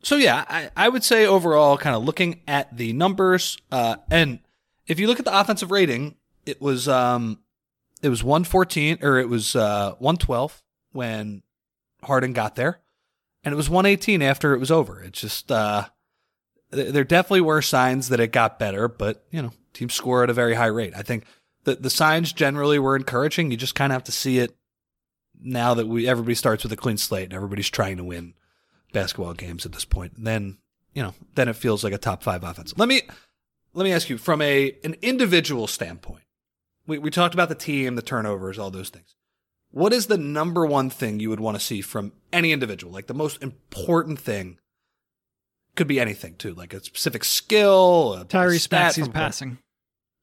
So 0.06 0.14
yeah, 0.14 0.44
I, 0.48 0.70
I 0.76 0.88
would 0.88 1.02
say 1.02 1.26
overall, 1.26 1.76
kind 1.76 1.96
of 1.96 2.04
looking 2.04 2.40
at 2.46 2.76
the 2.76 2.92
numbers, 2.92 3.58
uh, 3.72 3.96
and 4.08 4.38
if 4.86 5.00
you 5.00 5.08
look 5.08 5.18
at 5.18 5.24
the 5.24 5.36
offensive 5.36 5.72
rating, 5.72 6.14
it 6.44 6.62
was 6.62 6.86
um, 6.86 7.40
it 8.02 8.08
was 8.08 8.22
one 8.22 8.44
fourteen 8.44 8.98
or 9.02 9.18
it 9.18 9.28
was 9.28 9.56
uh 9.56 9.96
one 9.98 10.16
twelve 10.16 10.62
when 10.92 11.42
Harden 12.04 12.34
got 12.34 12.54
there, 12.54 12.78
and 13.42 13.52
it 13.52 13.56
was 13.56 13.68
one 13.68 13.84
eighteen 13.84 14.22
after 14.22 14.54
it 14.54 14.60
was 14.60 14.70
over. 14.70 15.02
It's 15.02 15.20
just 15.20 15.50
uh, 15.50 15.86
th- 16.72 16.92
there 16.92 17.02
definitely 17.02 17.40
were 17.40 17.60
signs 17.60 18.08
that 18.10 18.20
it 18.20 18.30
got 18.30 18.60
better, 18.60 18.86
but 18.86 19.24
you 19.32 19.42
know, 19.42 19.50
teams 19.72 19.94
score 19.94 20.22
at 20.22 20.30
a 20.30 20.34
very 20.34 20.54
high 20.54 20.66
rate. 20.66 20.92
I 20.96 21.02
think 21.02 21.24
the 21.64 21.74
the 21.74 21.90
signs 21.90 22.32
generally 22.32 22.78
were 22.78 22.94
encouraging. 22.94 23.50
You 23.50 23.56
just 23.56 23.74
kind 23.74 23.90
of 23.90 23.96
have 23.96 24.04
to 24.04 24.12
see 24.12 24.38
it 24.38 24.54
now 25.42 25.74
that 25.74 25.88
we 25.88 26.06
everybody 26.06 26.36
starts 26.36 26.62
with 26.62 26.70
a 26.70 26.76
clean 26.76 26.96
slate 26.96 27.24
and 27.24 27.34
everybody's 27.34 27.70
trying 27.70 27.96
to 27.96 28.04
win 28.04 28.34
basketball 28.96 29.34
games 29.34 29.66
at 29.66 29.72
this 29.72 29.84
point. 29.84 30.14
Then, 30.16 30.56
you 30.94 31.02
know, 31.02 31.12
then 31.34 31.48
it 31.48 31.56
feels 31.56 31.84
like 31.84 31.92
a 31.92 31.98
top 31.98 32.22
five 32.22 32.42
offense. 32.42 32.72
Let 32.78 32.88
me 32.88 33.02
let 33.74 33.84
me 33.84 33.92
ask 33.92 34.08
you 34.08 34.16
from 34.16 34.40
a 34.40 34.74
an 34.84 34.96
individual 35.02 35.66
standpoint. 35.66 36.24
We 36.86 36.98
we 36.98 37.10
talked 37.10 37.34
about 37.34 37.50
the 37.50 37.54
team, 37.54 37.94
the 37.94 38.02
turnovers, 38.02 38.58
all 38.58 38.70
those 38.70 38.88
things. 38.88 39.14
What 39.70 39.92
is 39.92 40.06
the 40.06 40.16
number 40.16 40.64
one 40.64 40.88
thing 40.88 41.20
you 41.20 41.28
would 41.28 41.40
want 41.40 41.58
to 41.58 41.62
see 41.62 41.82
from 41.82 42.12
any 42.32 42.52
individual? 42.52 42.90
Like 42.90 43.06
the 43.06 43.14
most 43.14 43.42
important 43.42 44.18
thing 44.18 44.58
could 45.74 45.86
be 45.86 46.00
anything 46.00 46.36
too, 46.36 46.54
like 46.54 46.72
a 46.72 46.82
specific 46.82 47.22
skill. 47.22 48.14
A, 48.14 48.24
Tyrese 48.24 48.70
Maxey's 48.70 49.08
passing. 49.08 49.58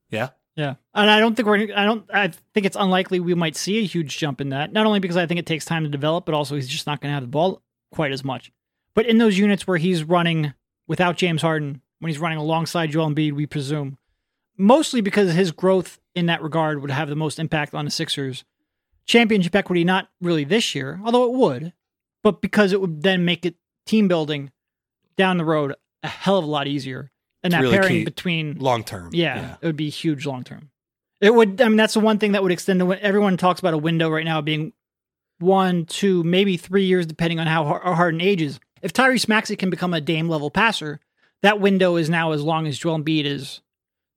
Yeah, 0.10 0.30
Yeah, 0.56 0.76
and 0.96 1.12
I 1.12 1.20
don't 1.20 1.36
think 1.36 1.48
we're. 1.48 1.76
I 1.76 1.86
don't. 1.86 2.10
I 2.12 2.30
think 2.56 2.66
it's 2.66 2.78
unlikely 2.80 3.20
we 3.20 3.36
might 3.36 3.56
see 3.56 3.78
a 3.80 3.86
huge 3.86 4.18
jump 4.18 4.42
in 4.42 4.50
that. 4.50 4.74
Not 4.74 4.88
only 4.88 5.00
because 5.00 5.18
I 5.18 5.28
think 5.28 5.40
it 5.40 5.46
takes 5.46 5.66
time 5.66 5.84
to 5.84 5.90
develop, 5.90 6.26
but 6.26 6.34
also 6.34 6.56
he's 6.56 6.68
just 6.68 6.88
not 6.88 7.02
going 7.02 7.12
to 7.12 7.14
have 7.14 7.24
the 7.24 7.28
ball 7.28 7.62
quite 7.92 8.12
as 8.12 8.24
much. 8.24 8.52
But 8.96 9.06
in 9.08 9.18
those 9.18 9.38
units 9.38 9.66
where 9.68 9.78
he's 9.78 10.04
running 10.04 10.54
without 10.88 11.18
James 11.18 11.42
Harden, 11.42 11.82
when 12.00 12.10
he's 12.12 12.20
running 12.20 12.38
alongside 12.38 12.92
Joel 12.92 13.10
Embiid, 13.10 13.34
we 13.34 13.46
presume, 13.46 13.98
mostly 14.58 15.02
because 15.02 15.34
his 15.34 15.52
growth 15.52 16.00
in 16.16 16.28
that 16.28 16.42
regard 16.44 16.82
would 16.82 16.92
have 16.92 17.10
the 17.10 17.16
most 17.16 17.40
impact 17.40 17.74
on 17.74 17.86
the 17.86 17.92
Sixers. 17.92 18.44
Championship 19.06 19.56
equity, 19.56 19.84
not 19.84 20.10
really 20.22 20.44
this 20.44 20.76
year, 20.76 21.00
although 21.04 21.26
it 21.26 21.34
would, 21.34 21.74
but 22.22 22.42
because 22.42 22.72
it 22.72 22.80
would 22.80 23.04
then 23.04 23.26
make 23.26 23.46
it 23.46 23.56
team 23.86 24.08
building 24.08 24.52
down 25.18 25.38
the 25.38 25.44
road 25.46 25.76
a 26.04 26.08
hell 26.08 26.38
of 26.38 26.44
a 26.46 26.48
lot 26.48 26.68
easier. 26.68 27.12
And 27.44 27.54
It's 27.54 27.58
that 27.60 27.62
really 27.64 27.78
pairing 27.78 27.90
key. 28.00 28.06
between 28.06 28.58
long 28.60 28.84
term. 28.86 29.10
yeah, 29.12 29.56
it 29.62 29.66
would 29.66 29.76
be 29.76 29.90
huge 29.90 30.26
long 30.26 30.44
term. 30.46 30.70
It 31.20 31.34
would. 31.34 31.60
I 31.62 31.68
mean, 31.68 31.76
that's 31.78 31.94
the 31.96 32.00
one 32.00 32.18
thing 32.18 32.32
that 32.34 32.44
would 32.44 32.52
extend 32.54 32.80
the. 32.80 32.88
Everyone 33.04 33.36
talks 33.36 33.60
about 33.60 33.74
a 33.74 33.78
window 33.78 34.10
right 34.10 34.24
now 34.26 34.40
being 34.40 34.72
one, 35.40 35.86
two, 35.86 36.24
maybe 36.24 36.56
three 36.56 36.86
years, 36.86 37.06
depending 37.06 37.40
on 37.40 37.48
how 37.48 37.66
Har- 37.66 37.96
Harden 37.96 38.22
ages. 38.22 38.60
If 38.84 38.92
Tyrese 38.92 39.30
Maxey 39.30 39.56
can 39.56 39.70
become 39.70 39.94
a 39.94 40.02
Dame 40.02 40.28
level 40.28 40.52
passer, 40.52 41.00
that 41.42 41.60
window 41.60 41.96
is 41.96 42.10
now 42.10 42.34
as 42.34 42.44
long 42.44 42.68
as 42.68 42.78
Joel 42.78 43.00
Embiid 43.00 43.24
is 43.24 43.62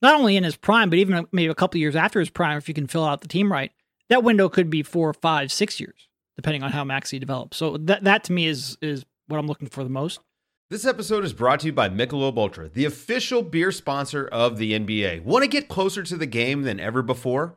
not 0.02 0.16
only 0.16 0.36
in 0.36 0.44
his 0.44 0.56
prime, 0.56 0.90
but 0.90 0.98
even 0.98 1.26
maybe 1.32 1.50
a 1.50 1.54
couple 1.54 1.80
years 1.80 1.96
after 1.96 2.18
his 2.18 2.30
prime. 2.30 2.58
If 2.58 2.68
you 2.68 2.74
can 2.74 2.88
fill 2.88 3.04
out 3.04 3.20
the 3.20 3.28
team 3.28 3.50
right, 3.50 3.70
that 4.08 4.24
window 4.24 4.48
could 4.48 4.68
be 4.68 4.82
four, 4.82 5.12
five, 5.14 5.52
six 5.52 5.78
years, 5.80 6.08
depending 6.34 6.64
on 6.64 6.72
how 6.72 6.84
Maxey 6.84 7.20
develops. 7.20 7.56
So 7.56 7.76
that 7.78 8.04
that 8.04 8.24
to 8.24 8.32
me 8.32 8.46
is 8.46 8.76
is 8.82 9.04
what 9.28 9.38
I'm 9.38 9.46
looking 9.46 9.68
for 9.68 9.84
the 9.84 9.90
most. 9.90 10.20
This 10.68 10.84
episode 10.84 11.24
is 11.24 11.32
brought 11.32 11.60
to 11.60 11.66
you 11.66 11.72
by 11.72 11.88
Michelob 11.88 12.36
Ultra, 12.36 12.68
the 12.68 12.86
official 12.86 13.42
beer 13.42 13.70
sponsor 13.70 14.26
of 14.26 14.58
the 14.58 14.72
NBA. 14.72 15.22
Want 15.22 15.44
to 15.44 15.48
get 15.48 15.68
closer 15.68 16.02
to 16.02 16.16
the 16.16 16.26
game 16.26 16.62
than 16.62 16.80
ever 16.80 17.02
before? 17.02 17.56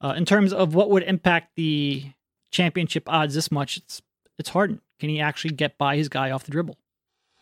Uh, 0.00 0.14
in 0.16 0.24
terms 0.24 0.52
of 0.52 0.74
what 0.74 0.90
would 0.90 1.02
impact 1.02 1.56
the 1.56 2.04
championship 2.50 3.04
odds 3.08 3.34
this 3.34 3.50
much, 3.50 3.76
it's 3.76 4.02
it's 4.38 4.50
Harden. 4.50 4.80
Can 5.00 5.08
he 5.08 5.20
actually 5.20 5.54
get 5.54 5.78
by 5.78 5.96
his 5.96 6.08
guy 6.08 6.30
off 6.30 6.44
the 6.44 6.50
dribble? 6.50 6.76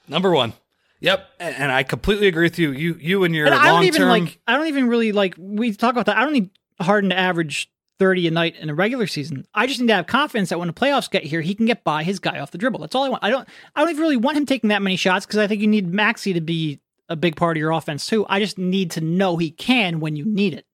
Number 0.09 0.31
one, 0.31 0.55
Yep, 1.01 1.29
and, 1.39 1.55
and 1.57 1.73
I 1.73 1.83
completely 1.83 2.27
agree 2.27 2.45
with 2.45 2.59
you. 2.59 2.73
You 2.73 2.97
you 3.01 3.25
and 3.25 3.35
your 3.35 3.47
And 3.47 3.55
I 3.55 3.67
don't 3.67 3.85
even 3.85 4.01
term. 4.03 4.09
like. 4.09 4.39
I 4.47 4.57
don't 4.57 4.69
even 4.69 4.89
really 4.89 5.13
like. 5.13 5.35
We 5.39 5.73
talk 5.73 5.93
about 5.93 6.07
that. 6.07 6.17
I 6.17 6.25
don't 6.25 6.33
need 6.33 6.51
Harden 6.81 7.11
to 7.11 7.19
average 7.19 7.71
thirty 7.99 8.27
a 8.27 8.31
night 8.31 8.57
in 8.57 8.71
a 8.71 8.75
regular 8.75 9.07
season. 9.07 9.47
I 9.55 9.67
just 9.67 9.81
need 9.81 9.89
to 9.89 9.95
have 9.95 10.07
confidence 10.07 10.49
that 10.49 10.59
when 10.59 10.69
the 10.69 10.75
playoffs 10.75 11.11
get 11.11 11.25
here, 11.25 11.43
he 11.43 11.55
can 11.55 11.67
get 11.67 11.85
by 11.85 12.03
his 12.03 12.19
guy 12.19 12.39
off 12.39 12.51
the 12.51 12.59
dribble. 12.59 12.81
That's 12.81 12.95
all 12.95 13.05
I 13.05 13.09
want. 13.11 13.23
I 13.25 13.31
don't. 13.31 13.47
I 13.75 13.81
don't 13.81 13.91
even 13.91 14.03
really 14.03 14.17
want 14.17 14.39
him 14.39 14.47
taking 14.47 14.69
that 14.69 14.83
many 14.83 14.97
shots 14.97 15.27
because 15.27 15.39
I 15.39 15.47
think 15.47 15.61
you 15.61 15.67
need 15.67 15.87
Maxey 15.93 16.33
to 16.33 16.41
be 16.41 16.81
a 17.09 17.17
big 17.17 17.37
part 17.37 17.57
of 17.57 17.61
your 17.61 17.73
offense 17.73 18.07
too. 18.07 18.25
I 18.29 18.41
just 18.41 18.59
need 18.59 18.91
to 18.93 19.01
know 19.01 19.37
he 19.37 19.51
can 19.51 20.01
when 20.01 20.17
you 20.17 20.25
need 20.25 20.55
it. 20.55 20.66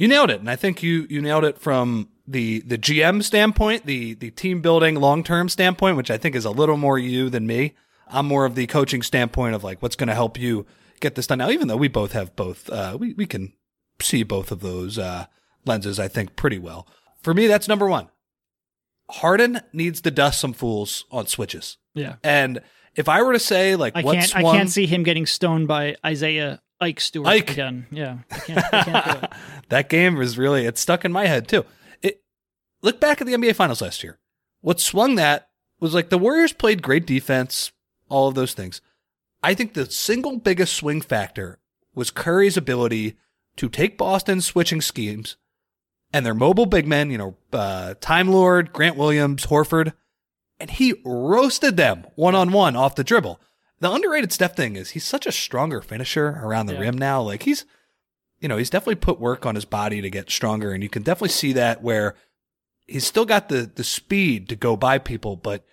You 0.00 0.08
nailed 0.08 0.30
it. 0.30 0.40
And 0.40 0.48
I 0.48 0.56
think 0.56 0.82
you 0.82 1.06
you 1.10 1.20
nailed 1.20 1.44
it 1.44 1.58
from 1.58 2.08
the 2.26 2.60
the 2.60 2.78
GM 2.78 3.22
standpoint, 3.22 3.84
the 3.84 4.14
the 4.14 4.30
team 4.30 4.62
building 4.62 4.94
long-term 4.94 5.50
standpoint, 5.50 5.98
which 5.98 6.10
I 6.10 6.16
think 6.16 6.34
is 6.34 6.46
a 6.46 6.50
little 6.50 6.78
more 6.78 6.98
you 6.98 7.28
than 7.28 7.46
me. 7.46 7.74
I'm 8.08 8.24
more 8.24 8.46
of 8.46 8.54
the 8.54 8.66
coaching 8.66 9.02
standpoint 9.02 9.54
of 9.54 9.62
like 9.62 9.82
what's 9.82 9.96
going 9.96 10.08
to 10.08 10.14
help 10.14 10.38
you 10.38 10.64
get 11.00 11.16
this 11.16 11.26
done. 11.26 11.36
Now, 11.36 11.50
even 11.50 11.68
though 11.68 11.76
we 11.76 11.88
both 11.88 12.12
have 12.12 12.34
both 12.34 12.70
uh 12.70 12.96
we 12.98 13.12
we 13.12 13.26
can 13.26 13.52
see 14.00 14.22
both 14.22 14.50
of 14.50 14.60
those 14.60 14.98
uh 14.98 15.26
lenses 15.66 16.00
I 16.00 16.08
think 16.08 16.34
pretty 16.34 16.58
well. 16.58 16.88
For 17.22 17.34
me 17.34 17.46
that's 17.46 17.68
number 17.68 17.86
1. 17.86 18.08
Harden 19.10 19.60
needs 19.74 20.00
to 20.00 20.10
dust 20.10 20.40
some 20.40 20.54
fools 20.54 21.04
on 21.10 21.26
switches. 21.26 21.76
Yeah. 21.92 22.16
And 22.24 22.62
if 22.96 23.06
I 23.06 23.20
were 23.20 23.34
to 23.34 23.38
say 23.38 23.76
like 23.76 23.94
I 23.94 24.02
can't. 24.02 24.34
I 24.34 24.40
can't 24.40 24.70
see 24.70 24.86
him 24.86 25.02
getting 25.02 25.26
stoned 25.26 25.68
by 25.68 25.96
Isaiah 26.06 26.62
Ike 26.80 27.00
Stewart 27.00 27.28
Ike. 27.28 27.50
again. 27.50 27.86
Yeah. 27.90 28.18
I 28.30 28.38
can't, 28.38 28.74
I 28.74 28.82
can't 28.82 29.20
do 29.20 29.26
it. 29.26 29.32
that 29.68 29.88
game 29.88 30.16
was 30.16 30.38
really 30.38 30.66
it's 30.66 30.80
stuck 30.80 31.04
in 31.04 31.12
my 31.12 31.26
head 31.26 31.48
too. 31.48 31.64
It 32.02 32.22
look 32.82 33.00
back 33.00 33.20
at 33.20 33.26
the 33.26 33.34
NBA 33.34 33.54
Finals 33.54 33.82
last 33.82 34.02
year. 34.02 34.18
What 34.60 34.80
swung 34.80 35.14
that 35.16 35.48
was 35.78 35.94
like 35.94 36.10
the 36.10 36.18
Warriors 36.18 36.52
played 36.52 36.82
great 36.82 37.06
defense, 37.06 37.72
all 38.08 38.28
of 38.28 38.34
those 38.34 38.54
things. 38.54 38.80
I 39.42 39.54
think 39.54 39.72
the 39.74 39.90
single 39.90 40.38
biggest 40.38 40.74
swing 40.74 41.00
factor 41.00 41.58
was 41.94 42.10
Curry's 42.10 42.56
ability 42.56 43.16
to 43.56 43.68
take 43.68 43.98
Boston's 43.98 44.46
switching 44.46 44.80
schemes 44.80 45.36
and 46.12 46.26
their 46.26 46.34
mobile 46.34 46.66
big 46.66 46.86
men, 46.86 47.10
you 47.10 47.18
know, 47.18 47.36
uh, 47.52 47.94
Time 48.00 48.28
Lord, 48.28 48.72
Grant 48.72 48.96
Williams, 48.96 49.46
Horford, 49.46 49.92
and 50.58 50.70
he 50.70 50.94
roasted 51.04 51.76
them 51.76 52.06
one 52.16 52.34
on 52.34 52.52
one 52.52 52.76
off 52.76 52.94
the 52.94 53.04
dribble. 53.04 53.40
The 53.80 53.90
underrated 53.90 54.32
Steph 54.32 54.56
thing 54.56 54.76
is 54.76 54.90
he's 54.90 55.04
such 55.04 55.26
a 55.26 55.32
stronger 55.32 55.80
finisher 55.80 56.38
around 56.42 56.66
the 56.66 56.74
Yeah. 56.74 56.80
rim 56.80 56.98
now. 56.98 57.22
Like 57.22 57.44
he's, 57.44 57.64
you 58.38 58.48
know, 58.48 58.56
he's 58.58 58.70
definitely 58.70 58.96
put 58.96 59.18
work 59.20 59.46
on 59.46 59.54
his 59.54 59.64
body 59.64 60.00
to 60.02 60.10
get 60.10 60.30
stronger, 60.30 60.72
and 60.72 60.82
you 60.82 60.88
can 60.88 61.02
definitely 61.02 61.30
see 61.30 61.52
that 61.54 61.82
where 61.82 62.14
he's 62.86 63.06
still 63.06 63.24
got 63.24 63.48
the 63.48 63.70
the 63.74 63.84
speed 63.84 64.48
to 64.50 64.56
go 64.56 64.76
by 64.76 64.98
people, 64.98 65.36
but 65.36 65.64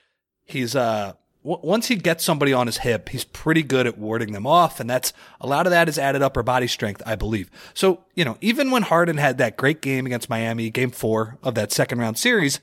he's 0.46 0.76
uh 0.76 1.14
w- 1.44 1.60
once 1.68 1.88
he 1.88 1.96
gets 1.96 2.24
somebody 2.24 2.54
on 2.54 2.68
his 2.68 2.78
hip, 2.78 3.10
he's 3.10 3.24
pretty 3.26 3.64
good 3.64 3.88
at 3.88 3.98
warding 3.98 4.32
them 4.32 4.48
off, 4.48 4.80
and 4.80 4.90
that's 4.90 5.12
a 5.42 5.48
lot 5.48 5.66
of 5.68 5.72
that 5.72 5.90
is 5.90 5.98
added 6.00 6.22
upper 6.22 6.44
body 6.44 6.68
strength, 6.68 7.02
I 7.06 7.16
believe. 7.16 7.50
So 7.74 8.06
you 8.16 8.24
know, 8.24 8.38
even 8.40 8.72
when 8.72 8.84
Harden 8.84 9.18
had 9.18 9.38
that 9.40 9.58
great 9.58 9.82
game 9.82 10.06
against 10.06 10.30
Miami, 10.30 10.70
Game 10.70 10.92
Four 10.92 11.38
of 11.44 11.56
that 11.56 11.74
second 11.74 12.00
round 12.00 12.18
series, 12.18 12.62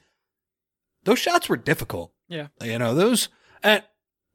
those 1.04 1.18
shots 1.18 1.48
were 1.50 1.56
difficult. 1.58 2.12
Yeah. 2.28 2.46
You 2.62 2.78
know, 2.78 2.94
those 2.94 3.28
and 3.62 3.82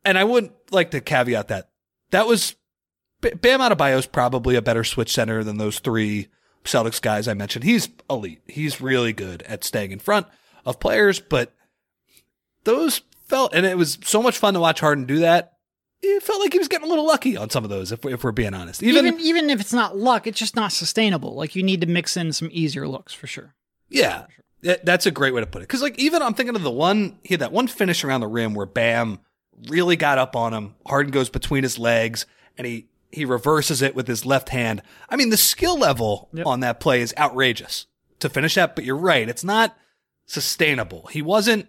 and 0.10 0.18
I 0.18 0.24
wouldn't 0.24 0.54
like 0.72 0.92
to 0.92 1.00
caveat 1.02 1.48
that 1.50 1.70
that 2.12 2.28
was 2.28 2.56
B- 3.22 3.32
Bam 3.32 3.60
Adebayo 3.60 3.98
is 3.98 4.06
probably 4.06 4.56
a 4.56 4.62
better 4.62 4.84
switch 4.84 5.12
center 5.14 5.44
than 5.44 5.58
those 5.58 5.80
three 5.80 6.28
Celtics 6.66 7.02
guys 7.02 7.28
I 7.28 7.34
mentioned. 7.34 7.64
He's 7.64 7.90
elite. 8.10 8.42
He's 8.48 8.82
really 8.82 9.14
good 9.14 9.42
at 9.44 9.64
staying 9.64 9.92
in 9.92 10.00
front 10.00 10.28
of 10.66 10.80
players, 10.80 11.20
but 11.20 11.54
those 12.64 13.02
felt 13.28 13.54
and 13.54 13.66
it 13.66 13.78
was 13.78 13.98
so 14.04 14.22
much 14.22 14.38
fun 14.38 14.54
to 14.54 14.60
watch 14.60 14.80
Harden 14.80 15.06
do 15.06 15.20
that. 15.20 15.54
It 16.02 16.24
felt 16.24 16.40
like 16.40 16.54
he 16.54 16.60
was 16.60 16.70
getting 16.70 16.88
a 16.88 16.90
little 16.90 17.06
lucky 17.06 17.36
on 17.36 17.50
some 17.50 17.66
of 17.66 17.70
those, 17.70 17.92
if, 17.92 18.06
if 18.06 18.24
we're 18.24 18.32
being 18.32 18.54
honest. 18.54 18.82
Even, 18.82 19.06
even 19.06 19.20
even 19.20 19.50
if 19.50 19.60
it's 19.60 19.74
not 19.74 19.98
luck, 19.98 20.28
it's 20.28 20.40
just 20.40 20.56
not 20.56 20.72
sustainable. 20.72 21.36
Like 21.36 21.56
you 21.56 21.64
need 21.64 21.82
to 21.82 21.88
mix 21.88 22.16
in 22.16 22.32
some 22.32 22.50
easier 22.52 22.88
looks 22.88 23.14
for 23.14 23.28
sure. 23.28 23.54
Yeah, 23.90 24.26
That- 24.62 24.86
that's 24.86 25.06
a 25.06 25.12
great 25.12 25.34
way 25.34 25.42
to 25.42 25.48
put 25.48 25.62
it. 25.62 25.68
Because 25.68 25.82
like 25.82 26.00
even 26.00 26.22
I'm 26.22 26.34
thinking 26.34 26.56
of 26.56 26.64
the 26.64 26.72
one 26.72 27.20
he 27.24 27.34
had 27.34 27.42
that 27.42 27.52
one 27.52 27.68
finish 27.68 28.04
around 28.04 28.22
the 28.22 28.28
rim 28.28 28.54
where 28.54 28.66
Bam 28.66 29.20
really 29.68 29.96
got 29.96 30.18
up 30.18 30.36
on 30.36 30.54
him. 30.54 30.76
Harden 30.86 31.12
goes 31.12 31.30
between 31.30 31.64
his 31.64 31.78
legs 31.80 32.26
and 32.58 32.66
he 32.66 32.88
he 33.12 33.26
reverses 33.26 33.82
it 33.82 33.96
with 33.96 34.08
his 34.08 34.26
left 34.26 34.50
hand. 34.50 34.82
I 35.10 35.16
mean 35.16 35.30
the 35.30 35.38
skill 35.38 35.78
level 35.78 36.30
Yep. 36.34 36.46
on 36.46 36.60
that 36.60 36.80
play 36.80 37.02
is 37.02 37.14
outrageous 37.18 37.88
to 38.20 38.30
finish 38.30 38.56
that. 38.56 38.76
But 38.76 38.86
you're 38.86 38.96
right, 38.96 39.28
it's 39.28 39.44
not 39.44 39.76
sustainable. 40.26 41.08
He 41.12 41.22
wasn't 41.22 41.68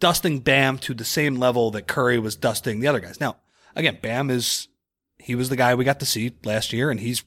dusting 0.00 0.40
Bam 0.40 0.78
to 0.78 0.94
the 0.94 1.04
same 1.04 1.36
level 1.36 1.70
that 1.70 1.86
Curry 1.86 2.18
was 2.18 2.34
dusting 2.36 2.80
the 2.80 2.88
other 2.88 3.00
guys. 3.00 3.20
Now 3.20 3.36
again, 3.76 3.98
Bam 4.02 4.30
is 4.30 4.68
he 5.18 5.34
was 5.34 5.48
the 5.48 5.56
guy 5.56 5.74
we 5.74 5.84
got 5.84 6.00
to 6.00 6.06
see 6.06 6.32
last 6.44 6.72
year, 6.72 6.90
and 6.90 6.98
he's 6.98 7.22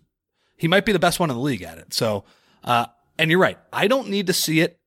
he 0.57 0.67
might 0.67 0.85
be 0.85 0.91
the 0.91 0.99
best 0.99 1.19
one 1.19 1.29
in 1.29 1.35
the 1.35 1.41
league 1.41 1.61
at 1.63 1.77
it. 1.77 1.93
So, 1.93 2.25
uh, 2.63 2.87
and 3.17 3.31
you're 3.31 3.39
right. 3.39 3.57
I 3.71 3.87
don't 3.87 4.09
need 4.09 4.27
to 4.27 4.33
see 4.33 4.59
it 4.59 4.79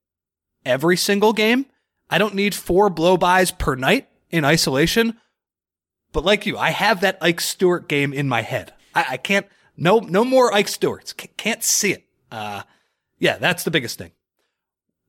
every 0.67 0.97
single 0.97 1.33
game. 1.33 1.67
I 2.11 2.19
don't 2.19 2.35
need 2.35 2.55
four 2.55 2.91
blow 2.91 3.17
bys 3.17 3.51
per 3.51 3.75
night 3.75 4.09
in 4.31 4.45
isolation. 4.45 5.19
But 6.13 6.25
like 6.25 6.47
you, 6.47 6.57
I 6.57 6.71
have 6.71 7.01
that 7.03 7.19
Ike 7.21 7.41
Stewart 7.41 7.89
game 7.89 8.13
in 8.13 8.29
my 8.29 8.43
head. 8.43 8.73
I, 8.95 9.05
I 9.11 9.17
can't. 9.17 9.47
No, 9.77 9.99
no 10.01 10.25
more 10.25 10.53
Ike 10.53 10.69
Stewarts. 10.69 11.15
C- 11.21 11.29
can't 11.37 11.63
see 11.63 11.93
it. 11.93 12.05
Uh, 12.33 12.63
yeah, 13.19 13.37
that's 13.39 13.65
the 13.65 13.71
biggest 13.71 13.99
thing. 13.99 14.13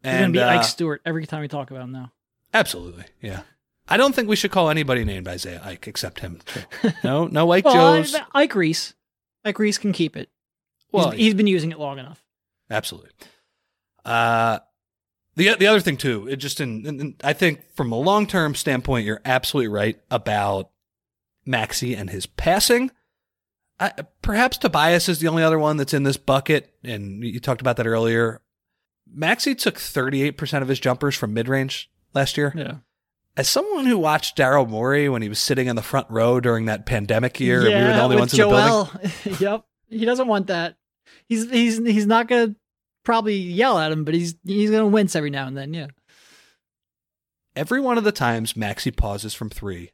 He's 0.03 0.11
gonna 0.13 0.29
be 0.29 0.39
uh, 0.39 0.49
Ike 0.59 0.63
Stewart 0.63 1.01
every 1.05 1.25
time 1.25 1.41
we 1.41 1.47
talk 1.47 1.71
about 1.71 1.83
him 1.83 1.91
now. 1.91 2.11
absolutely, 2.53 3.05
yeah. 3.21 3.41
I 3.91 3.97
don't 3.97 4.13
think 4.13 4.29
we 4.29 4.35
should 4.35 4.51
call 4.51 4.69
anybody 4.69 5.03
named 5.03 5.27
Isaiah 5.27 5.61
Ike 5.65 5.87
except 5.87 6.19
him. 6.19 6.39
No, 7.03 7.25
no 7.27 7.51
Ike 7.51 7.65
Well, 7.65 7.97
Joes. 7.97 8.13
I- 8.15 8.43
Ike 8.43 8.55
Reese, 8.55 8.93
Ike 9.43 9.57
Reese 9.59 9.77
can 9.77 9.91
keep 9.93 10.15
it. 10.15 10.29
Well, 10.91 11.11
he's, 11.11 11.19
he's 11.25 11.33
been 11.33 11.47
using 11.47 11.71
it 11.71 11.79
long 11.79 11.97
enough. 11.99 12.23
Absolutely. 12.69 13.09
Uh, 14.05 14.59
the 15.39 15.55
the 15.55 15.67
other 15.67 15.79
thing 15.79 15.97
too, 15.97 16.27
it 16.27 16.35
just 16.35 16.59
in, 16.59 16.85
in- 16.85 17.15
I 17.23 17.33
think 17.33 17.73
from 17.75 17.91
a 17.91 17.97
long 17.97 18.27
term 18.27 18.55
standpoint, 18.55 19.05
you're 19.05 19.21
absolutely 19.23 19.69
right 19.69 19.99
about 20.11 20.69
Maxey 21.45 21.95
and 21.95 22.09
his 22.09 22.25
passing. 22.25 22.91
I, 23.79 23.93
perhaps 24.21 24.57
Tobias 24.57 25.07
is 25.07 25.19
the 25.19 25.29
only 25.29 25.41
other 25.41 25.57
one 25.57 25.77
that's 25.77 25.93
in 25.93 26.03
this 26.03 26.17
bucket, 26.17 26.73
and 26.83 27.23
you 27.23 27.39
talked 27.39 27.61
about 27.61 27.77
that 27.77 27.87
earlier. 27.87 28.41
Maxey 29.11 29.55
took 29.55 29.75
38% 29.75 30.61
of 30.61 30.67
his 30.67 30.79
jumpers 30.79 31.15
from 31.15 31.33
mid 31.33 31.47
range 31.47 31.89
last 32.13 32.37
year. 32.37 32.53
Yeah. 32.55 32.75
As 33.37 33.47
someone 33.47 33.85
who 33.85 33.97
watched 33.97 34.37
Daryl 34.37 34.67
Morey 34.67 35.07
when 35.07 35.21
he 35.21 35.29
was 35.29 35.39
sitting 35.39 35.67
in 35.67 35.77
the 35.77 35.81
front 35.81 36.07
row 36.09 36.41
during 36.41 36.65
that 36.65 36.85
pandemic 36.85 37.39
year, 37.39 37.61
and 37.61 37.69
we 37.69 37.73
were 37.73 37.93
the 37.93 38.01
only 38.01 38.17
ones 38.17 38.33
in 38.33 38.39
the 38.41 38.47
building. 38.47 39.11
Joel. 39.23 39.37
yep. 39.39 39.65
He 39.87 40.03
doesn't 40.03 40.27
want 40.27 40.47
that. 40.47 40.75
He's 41.29 41.49
he's 41.49 41.77
he's 41.77 42.05
not 42.05 42.27
gonna 42.27 42.55
probably 43.03 43.35
yell 43.35 43.77
at 43.79 43.91
him, 43.91 44.03
but 44.03 44.13
he's 44.13 44.35
he's 44.45 44.71
gonna 44.71 44.87
wince 44.87 45.15
every 45.15 45.29
now 45.29 45.47
and 45.47 45.57
then. 45.57 45.73
Yeah. 45.73 45.87
every 47.55 47.79
one 47.81 47.97
of 47.97 48.03
the 48.03 48.11
times 48.11 48.55
Maxey 48.55 48.91
pauses 48.91 49.33
from 49.33 49.49
three, 49.49 49.91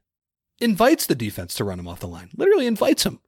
invites 0.60 1.06
the 1.06 1.16
defense 1.16 1.54
to 1.56 1.64
run 1.64 1.80
him 1.80 1.88
off 1.88 2.00
the 2.00 2.08
line, 2.08 2.30
literally 2.36 2.68
invites 2.68 3.06
him, 3.06 3.20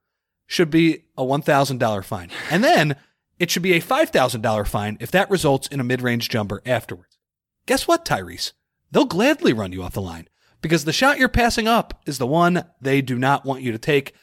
should 0.45 0.69
be 0.69 1.03
a 1.17 1.23
$1,000 1.23 2.03
fine. 2.05 2.30
And 2.51 2.63
then 2.63 2.95
it 3.39 3.49
should 3.51 3.63
be 3.63 3.73
a 3.73 3.82
$5,000 3.82 4.67
fine 4.67 4.97
if 4.99 5.11
that 5.11 5.30
results 5.30 5.67
in 5.67 5.80
a 5.80 5.84
mid 5.84 6.01
range 6.01 6.30
jumper 6.30 6.61
afterwards. 6.65 7.17
Guess 7.65 7.88
what, 7.88 8.05
Tyrese? 8.05 8.53
They'll 8.91 9.05
gladly 9.05 9.53
run 9.53 9.73
you 9.73 9.84
off 9.84 9.93
the 9.93 10.01
line 10.01 10.28
because 10.61 10.86
the 10.86 10.93
shot 10.93 11.17
you're 11.19 11.28
passing 11.30 11.67
up 11.67 12.01
is 12.05 12.17
the 12.17 12.28
one 12.28 12.63
they 12.80 13.01
do 13.01 13.17
not 13.17 13.45
want 13.45 13.61
you 13.61 13.71
to 13.73 13.78
take. 13.78 14.13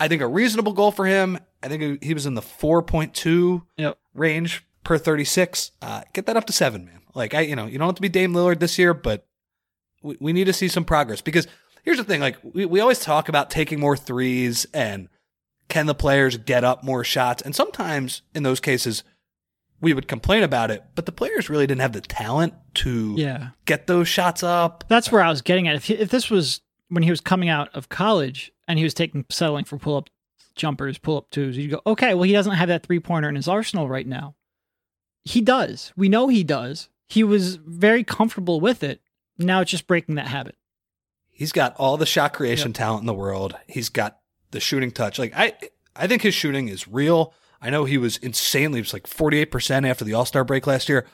I 0.00 0.08
think 0.08 0.22
a 0.22 0.26
reasonable 0.26 0.72
goal 0.72 0.90
for 0.90 1.06
him. 1.06 1.38
I 1.62 1.68
think 1.68 2.02
he 2.02 2.14
was 2.14 2.26
in 2.26 2.34
the 2.34 2.40
4.2 2.42 3.62
Yep. 3.76 3.98
range 4.14 4.66
per 4.84 4.98
36. 4.98 5.72
Uh, 5.82 6.02
get 6.12 6.26
that 6.26 6.36
up 6.36 6.44
to 6.46 6.52
seven, 6.52 6.84
man. 6.84 7.00
Like 7.14 7.34
I, 7.34 7.40
you 7.40 7.56
know, 7.56 7.66
you 7.66 7.78
don't 7.78 7.88
have 7.88 7.94
to 7.96 8.02
be 8.02 8.08
Dame 8.08 8.32
Lillard 8.32 8.60
this 8.60 8.78
year, 8.78 8.94
but 8.94 9.26
we, 10.02 10.16
we 10.20 10.32
need 10.32 10.44
to 10.44 10.52
see 10.52 10.68
some 10.68 10.84
progress 10.84 11.20
because 11.20 11.46
here's 11.82 11.98
the 11.98 12.04
thing. 12.04 12.20
Like 12.20 12.36
we, 12.42 12.66
we 12.66 12.80
always 12.80 13.00
talk 13.00 13.28
about 13.28 13.50
taking 13.50 13.80
more 13.80 13.96
threes 13.96 14.66
and 14.74 15.08
can 15.68 15.86
the 15.86 15.94
players 15.94 16.36
get 16.36 16.62
up 16.64 16.84
more 16.84 17.04
shots? 17.04 17.40
And 17.42 17.54
sometimes 17.54 18.22
in 18.34 18.42
those 18.42 18.60
cases, 18.60 19.02
we 19.80 19.92
would 19.94 20.08
complain 20.08 20.42
about 20.42 20.70
it, 20.70 20.82
but 20.94 21.06
the 21.06 21.12
players 21.12 21.48
really 21.50 21.66
didn't 21.66 21.80
have 21.82 21.92
the 21.92 22.00
talent 22.00 22.54
to 22.74 23.14
Yeah. 23.16 23.48
get 23.64 23.86
those 23.86 24.08
shots 24.08 24.42
up. 24.42 24.84
That's 24.88 25.10
where 25.12 25.22
I 25.22 25.28
was 25.30 25.42
getting 25.42 25.68
at. 25.68 25.76
If 25.76 25.84
he, 25.84 25.94
if 25.94 26.10
this 26.10 26.30
was 26.30 26.60
when 26.88 27.02
he 27.02 27.10
was 27.10 27.20
coming 27.20 27.48
out 27.48 27.68
of 27.74 27.88
college 27.88 28.52
and 28.68 28.78
he 28.78 28.84
was 28.84 28.94
taking 28.94 29.24
settling 29.30 29.64
for 29.64 29.78
pull 29.78 29.96
up 29.96 30.10
jumpers, 30.56 30.98
pull 30.98 31.16
up 31.18 31.30
twos, 31.30 31.56
you'd 31.56 31.70
go, 31.70 31.80
okay, 31.86 32.14
well 32.14 32.22
he 32.24 32.32
doesn't 32.32 32.52
have 32.54 32.68
that 32.68 32.84
three 32.84 33.00
pointer 33.00 33.28
in 33.28 33.34
his 33.36 33.48
arsenal 33.48 33.88
right 33.88 34.06
now. 34.06 34.34
He 35.24 35.40
does. 35.40 35.92
We 35.96 36.08
know 36.08 36.28
he 36.28 36.44
does. 36.44 36.88
He 37.06 37.24
was 37.24 37.56
very 37.56 38.04
comfortable 38.04 38.60
with 38.60 38.82
it. 38.82 39.00
Now 39.38 39.60
it's 39.60 39.70
just 39.70 39.86
breaking 39.86 40.14
that 40.16 40.28
habit. 40.28 40.56
He's 41.30 41.52
got 41.52 41.74
all 41.76 41.96
the 41.96 42.06
shot 42.06 42.32
creation 42.34 42.72
talent 42.72 43.00
in 43.02 43.06
the 43.06 43.14
world. 43.14 43.56
He's 43.66 43.88
got 43.88 44.18
the 44.52 44.60
shooting 44.60 44.90
touch. 44.92 45.18
Like 45.18 45.32
I, 45.34 45.54
I 45.96 46.06
think 46.06 46.22
his 46.22 46.34
shooting 46.34 46.68
is 46.68 46.86
real. 46.86 47.32
I 47.60 47.70
know 47.70 47.84
he 47.84 47.98
was 47.98 48.18
insanely, 48.18 48.78
it 48.80 48.82
was 48.82 48.92
like 48.92 49.06
48% 49.08 49.88
after 49.88 50.04
the 50.04 50.14
All 50.14 50.24
Star 50.26 50.44
break 50.44 50.66
last 50.66 50.88
year. 50.88 51.06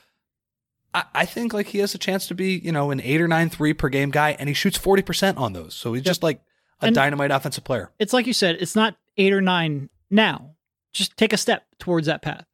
I, 0.93 1.05
I 1.15 1.25
think 1.25 1.53
like 1.55 1.69
he 1.69 1.79
has 1.79 1.95
a 1.95 1.99
chance 1.99 2.27
to 2.29 2.35
be, 2.35 2.59
you 2.59 2.73
know, 2.73 2.91
an 2.91 3.01
eight 3.01 3.21
or 3.21 3.29
nine 3.29 3.49
three 3.49 3.73
per 3.73 3.89
game 3.89 4.11
guy, 4.11 4.37
and 4.39 4.49
he 4.49 4.55
shoots 4.55 4.77
40% 4.77 5.39
on 5.39 5.53
those. 5.53 5.75
So 5.75 5.93
he's 5.93 6.03
just 6.03 6.23
like 6.23 6.41
a 6.81 6.87
And- 6.87 6.95
dynamite 6.95 7.31
offensive 7.31 7.65
player. 7.65 7.91
It's 7.99 8.13
like 8.13 8.27
you 8.27 8.33
said, 8.33 8.57
it's 8.61 8.75
not 8.75 8.97
eight 9.17 9.33
or 9.33 9.41
nine 9.41 9.89
now. 10.11 10.57
Just 10.93 11.17
take 11.17 11.33
a 11.33 11.37
step 11.37 11.65
towards 11.79 12.07
that 12.09 12.21
path. 12.23 12.45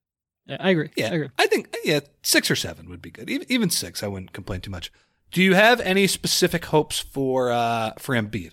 I 0.48 0.70
agree. 0.70 0.90
Yeah, 0.96 1.10
I 1.10 1.14
agree. 1.14 1.28
I 1.38 1.46
think 1.46 1.74
yeah, 1.84 2.00
six 2.22 2.50
or 2.50 2.56
seven 2.56 2.88
would 2.88 3.02
be 3.02 3.10
good. 3.10 3.28
Even, 3.28 3.46
even 3.50 3.70
six, 3.70 4.02
I 4.02 4.06
wouldn't 4.06 4.32
complain 4.32 4.60
too 4.60 4.70
much. 4.70 4.92
Do 5.32 5.42
you 5.42 5.54
have 5.54 5.80
any 5.80 6.06
specific 6.06 6.66
hopes 6.66 6.98
for 7.00 7.50
uh 7.50 7.92
for 7.98 8.14
Embiid? 8.14 8.52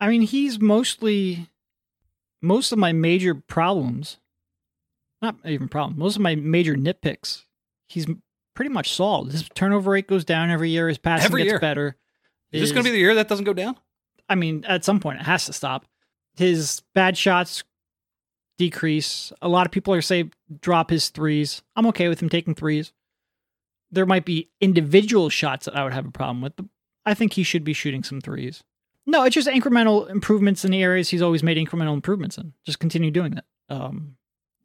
I 0.00 0.08
mean, 0.08 0.22
he's 0.22 0.60
mostly 0.60 1.48
most 2.42 2.72
of 2.72 2.78
my 2.78 2.92
major 2.92 3.34
problems. 3.34 4.18
Not 5.20 5.36
even 5.44 5.68
problems. 5.68 5.98
Most 5.98 6.16
of 6.16 6.22
my 6.22 6.36
major 6.36 6.74
nitpicks. 6.76 7.44
He's 7.88 8.06
pretty 8.54 8.70
much 8.70 8.92
solved. 8.92 9.32
His 9.32 9.48
turnover 9.54 9.92
rate 9.92 10.06
goes 10.06 10.24
down 10.24 10.50
every 10.50 10.70
year. 10.70 10.88
His 10.88 10.98
passing 10.98 11.26
Every 11.26 11.42
gets 11.42 11.52
year. 11.52 11.60
better. 11.60 11.96
Is 12.52 12.60
this 12.60 12.72
going 12.72 12.84
to 12.84 12.90
be 12.90 12.94
the 12.94 13.00
year 13.00 13.14
that 13.16 13.28
doesn't 13.28 13.44
go 13.44 13.52
down? 13.52 13.76
I 14.28 14.34
mean, 14.36 14.64
at 14.66 14.84
some 14.84 15.00
point 15.00 15.20
it 15.20 15.24
has 15.24 15.46
to 15.46 15.52
stop. 15.52 15.86
His 16.36 16.82
bad 16.94 17.16
shots 17.18 17.64
decrease. 18.58 19.32
A 19.40 19.48
lot 19.48 19.64
of 19.66 19.72
people 19.72 19.94
are 19.94 20.02
saying 20.02 20.32
drop 20.60 20.90
his 20.90 21.08
threes. 21.08 21.62
I'm 21.76 21.86
okay 21.86 22.08
with 22.08 22.20
him 22.22 22.28
taking 22.28 22.54
threes. 22.54 22.92
There 23.90 24.04
might 24.06 24.26
be 24.26 24.50
individual 24.60 25.30
shots 25.30 25.64
that 25.64 25.74
I 25.76 25.82
would 25.84 25.94
have 25.94 26.06
a 26.06 26.10
problem 26.10 26.42
with, 26.42 26.54
but 26.56 26.66
I 27.06 27.14
think 27.14 27.32
he 27.32 27.42
should 27.42 27.64
be 27.64 27.72
shooting 27.72 28.04
some 28.04 28.20
threes. 28.20 28.62
No, 29.06 29.24
it's 29.24 29.34
just 29.34 29.48
incremental 29.48 30.10
improvements 30.10 30.62
in 30.66 30.70
the 30.70 30.82
areas 30.82 31.08
he's 31.08 31.22
always 31.22 31.42
made 31.42 31.56
incremental 31.56 31.94
improvements 31.94 32.36
in. 32.36 32.52
Just 32.66 32.78
continue 32.78 33.10
doing 33.10 33.32
that. 33.36 33.44
Um, 33.70 34.16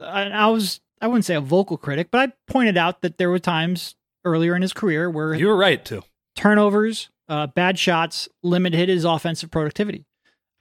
I, 0.02 0.24
I 0.24 0.48
was 0.48 0.82
I 1.00 1.08
wouldn't 1.08 1.24
say 1.26 1.36
a 1.36 1.41
vocal 1.41 1.78
critic, 1.78 2.10
but 2.12 2.30
I 2.30 2.34
pointed 2.52 2.76
out 2.78 3.02
that 3.02 3.18
there 3.18 3.30
were 3.30 3.39
times 3.39 3.96
earlier 4.26 4.56
in 4.56 4.62
his 4.62 4.74
career 4.74 5.10
where 5.10 5.34
You 5.34 5.48
were 5.48 5.56
right 5.56 5.84
too. 5.84 6.02
turnovers, 6.36 7.10
uh, 7.30 7.48
bad 7.48 7.80
shots 7.80 8.28
limited 8.41 8.89
his 8.89 9.06
offensive 9.06 9.52
productivity. 9.52 10.06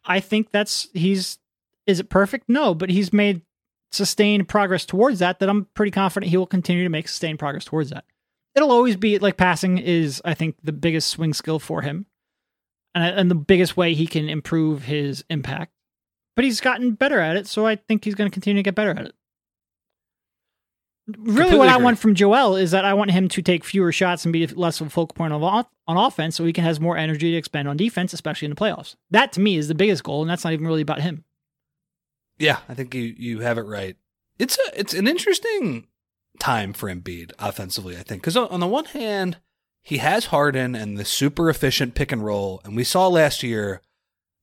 I 0.04 0.20
think 0.20 0.50
that's 0.52 0.88
he's 0.94 1.38
is 1.86 2.00
it 2.00 2.08
perfect? 2.08 2.48
No, 2.48 2.74
but 2.74 2.90
he's 2.90 3.12
made 3.12 3.42
sustained 3.90 4.48
progress 4.48 4.86
towards 4.86 5.18
that. 5.18 5.38
That 5.38 5.48
I'm 5.48 5.66
pretty 5.74 5.90
confident 5.90 6.30
he 6.30 6.36
will 6.36 6.46
continue 6.46 6.84
to 6.84 6.88
make 6.90 7.08
sustained 7.08 7.38
progress 7.38 7.64
towards 7.64 7.90
that. 7.90 8.04
It'll 8.54 8.70
always 8.72 8.96
be 8.96 9.18
like 9.18 9.36
passing 9.36 9.78
is 9.78 10.20
I 10.24 10.34
think 10.34 10.56
the 10.62 10.72
biggest 10.72 11.08
swing 11.08 11.32
skill 11.34 11.58
for 11.58 11.82
him, 11.82 12.06
and 12.94 13.04
and 13.04 13.30
the 13.30 13.34
biggest 13.34 13.76
way 13.76 13.94
he 13.94 14.06
can 14.06 14.28
improve 14.28 14.84
his 14.84 15.24
impact. 15.30 15.72
But 16.36 16.44
he's 16.46 16.60
gotten 16.60 16.92
better 16.92 17.18
at 17.20 17.36
it, 17.36 17.46
so 17.46 17.66
I 17.66 17.76
think 17.76 18.04
he's 18.04 18.14
going 18.14 18.30
to 18.30 18.34
continue 18.34 18.62
to 18.62 18.64
get 18.64 18.74
better 18.74 18.90
at 18.90 19.06
it. 19.06 19.14
Really, 21.08 21.24
Completely 21.24 21.58
what 21.58 21.68
I 21.68 21.72
agree. 21.74 21.84
want 21.84 21.98
from 21.98 22.14
Joel 22.14 22.56
is 22.56 22.70
that 22.70 22.84
I 22.84 22.94
want 22.94 23.10
him 23.10 23.28
to 23.28 23.42
take 23.42 23.64
fewer 23.64 23.90
shots 23.90 24.24
and 24.24 24.32
be 24.32 24.46
less 24.46 24.80
of 24.80 24.86
a 24.86 24.90
focal 24.90 25.14
point 25.14 25.32
of 25.32 25.42
off- 25.42 25.66
on 25.88 25.96
offense, 25.96 26.36
so 26.36 26.44
he 26.44 26.52
can 26.52 26.62
has 26.64 26.78
more 26.78 26.96
energy 26.96 27.32
to 27.32 27.36
expend 27.36 27.68
on 27.68 27.76
defense, 27.76 28.12
especially 28.12 28.46
in 28.46 28.50
the 28.50 28.56
playoffs. 28.56 28.94
That 29.10 29.32
to 29.32 29.40
me 29.40 29.56
is 29.56 29.66
the 29.68 29.74
biggest 29.74 30.04
goal, 30.04 30.22
and 30.22 30.30
that's 30.30 30.44
not 30.44 30.52
even 30.52 30.66
really 30.66 30.80
about 30.80 31.00
him. 31.00 31.24
Yeah, 32.42 32.58
I 32.68 32.74
think 32.74 32.94
you 32.94 33.14
you 33.16 33.40
have 33.40 33.56
it 33.56 33.62
right. 33.62 33.96
It's 34.38 34.58
a 34.58 34.78
it's 34.80 34.94
an 34.94 35.06
interesting 35.06 35.86
time 36.40 36.72
for 36.72 36.88
Embiid 36.92 37.30
offensively. 37.38 37.96
I 37.96 38.02
think 38.02 38.22
because 38.22 38.36
on 38.36 38.58
the 38.60 38.66
one 38.66 38.86
hand, 38.86 39.38
he 39.80 39.98
has 39.98 40.26
Harden 40.26 40.74
and 40.74 40.98
the 40.98 41.04
super 41.04 41.48
efficient 41.48 41.94
pick 41.94 42.10
and 42.10 42.24
roll, 42.24 42.60
and 42.64 42.74
we 42.74 42.82
saw 42.84 43.06
last 43.06 43.42
year 43.42 43.80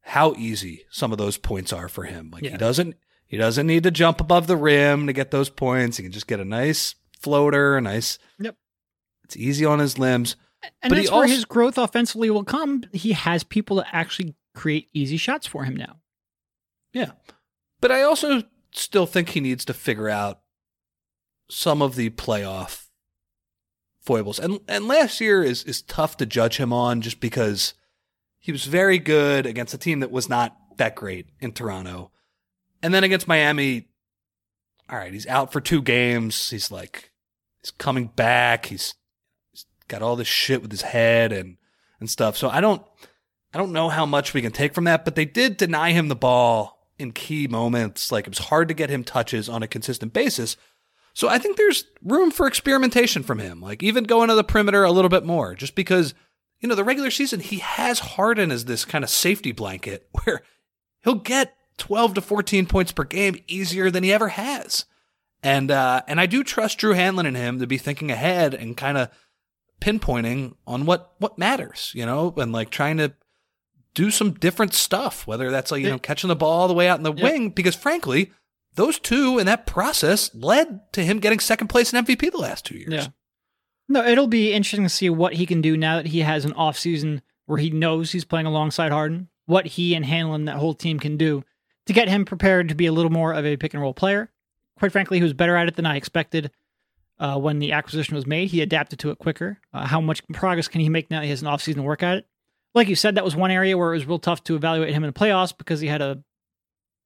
how 0.04 0.34
easy 0.36 0.86
some 0.90 1.12
of 1.12 1.18
those 1.18 1.38
points 1.38 1.74
are 1.74 1.90
for 1.90 2.04
him. 2.06 2.30
Like 2.32 2.44
Yeah. 2.44 2.52
he 2.52 2.58
doesn't 2.58 2.96
he 3.26 3.36
doesn't 3.38 3.68
need 3.68 3.84
to 3.84 3.92
jump 3.92 4.22
above 4.22 4.48
the 4.48 4.56
rim 4.58 5.06
to 5.08 5.14
get 5.14 5.32
those 5.32 5.50
points. 5.50 5.98
He 5.98 6.04
can 6.04 6.12
just 6.14 6.28
get 6.28 6.40
a 6.40 6.46
nice 6.46 6.96
floater, 7.20 7.76
a 7.78 7.82
nice. 7.82 8.18
Yep. 8.40 8.56
It's 9.26 9.36
easy 9.36 9.66
on 9.66 9.80
his 9.80 10.00
limbs. 10.00 10.38
And 10.82 10.90
But 10.90 10.96
that's 10.96 11.12
where 11.12 11.22
also- 11.24 11.34
his 11.36 11.44
growth 11.46 11.78
offensively 11.78 12.30
will 12.30 12.44
come. 12.46 12.86
He 12.94 13.12
has 13.12 13.44
people 13.44 13.76
that 13.78 13.88
actually 13.92 14.36
create 14.56 14.90
easy 14.94 15.18
shots 15.18 15.46
for 15.48 15.66
him 15.66 15.76
now. 15.76 15.98
Yeah. 16.94 17.12
But 17.82 17.92
I 17.92 18.04
also 18.04 18.44
still 18.72 19.06
think 19.06 19.30
he 19.30 19.40
needs 19.40 19.66
to 19.66 19.74
figure 19.74 20.10
out 20.10 20.42
some 21.50 21.82
of 21.82 21.96
the 21.96 22.10
playoff 22.12 22.88
foibles. 24.02 24.40
And 24.40 24.60
and 24.68 24.88
last 24.88 25.22
year 25.22 25.44
is 25.44 25.64
is 25.64 25.82
tough 25.82 26.18
to 26.18 26.26
judge 26.26 26.58
him 26.58 26.74
on 26.74 27.02
just 27.02 27.20
because 27.20 27.74
he 28.40 28.52
was 28.52 28.66
very 28.66 29.00
good 29.00 29.46
against 29.46 29.74
a 29.74 29.78
team 29.78 30.00
that 30.00 30.12
was 30.12 30.30
not 30.30 30.56
that 30.78 30.96
great 30.96 31.28
in 31.40 31.52
Toronto. 31.52 32.12
And 32.82 32.94
then 32.94 33.04
against 33.04 33.28
Miami, 33.28 33.90
all 34.90 34.98
right, 34.98 35.14
he's 35.14 35.28
out 35.28 35.52
for 35.52 35.60
two 35.62 35.82
games. 35.82 36.50
He's 36.50 36.72
like 36.72 37.12
he's 37.62 37.72
coming 37.72 38.08
back. 38.08 38.68
He's 38.68 38.96
he's 39.52 39.66
got 39.88 40.02
all 40.02 40.16
this 40.16 40.28
shit 40.28 40.62
with 40.62 40.72
his 40.72 40.84
head 40.84 41.32
and 41.32 41.58
and 42.00 42.10
stuff. 42.10 42.38
So 42.38 42.50
I 42.50 42.62
don't 42.62 42.82
I 43.54 43.58
don't 43.58 43.74
know 43.74 43.90
how 43.90 44.06
much 44.06 44.34
we 44.34 44.42
can 44.42 44.52
take 44.52 44.74
from 44.74 44.86
that, 44.86 45.06
but 45.06 45.16
they 45.16 45.26
did 45.26 45.58
deny 45.58 45.92
him 45.92 46.08
the 46.08 46.16
ball 46.16 46.79
in 47.00 47.12
key 47.14 47.48
moments. 47.48 48.12
Like 48.12 48.28
it 48.28 48.32
was 48.32 48.48
hard 48.48 48.68
to 48.68 48.74
get 48.74 48.90
him 48.90 49.04
touches 49.04 49.50
on 49.50 49.64
a 49.64 49.68
consistent 49.68 50.14
basis. 50.14 50.58
So 51.14 51.28
I 51.28 51.38
think 51.38 51.58
there's 51.58 51.86
room 52.04 52.32
for 52.32 52.48
experimentation 52.48 53.24
from 53.24 53.40
him, 53.40 53.62
like 53.62 53.82
even 53.82 54.04
going 54.04 54.30
to 54.30 54.36
the 54.36 54.44
perimeter 54.44 54.84
a 54.84 54.92
little 54.92 55.10
bit 55.10 55.26
more, 55.26 55.56
just 55.56 55.76
because, 55.76 56.14
you 56.60 56.70
know, 56.70 56.76
the 56.76 56.84
regular 56.84 57.12
season, 57.12 57.40
he 57.40 57.58
has 57.58 58.00
Harden 58.00 58.52
as 58.52 58.66
this 58.66 58.86
kind 58.86 59.04
of 59.04 59.10
safety 59.10 59.52
blanket 59.52 60.08
where 60.24 60.44
he'll 61.04 61.16
get 61.16 61.56
12 61.78 62.16
to 62.16 62.22
14 62.22 62.66
points 62.68 62.92
per 62.92 63.04
game 63.04 63.42
easier 63.48 63.90
than 63.90 64.04
he 64.04 64.14
ever 64.14 64.30
has. 64.30 64.86
And, 65.42 65.72
uh, 65.72 66.02
and 66.08 66.20
I 66.20 66.26
do 66.26 66.44
trust 66.44 66.78
Drew 66.78 66.94
Hanlen 66.94 67.26
and 67.26 67.38
him 67.38 67.60
to 67.60 67.68
be 67.68 67.78
thinking 67.78 68.12
ahead 68.12 68.54
and 68.54 68.76
kind 68.76 68.98
of 68.98 69.10
pinpointing 69.80 70.56
on 70.68 70.86
what, 70.86 71.14
what 71.20 71.38
matters, 71.38 71.92
you 71.96 72.06
know, 72.06 72.34
and 72.38 72.52
like 72.52 72.70
trying 72.70 72.98
to 72.98 73.14
do 73.94 74.12
some 74.12 74.32
different 74.34 74.74
stuff, 74.74 75.26
whether 75.28 75.50
that's 75.52 75.72
like, 75.72 75.82
you 75.82 75.90
know, 75.90 76.00
catching 76.00 76.28
the 76.28 76.36
ball 76.36 76.62
all 76.62 76.68
the 76.68 76.74
way 76.74 76.88
out 76.88 76.98
in 77.00 77.04
the 77.04 77.14
Yeah. 77.14 77.24
wing, 77.24 77.50
because 77.50 77.76
frankly, 77.76 78.32
those 78.76 79.00
two 79.00 79.40
in 79.40 79.46
that 79.48 79.66
process 79.66 80.34
led 80.34 80.92
to 80.94 81.04
him 81.04 81.20
getting 81.20 81.40
second 81.40 81.68
place 81.68 81.92
in 81.92 81.98
MVP 82.06 82.30
the 82.30 82.38
last 82.38 82.66
two 82.66 82.78
years. 82.78 82.94
Yeah. 82.94 83.08
No, 83.88 84.06
it'll 84.06 84.28
be 84.28 84.54
interesting 84.54 84.84
to 84.84 84.90
see 84.90 85.10
what 85.10 85.34
he 85.34 85.46
can 85.46 85.62
do 85.62 85.76
now 85.76 85.96
that 85.98 86.08
he 86.08 86.20
has 86.20 86.46
an 86.46 86.54
off 86.54 86.78
season 86.78 87.22
where 87.48 87.58
he 87.58 87.72
knows 87.72 88.12
he's 88.12 88.26
playing 88.26 88.46
alongside 88.46 88.92
Harden. 88.92 89.30
What 89.48 89.66
he 89.66 89.96
and 89.96 90.06
Hanlen, 90.06 90.46
that 90.46 90.58
whole 90.58 90.76
team, 90.76 91.00
can 91.00 91.18
do 91.18 91.44
to 91.88 91.94
get 91.94 92.08
him 92.08 92.24
prepared 92.24 92.70
to 92.70 92.76
be 92.76 92.86
a 92.86 92.92
little 92.92 93.12
more 93.12 93.34
of 93.34 93.44
a 93.48 93.58
pick 93.58 93.74
and 93.74 93.82
roll 93.82 93.96
player. 93.96 94.32
Quite 94.78 94.92
frankly, 94.92 95.18
he 95.18 95.24
was 95.24 95.34
better 95.34 95.56
at 95.56 95.68
it 95.68 95.76
than 95.76 95.88
I 95.88 95.96
expected 95.96 96.52
uh, 97.20 97.40
when 97.40 97.58
the 97.58 97.72
acquisition 97.72 98.14
was 98.16 98.28
made. 98.28 98.50
He 98.52 98.62
adapted 98.62 99.00
to 99.00 99.10
it 99.10 99.18
quicker. 99.18 99.60
Uh, 99.74 99.88
how 99.88 100.00
much 100.00 100.22
progress 100.28 100.68
can 100.68 100.82
he 100.82 100.90
make 100.90 101.10
now 101.10 101.20
that 101.22 101.26
he 101.26 101.32
has 101.32 101.42
an 101.42 101.48
off 101.48 101.64
season 101.64 101.82
to 101.82 101.88
work 101.88 102.04
at 102.04 102.20
it? 102.20 102.28
Like 102.76 102.88
you 102.88 102.96
said, 102.96 103.16
that 103.16 103.26
was 103.26 103.36
one 103.36 103.52
area 103.52 103.78
where 103.78 103.94
it 103.94 103.98
was 103.98 104.06
real 104.06 104.20
tough 104.20 104.44
to 104.46 104.56
evaluate 104.56 104.94
him 104.94 105.04
in 105.04 105.10
the 105.12 105.20
playoffs 105.20 105.58
because 105.58 105.80
he 105.80 105.88
had 105.88 106.02
a 106.02 106.24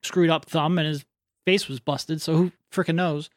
screwed 0.01 0.30
up 0.30 0.45
thumb 0.45 0.78
and 0.78 0.88
his 0.88 1.05
face 1.45 1.68
was 1.68 1.80
busted. 1.80 2.22
So 2.22 2.36
who 2.36 2.51
freaking 2.72 2.95
knows? 2.95 3.30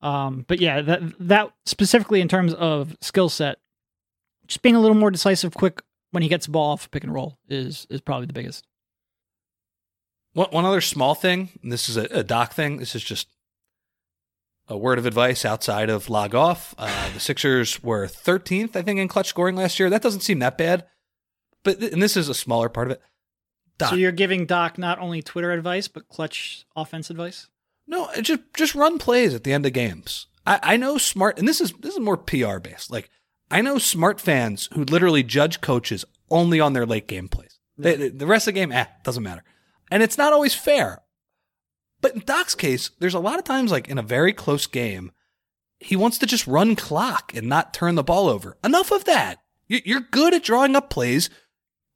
Um, 0.00 0.44
but 0.46 0.60
yeah, 0.60 0.80
that 0.82 1.02
that 1.20 1.52
specifically 1.64 2.20
in 2.20 2.28
terms 2.28 2.54
of 2.54 2.96
skill 3.00 3.28
set, 3.28 3.58
just 4.46 4.62
being 4.62 4.76
a 4.76 4.80
little 4.80 4.96
more 4.96 5.10
decisive, 5.10 5.54
quick 5.54 5.82
when 6.10 6.22
he 6.22 6.28
gets 6.28 6.46
the 6.46 6.52
ball 6.52 6.72
off 6.72 6.90
pick 6.90 7.04
and 7.04 7.12
roll 7.12 7.38
is 7.48 7.86
is 7.90 8.00
probably 8.00 8.26
the 8.26 8.32
biggest. 8.32 8.66
One, 10.32 10.48
one 10.50 10.64
other 10.64 10.82
small 10.82 11.14
thing, 11.14 11.48
and 11.62 11.72
this 11.72 11.88
is 11.88 11.96
a, 11.96 12.04
a 12.10 12.22
doc 12.22 12.52
thing. 12.52 12.76
This 12.76 12.94
is 12.94 13.02
just 13.02 13.28
a 14.68 14.76
word 14.76 14.98
of 14.98 15.06
advice 15.06 15.44
outside 15.44 15.88
of 15.88 16.10
log 16.10 16.34
off. 16.34 16.74
Uh, 16.76 17.12
the 17.14 17.20
Sixers 17.20 17.82
were 17.82 18.06
13th, 18.06 18.76
I 18.76 18.82
think, 18.82 18.98
in 18.98 19.08
clutch 19.08 19.28
scoring 19.28 19.56
last 19.56 19.78
year. 19.78 19.88
That 19.88 20.02
doesn't 20.02 20.20
seem 20.20 20.40
that 20.40 20.58
bad, 20.58 20.84
but 21.66 21.82
and 21.82 22.00
this 22.02 22.16
is 22.16 22.30
a 22.30 22.34
smaller 22.34 22.70
part 22.70 22.86
of 22.86 22.92
it. 22.92 23.02
Doc, 23.78 23.90
So 23.90 23.96
you're 23.96 24.12
giving 24.12 24.46
Doc 24.46 24.78
not 24.78 24.98
only 24.98 25.20
Twitter 25.20 25.52
advice 25.52 25.86
but 25.88 26.08
clutch 26.08 26.64
offense 26.74 27.10
advice. 27.10 27.48
No, 27.86 28.08
just 28.22 28.40
just 28.56 28.74
run 28.74 28.98
plays 28.98 29.34
at 29.34 29.44
the 29.44 29.52
end 29.52 29.66
of 29.66 29.72
games. 29.74 30.26
I, 30.46 30.58
I 30.62 30.76
know 30.78 30.96
smart, 30.96 31.38
and 31.38 31.46
this 31.46 31.60
is 31.60 31.72
this 31.72 31.92
is 31.94 32.00
more 32.00 32.16
PR 32.16 32.58
based. 32.58 32.90
Like 32.90 33.10
I 33.50 33.60
know 33.60 33.78
smart 33.78 34.20
fans 34.20 34.68
who 34.72 34.84
literally 34.84 35.22
judge 35.22 35.60
coaches 35.60 36.04
only 36.30 36.58
on 36.60 36.72
their 36.72 36.86
late 36.86 37.06
game 37.06 37.28
plays. 37.28 37.58
They, 37.78 37.94
they- 37.96 38.08
the 38.08 38.26
rest 38.26 38.48
of 38.48 38.54
the 38.54 38.60
game, 38.60 38.72
eh, 38.72 38.86
doesn't 39.04 39.22
matter, 39.22 39.44
and 39.90 40.02
it's 40.02 40.16
not 40.18 40.32
always 40.32 40.54
fair. 40.54 41.02
But 42.00 42.14
in 42.14 42.22
Doc's 42.26 42.54
case, 42.54 42.90
there's 42.98 43.14
a 43.14 43.18
lot 43.20 43.38
of 43.38 43.44
times, 43.44 43.70
like 43.70 43.88
in 43.88 43.98
a 43.98 44.02
very 44.02 44.32
close 44.32 44.66
game, 44.66 45.12
he 45.78 45.96
wants 45.96 46.18
to 46.18 46.26
just 46.26 46.46
run 46.46 46.76
clock 46.76 47.32
and 47.34 47.48
not 47.48 47.72
turn 47.74 47.94
the 47.94 48.02
ball 48.02 48.28
over. 48.28 48.56
Enough 48.64 48.90
of 48.92 49.04
that. 49.04 49.38
You- 49.68 49.82
You're 49.84 50.00
good 50.00 50.34
at 50.34 50.42
drawing 50.44 50.74
up 50.76 50.90
plays. 50.90 51.28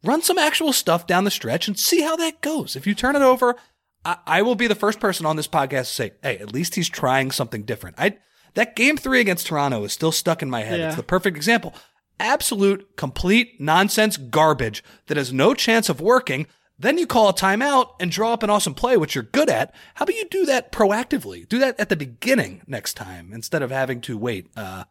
Run 0.03 0.23
some 0.23 0.39
actual 0.39 0.73
stuff 0.73 1.07
down 1.07 1.25
the 1.25 1.31
stretch 1.31 1.69
and 1.69 1.79
see 1.79 2.03
how 2.03 2.17
that 2.17 2.41
goes. 2.41 2.75
If 2.75 2.87
you 2.87 2.95
turn 2.95 3.17
it 3.17 3.23
over, 3.23 3.57
I, 4.05 4.17
I 4.27 4.43
will 4.43 4.55
be 4.55 4.67
the 4.67 4.75
first 4.75 5.01
person 5.01 5.27
on 5.27 5.37
this 5.37 5.49
podcast 5.49 5.81
to 5.81 5.85
say, 5.87 6.13
"Hey, 6.23 6.39
at 6.39 6.53
least 6.53 6.75
he's 6.75 6.89
trying 6.89 7.31
something 7.31 7.65
different." 7.65 7.97
I 7.99 8.19
that 8.55 8.77
game 8.77 8.97
three 8.97 9.21
against 9.21 9.47
Toronto 9.47 9.85
is 9.85 9.93
still 9.93 10.13
stuck 10.13 10.43
in 10.43 10.51
my 10.51 10.63
head. 10.63 10.81
Yeah. 10.81 10.89
It's 10.89 10.97
the 10.97 11.03
perfect 11.03 11.37
example. 11.37 11.75
Absolute, 12.19 12.97
complete 12.97 13.61
nonsense 13.61 14.17
garbage 14.17 14.83
that 15.07 15.17
has 15.17 15.33
no 15.33 15.55
chance 15.55 15.89
of 15.89 16.01
working. 16.01 16.47
Then 16.79 16.97
you 16.97 17.07
call 17.07 17.29
a 17.29 17.35
timeout 17.35 17.91
and 18.01 18.11
draw 18.11 18.33
up 18.33 18.43
an 18.43 18.51
awesome 18.51 18.75
play, 18.75 18.97
which 18.97 19.15
you're 19.15 19.23
good 19.23 19.51
at. 19.51 19.75
How 19.95 20.05
about 20.05 20.17
you 20.17 20.27
do 20.29 20.47
that 20.47 20.73
proactively? 20.73 21.47
Do 21.47 21.59
that 21.59 21.79
at 21.79 21.91
the 21.91 21.97
beginning 21.97 22.63
next 22.67 22.95
time 22.95 23.33
instead 23.33 23.63
of 23.63 23.71
having 23.71 24.01
to 24.03 24.17
wait. 24.17 24.49
Uh, 24.57 24.85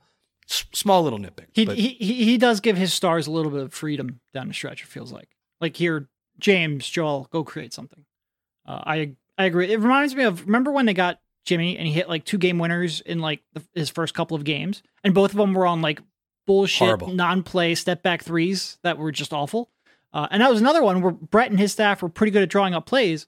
s- 0.49 0.65
small 0.73 1.03
little 1.03 1.19
nitpick. 1.19 1.47
He, 1.53 1.65
but- 1.65 1.77
he 1.77 1.89
he 1.99 2.25
he 2.25 2.37
does 2.37 2.59
give 2.59 2.77
his 2.77 2.93
stars 2.93 3.27
a 3.27 3.31
little 3.31 3.51
bit 3.51 3.61
of 3.61 3.73
freedom 3.73 4.19
down 4.33 4.47
the 4.47 4.53
stretch. 4.53 4.81
It 4.81 4.87
feels 4.87 5.11
like 5.11 5.29
like 5.61 5.75
here 5.75 6.07
James, 6.39 6.87
Joel, 6.87 7.27
go 7.31 7.43
create 7.43 7.73
something. 7.73 8.05
Uh, 8.65 8.81
I 8.85 9.15
I 9.37 9.45
agree. 9.45 9.71
It 9.71 9.79
reminds 9.79 10.15
me 10.15 10.23
of 10.23 10.45
remember 10.45 10.71
when 10.71 10.85
they 10.85 10.93
got 10.93 11.19
Jimmy 11.45 11.77
and 11.77 11.87
he 11.87 11.93
hit 11.93 12.09
like 12.09 12.25
two 12.25 12.37
game 12.37 12.59
winners 12.59 13.01
in 13.01 13.19
like 13.19 13.41
the, 13.53 13.63
his 13.73 13.89
first 13.89 14.13
couple 14.13 14.35
of 14.37 14.43
games, 14.43 14.83
and 15.03 15.13
both 15.13 15.31
of 15.31 15.37
them 15.37 15.53
were 15.53 15.65
on 15.65 15.81
like 15.81 16.01
bullshit 16.47 16.87
Horrible. 16.87 17.09
non-play 17.13 17.75
step 17.75 18.01
back 18.03 18.23
threes 18.23 18.77
that 18.83 18.97
were 18.97 19.11
just 19.11 19.33
awful. 19.33 19.69
Uh, 20.11 20.27
and 20.31 20.41
that 20.41 20.49
was 20.49 20.59
another 20.59 20.81
one 20.81 21.01
where 21.01 21.11
Brett 21.11 21.51
and 21.51 21.59
his 21.59 21.71
staff 21.71 22.01
were 22.01 22.09
pretty 22.09 22.31
good 22.31 22.41
at 22.41 22.49
drawing 22.49 22.73
up 22.73 22.87
plays. 22.87 23.27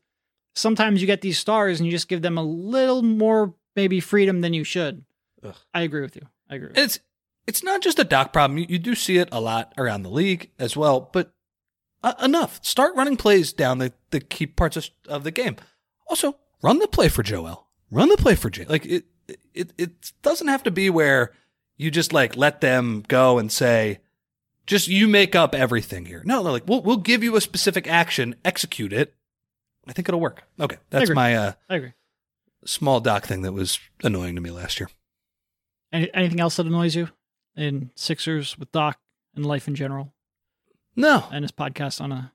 Sometimes 0.56 1.00
you 1.02 1.08
get 1.08 1.22
these 1.22 1.38
stars 1.38 1.80
and 1.80 1.86
you 1.86 1.92
just 1.92 2.08
give 2.08 2.24
them 2.24 2.38
a 2.38 2.44
little 2.44 3.04
more 3.04 3.54
maybe 3.76 4.00
freedom 4.00 4.42
than 4.42 4.54
you 4.54 4.64
should. 4.64 5.06
Ugh. 5.44 5.56
I 5.74 5.84
agree 5.84 6.02
with 6.02 6.16
you. 6.16 6.24
I 6.50 6.56
agree. 6.56 6.72
It's 6.76 7.00
it's 7.52 7.64
not 7.64 7.82
just 7.82 8.00
a 8.00 8.06
doc 8.06 8.32
problem. 8.32 8.58
You, 8.58 8.66
you 8.70 8.80
do 8.80 8.96
see 8.96 9.18
it 9.18 9.28
a 9.30 9.42
lot 9.42 9.74
around 9.78 10.04
the 10.04 10.10
league 10.10 10.52
as 10.58 10.78
well. 10.78 11.10
But 11.12 11.34
uh, 12.02 12.14
enough. 12.24 12.64
Start 12.64 12.96
running 12.96 13.18
plays 13.18 13.52
down 13.52 13.80
the, 13.80 13.92
the 14.12 14.22
key 14.22 14.48
parts 14.48 14.78
of, 14.78 14.90
of 15.10 15.26
the 15.26 15.32
game. 15.32 15.58
Also, 16.08 16.38
run 16.64 16.80
the 16.80 16.88
play 16.88 17.10
for 17.10 17.24
Joel. 17.24 17.68
Run 17.92 18.08
the 18.08 18.16
play 18.16 18.36
for 18.36 18.50
Jay. 18.50 18.64
Like 18.64 18.86
it, 18.86 19.04
it 19.54 19.74
it 19.78 20.14
doesn't 20.22 20.48
have 20.48 20.64
to 20.64 20.72
be 20.72 20.90
where 20.90 21.34
you 21.76 21.92
just 21.92 22.14
like 22.14 22.38
let 22.38 22.62
them 22.62 23.04
go 23.10 23.38
and 23.38 23.52
say, 23.52 24.00
just 24.66 24.88
you 24.88 25.10
make 25.10 25.36
up 25.36 25.54
everything 25.54 26.06
here. 26.06 26.24
No, 26.24 26.42
no, 26.44 26.54
like 26.54 26.66
we'll 26.66 26.82
we'll 26.82 26.96
give 26.96 27.22
you 27.22 27.36
a 27.36 27.42
specific 27.42 27.86
action, 27.86 28.36
execute 28.46 28.94
it. 28.94 29.14
I 29.86 29.92
think 29.92 30.08
it'll 30.08 30.22
work. 30.22 30.44
Okay, 30.58 30.78
that's 30.90 31.10
my 31.10 31.36
uh, 31.36 31.52
I 31.70 31.76
agree. 31.76 31.94
small 32.64 33.02
doc 33.02 33.26
thing 33.26 33.42
that 33.42 33.52
was 33.52 33.78
annoying 34.06 34.36
to 34.36 34.42
me 34.42 34.52
last 34.52 34.80
year. 34.80 34.90
Any, 35.92 36.10
anything 36.14 36.40
else 36.40 36.56
that 36.56 36.66
annoys 36.66 36.96
you 36.96 37.10
in 37.56 37.92
Sixers 37.96 38.58
with 38.58 38.72
Doc 38.72 39.00
and 39.36 39.46
life 39.46 39.68
in 39.68 39.76
general 39.76 40.14
No, 40.96 41.26
and 41.32 41.44
his 41.44 41.52
podcast 41.52 42.00
on 42.02 42.12
a 42.12 42.34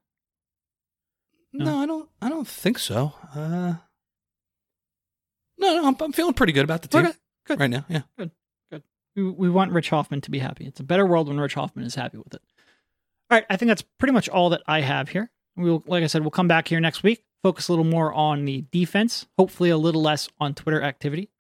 No, 1.52 1.64
No? 1.64 1.78
I 1.78 1.86
don't. 1.86 2.08
I 2.22 2.28
don't 2.28 2.48
think 2.48 2.78
so. 2.78 3.12
Uh, 3.34 3.74
no, 5.58 5.74
no, 5.74 5.86
I'm, 5.88 5.96
I'm 6.00 6.12
feeling 6.12 6.34
pretty 6.34 6.52
good 6.52 6.64
about 6.64 6.82
the 6.82 6.88
team 6.88 7.06
Okay, 7.06 7.16
good. 7.46 7.60
right 7.60 7.70
now. 7.70 7.84
Yeah, 7.88 8.02
Good. 8.18 8.30
Good. 8.70 8.82
we, 9.14 9.24
we 9.30 9.50
want 9.50 9.72
Rich 9.72 9.90
Hoffman 9.90 10.20
to 10.22 10.30
be 10.30 10.38
happy. 10.38 10.66
It's 10.66 10.80
a 10.80 10.84
better 10.84 11.06
world 11.06 11.28
when 11.28 11.40
Rich 11.40 11.54
Hoffman 11.54 11.84
is 11.84 11.94
happy 11.94 12.18
with 12.18 12.34
it. 12.34 12.42
All 13.30 13.38
right, 13.38 13.46
I 13.50 13.56
think 13.56 13.68
that's 13.68 13.82
pretty 13.98 14.12
much 14.12 14.28
all 14.28 14.50
that 14.50 14.62
I 14.66 14.82
have 14.82 15.08
here. 15.08 15.30
We'll, 15.56 15.82
like 15.86 16.04
I 16.04 16.06
said, 16.06 16.20
we'll 16.22 16.30
come 16.30 16.48
back 16.48 16.68
here 16.68 16.78
next 16.80 17.02
week, 17.02 17.24
focus 17.42 17.68
a 17.68 17.72
little 17.72 17.84
more 17.84 18.12
on 18.12 18.44
the 18.44 18.64
defense, 18.70 19.26
hopefully 19.38 19.70
a 19.70 19.78
little 19.78 20.02
less 20.02 20.28
on 20.38 20.54
Twitter 20.54 20.82
activity. 20.82 21.30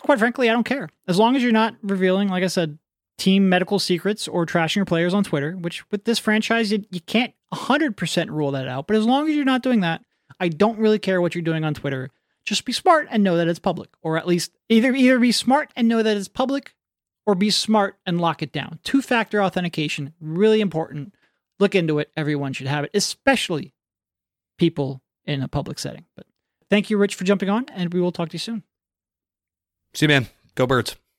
Quite 0.00 0.18
frankly, 0.18 0.50
I 0.50 0.52
don't 0.52 0.64
care 0.64 0.88
as 1.06 1.18
long 1.18 1.36
as 1.36 1.42
you're 1.42 1.52
not 1.52 1.76
revealing, 1.82 2.28
like 2.28 2.42
I 2.42 2.48
said, 2.48 2.78
team 3.20 3.48
medical 3.48 3.78
secrets 3.78 4.26
or 4.26 4.46
trashing 4.46 4.76
your 4.76 4.84
players 4.84 5.14
on 5.14 5.22
Twitter. 5.22 5.52
Which 5.52 5.88
with 5.90 6.04
this 6.04 6.18
franchise, 6.18 6.72
you, 6.72 6.84
you 6.90 7.00
can't 7.00 7.32
100% 7.52 8.30
rule 8.30 8.50
that 8.52 8.66
out. 8.66 8.86
But 8.86 8.96
as 8.96 9.06
long 9.06 9.28
as 9.28 9.36
you're 9.36 9.44
not 9.44 9.62
doing 9.62 9.80
that, 9.80 10.02
I 10.40 10.48
don't 10.48 10.78
really 10.78 10.98
care 10.98 11.20
what 11.20 11.34
you're 11.34 11.42
doing 11.42 11.64
on 11.64 11.74
Twitter. 11.74 12.10
Just 12.44 12.64
be 12.64 12.72
smart 12.72 13.06
and 13.10 13.22
know 13.22 13.36
that 13.36 13.48
it's 13.48 13.58
public, 13.58 13.90
or 14.02 14.16
at 14.16 14.26
least 14.26 14.52
either 14.68 14.92
either 14.92 15.18
be 15.18 15.30
smart 15.30 15.70
and 15.76 15.86
know 15.86 16.02
that 16.02 16.16
it's 16.16 16.28
public, 16.28 16.74
or 17.26 17.34
be 17.34 17.50
smart 17.50 17.96
and 18.06 18.20
lock 18.20 18.42
it 18.42 18.50
down. 18.50 18.78
Two 18.82 19.02
factor 19.02 19.42
authentication, 19.42 20.14
really 20.20 20.60
important. 20.60 21.14
Look 21.58 21.74
into 21.74 21.98
it. 21.98 22.10
Everyone 22.16 22.54
should 22.54 22.66
have 22.66 22.84
it, 22.84 22.90
especially 22.94 23.74
people 24.58 25.02
in 25.26 25.42
a 25.42 25.48
public 25.48 25.78
setting. 25.78 26.06
But 26.16 26.26
thank 26.70 26.88
you, 26.88 26.96
Rich, 26.96 27.14
for 27.14 27.24
jumping 27.24 27.50
on, 27.50 27.66
and 27.74 27.92
we 27.92 28.00
will 28.00 28.12
talk 28.12 28.30
to 28.30 28.34
you 28.34 28.38
soon. 28.38 28.62
see, 29.92 30.06
you, 30.06 30.08
man, 30.08 30.28
go 30.54 30.66
birds. 30.66 30.96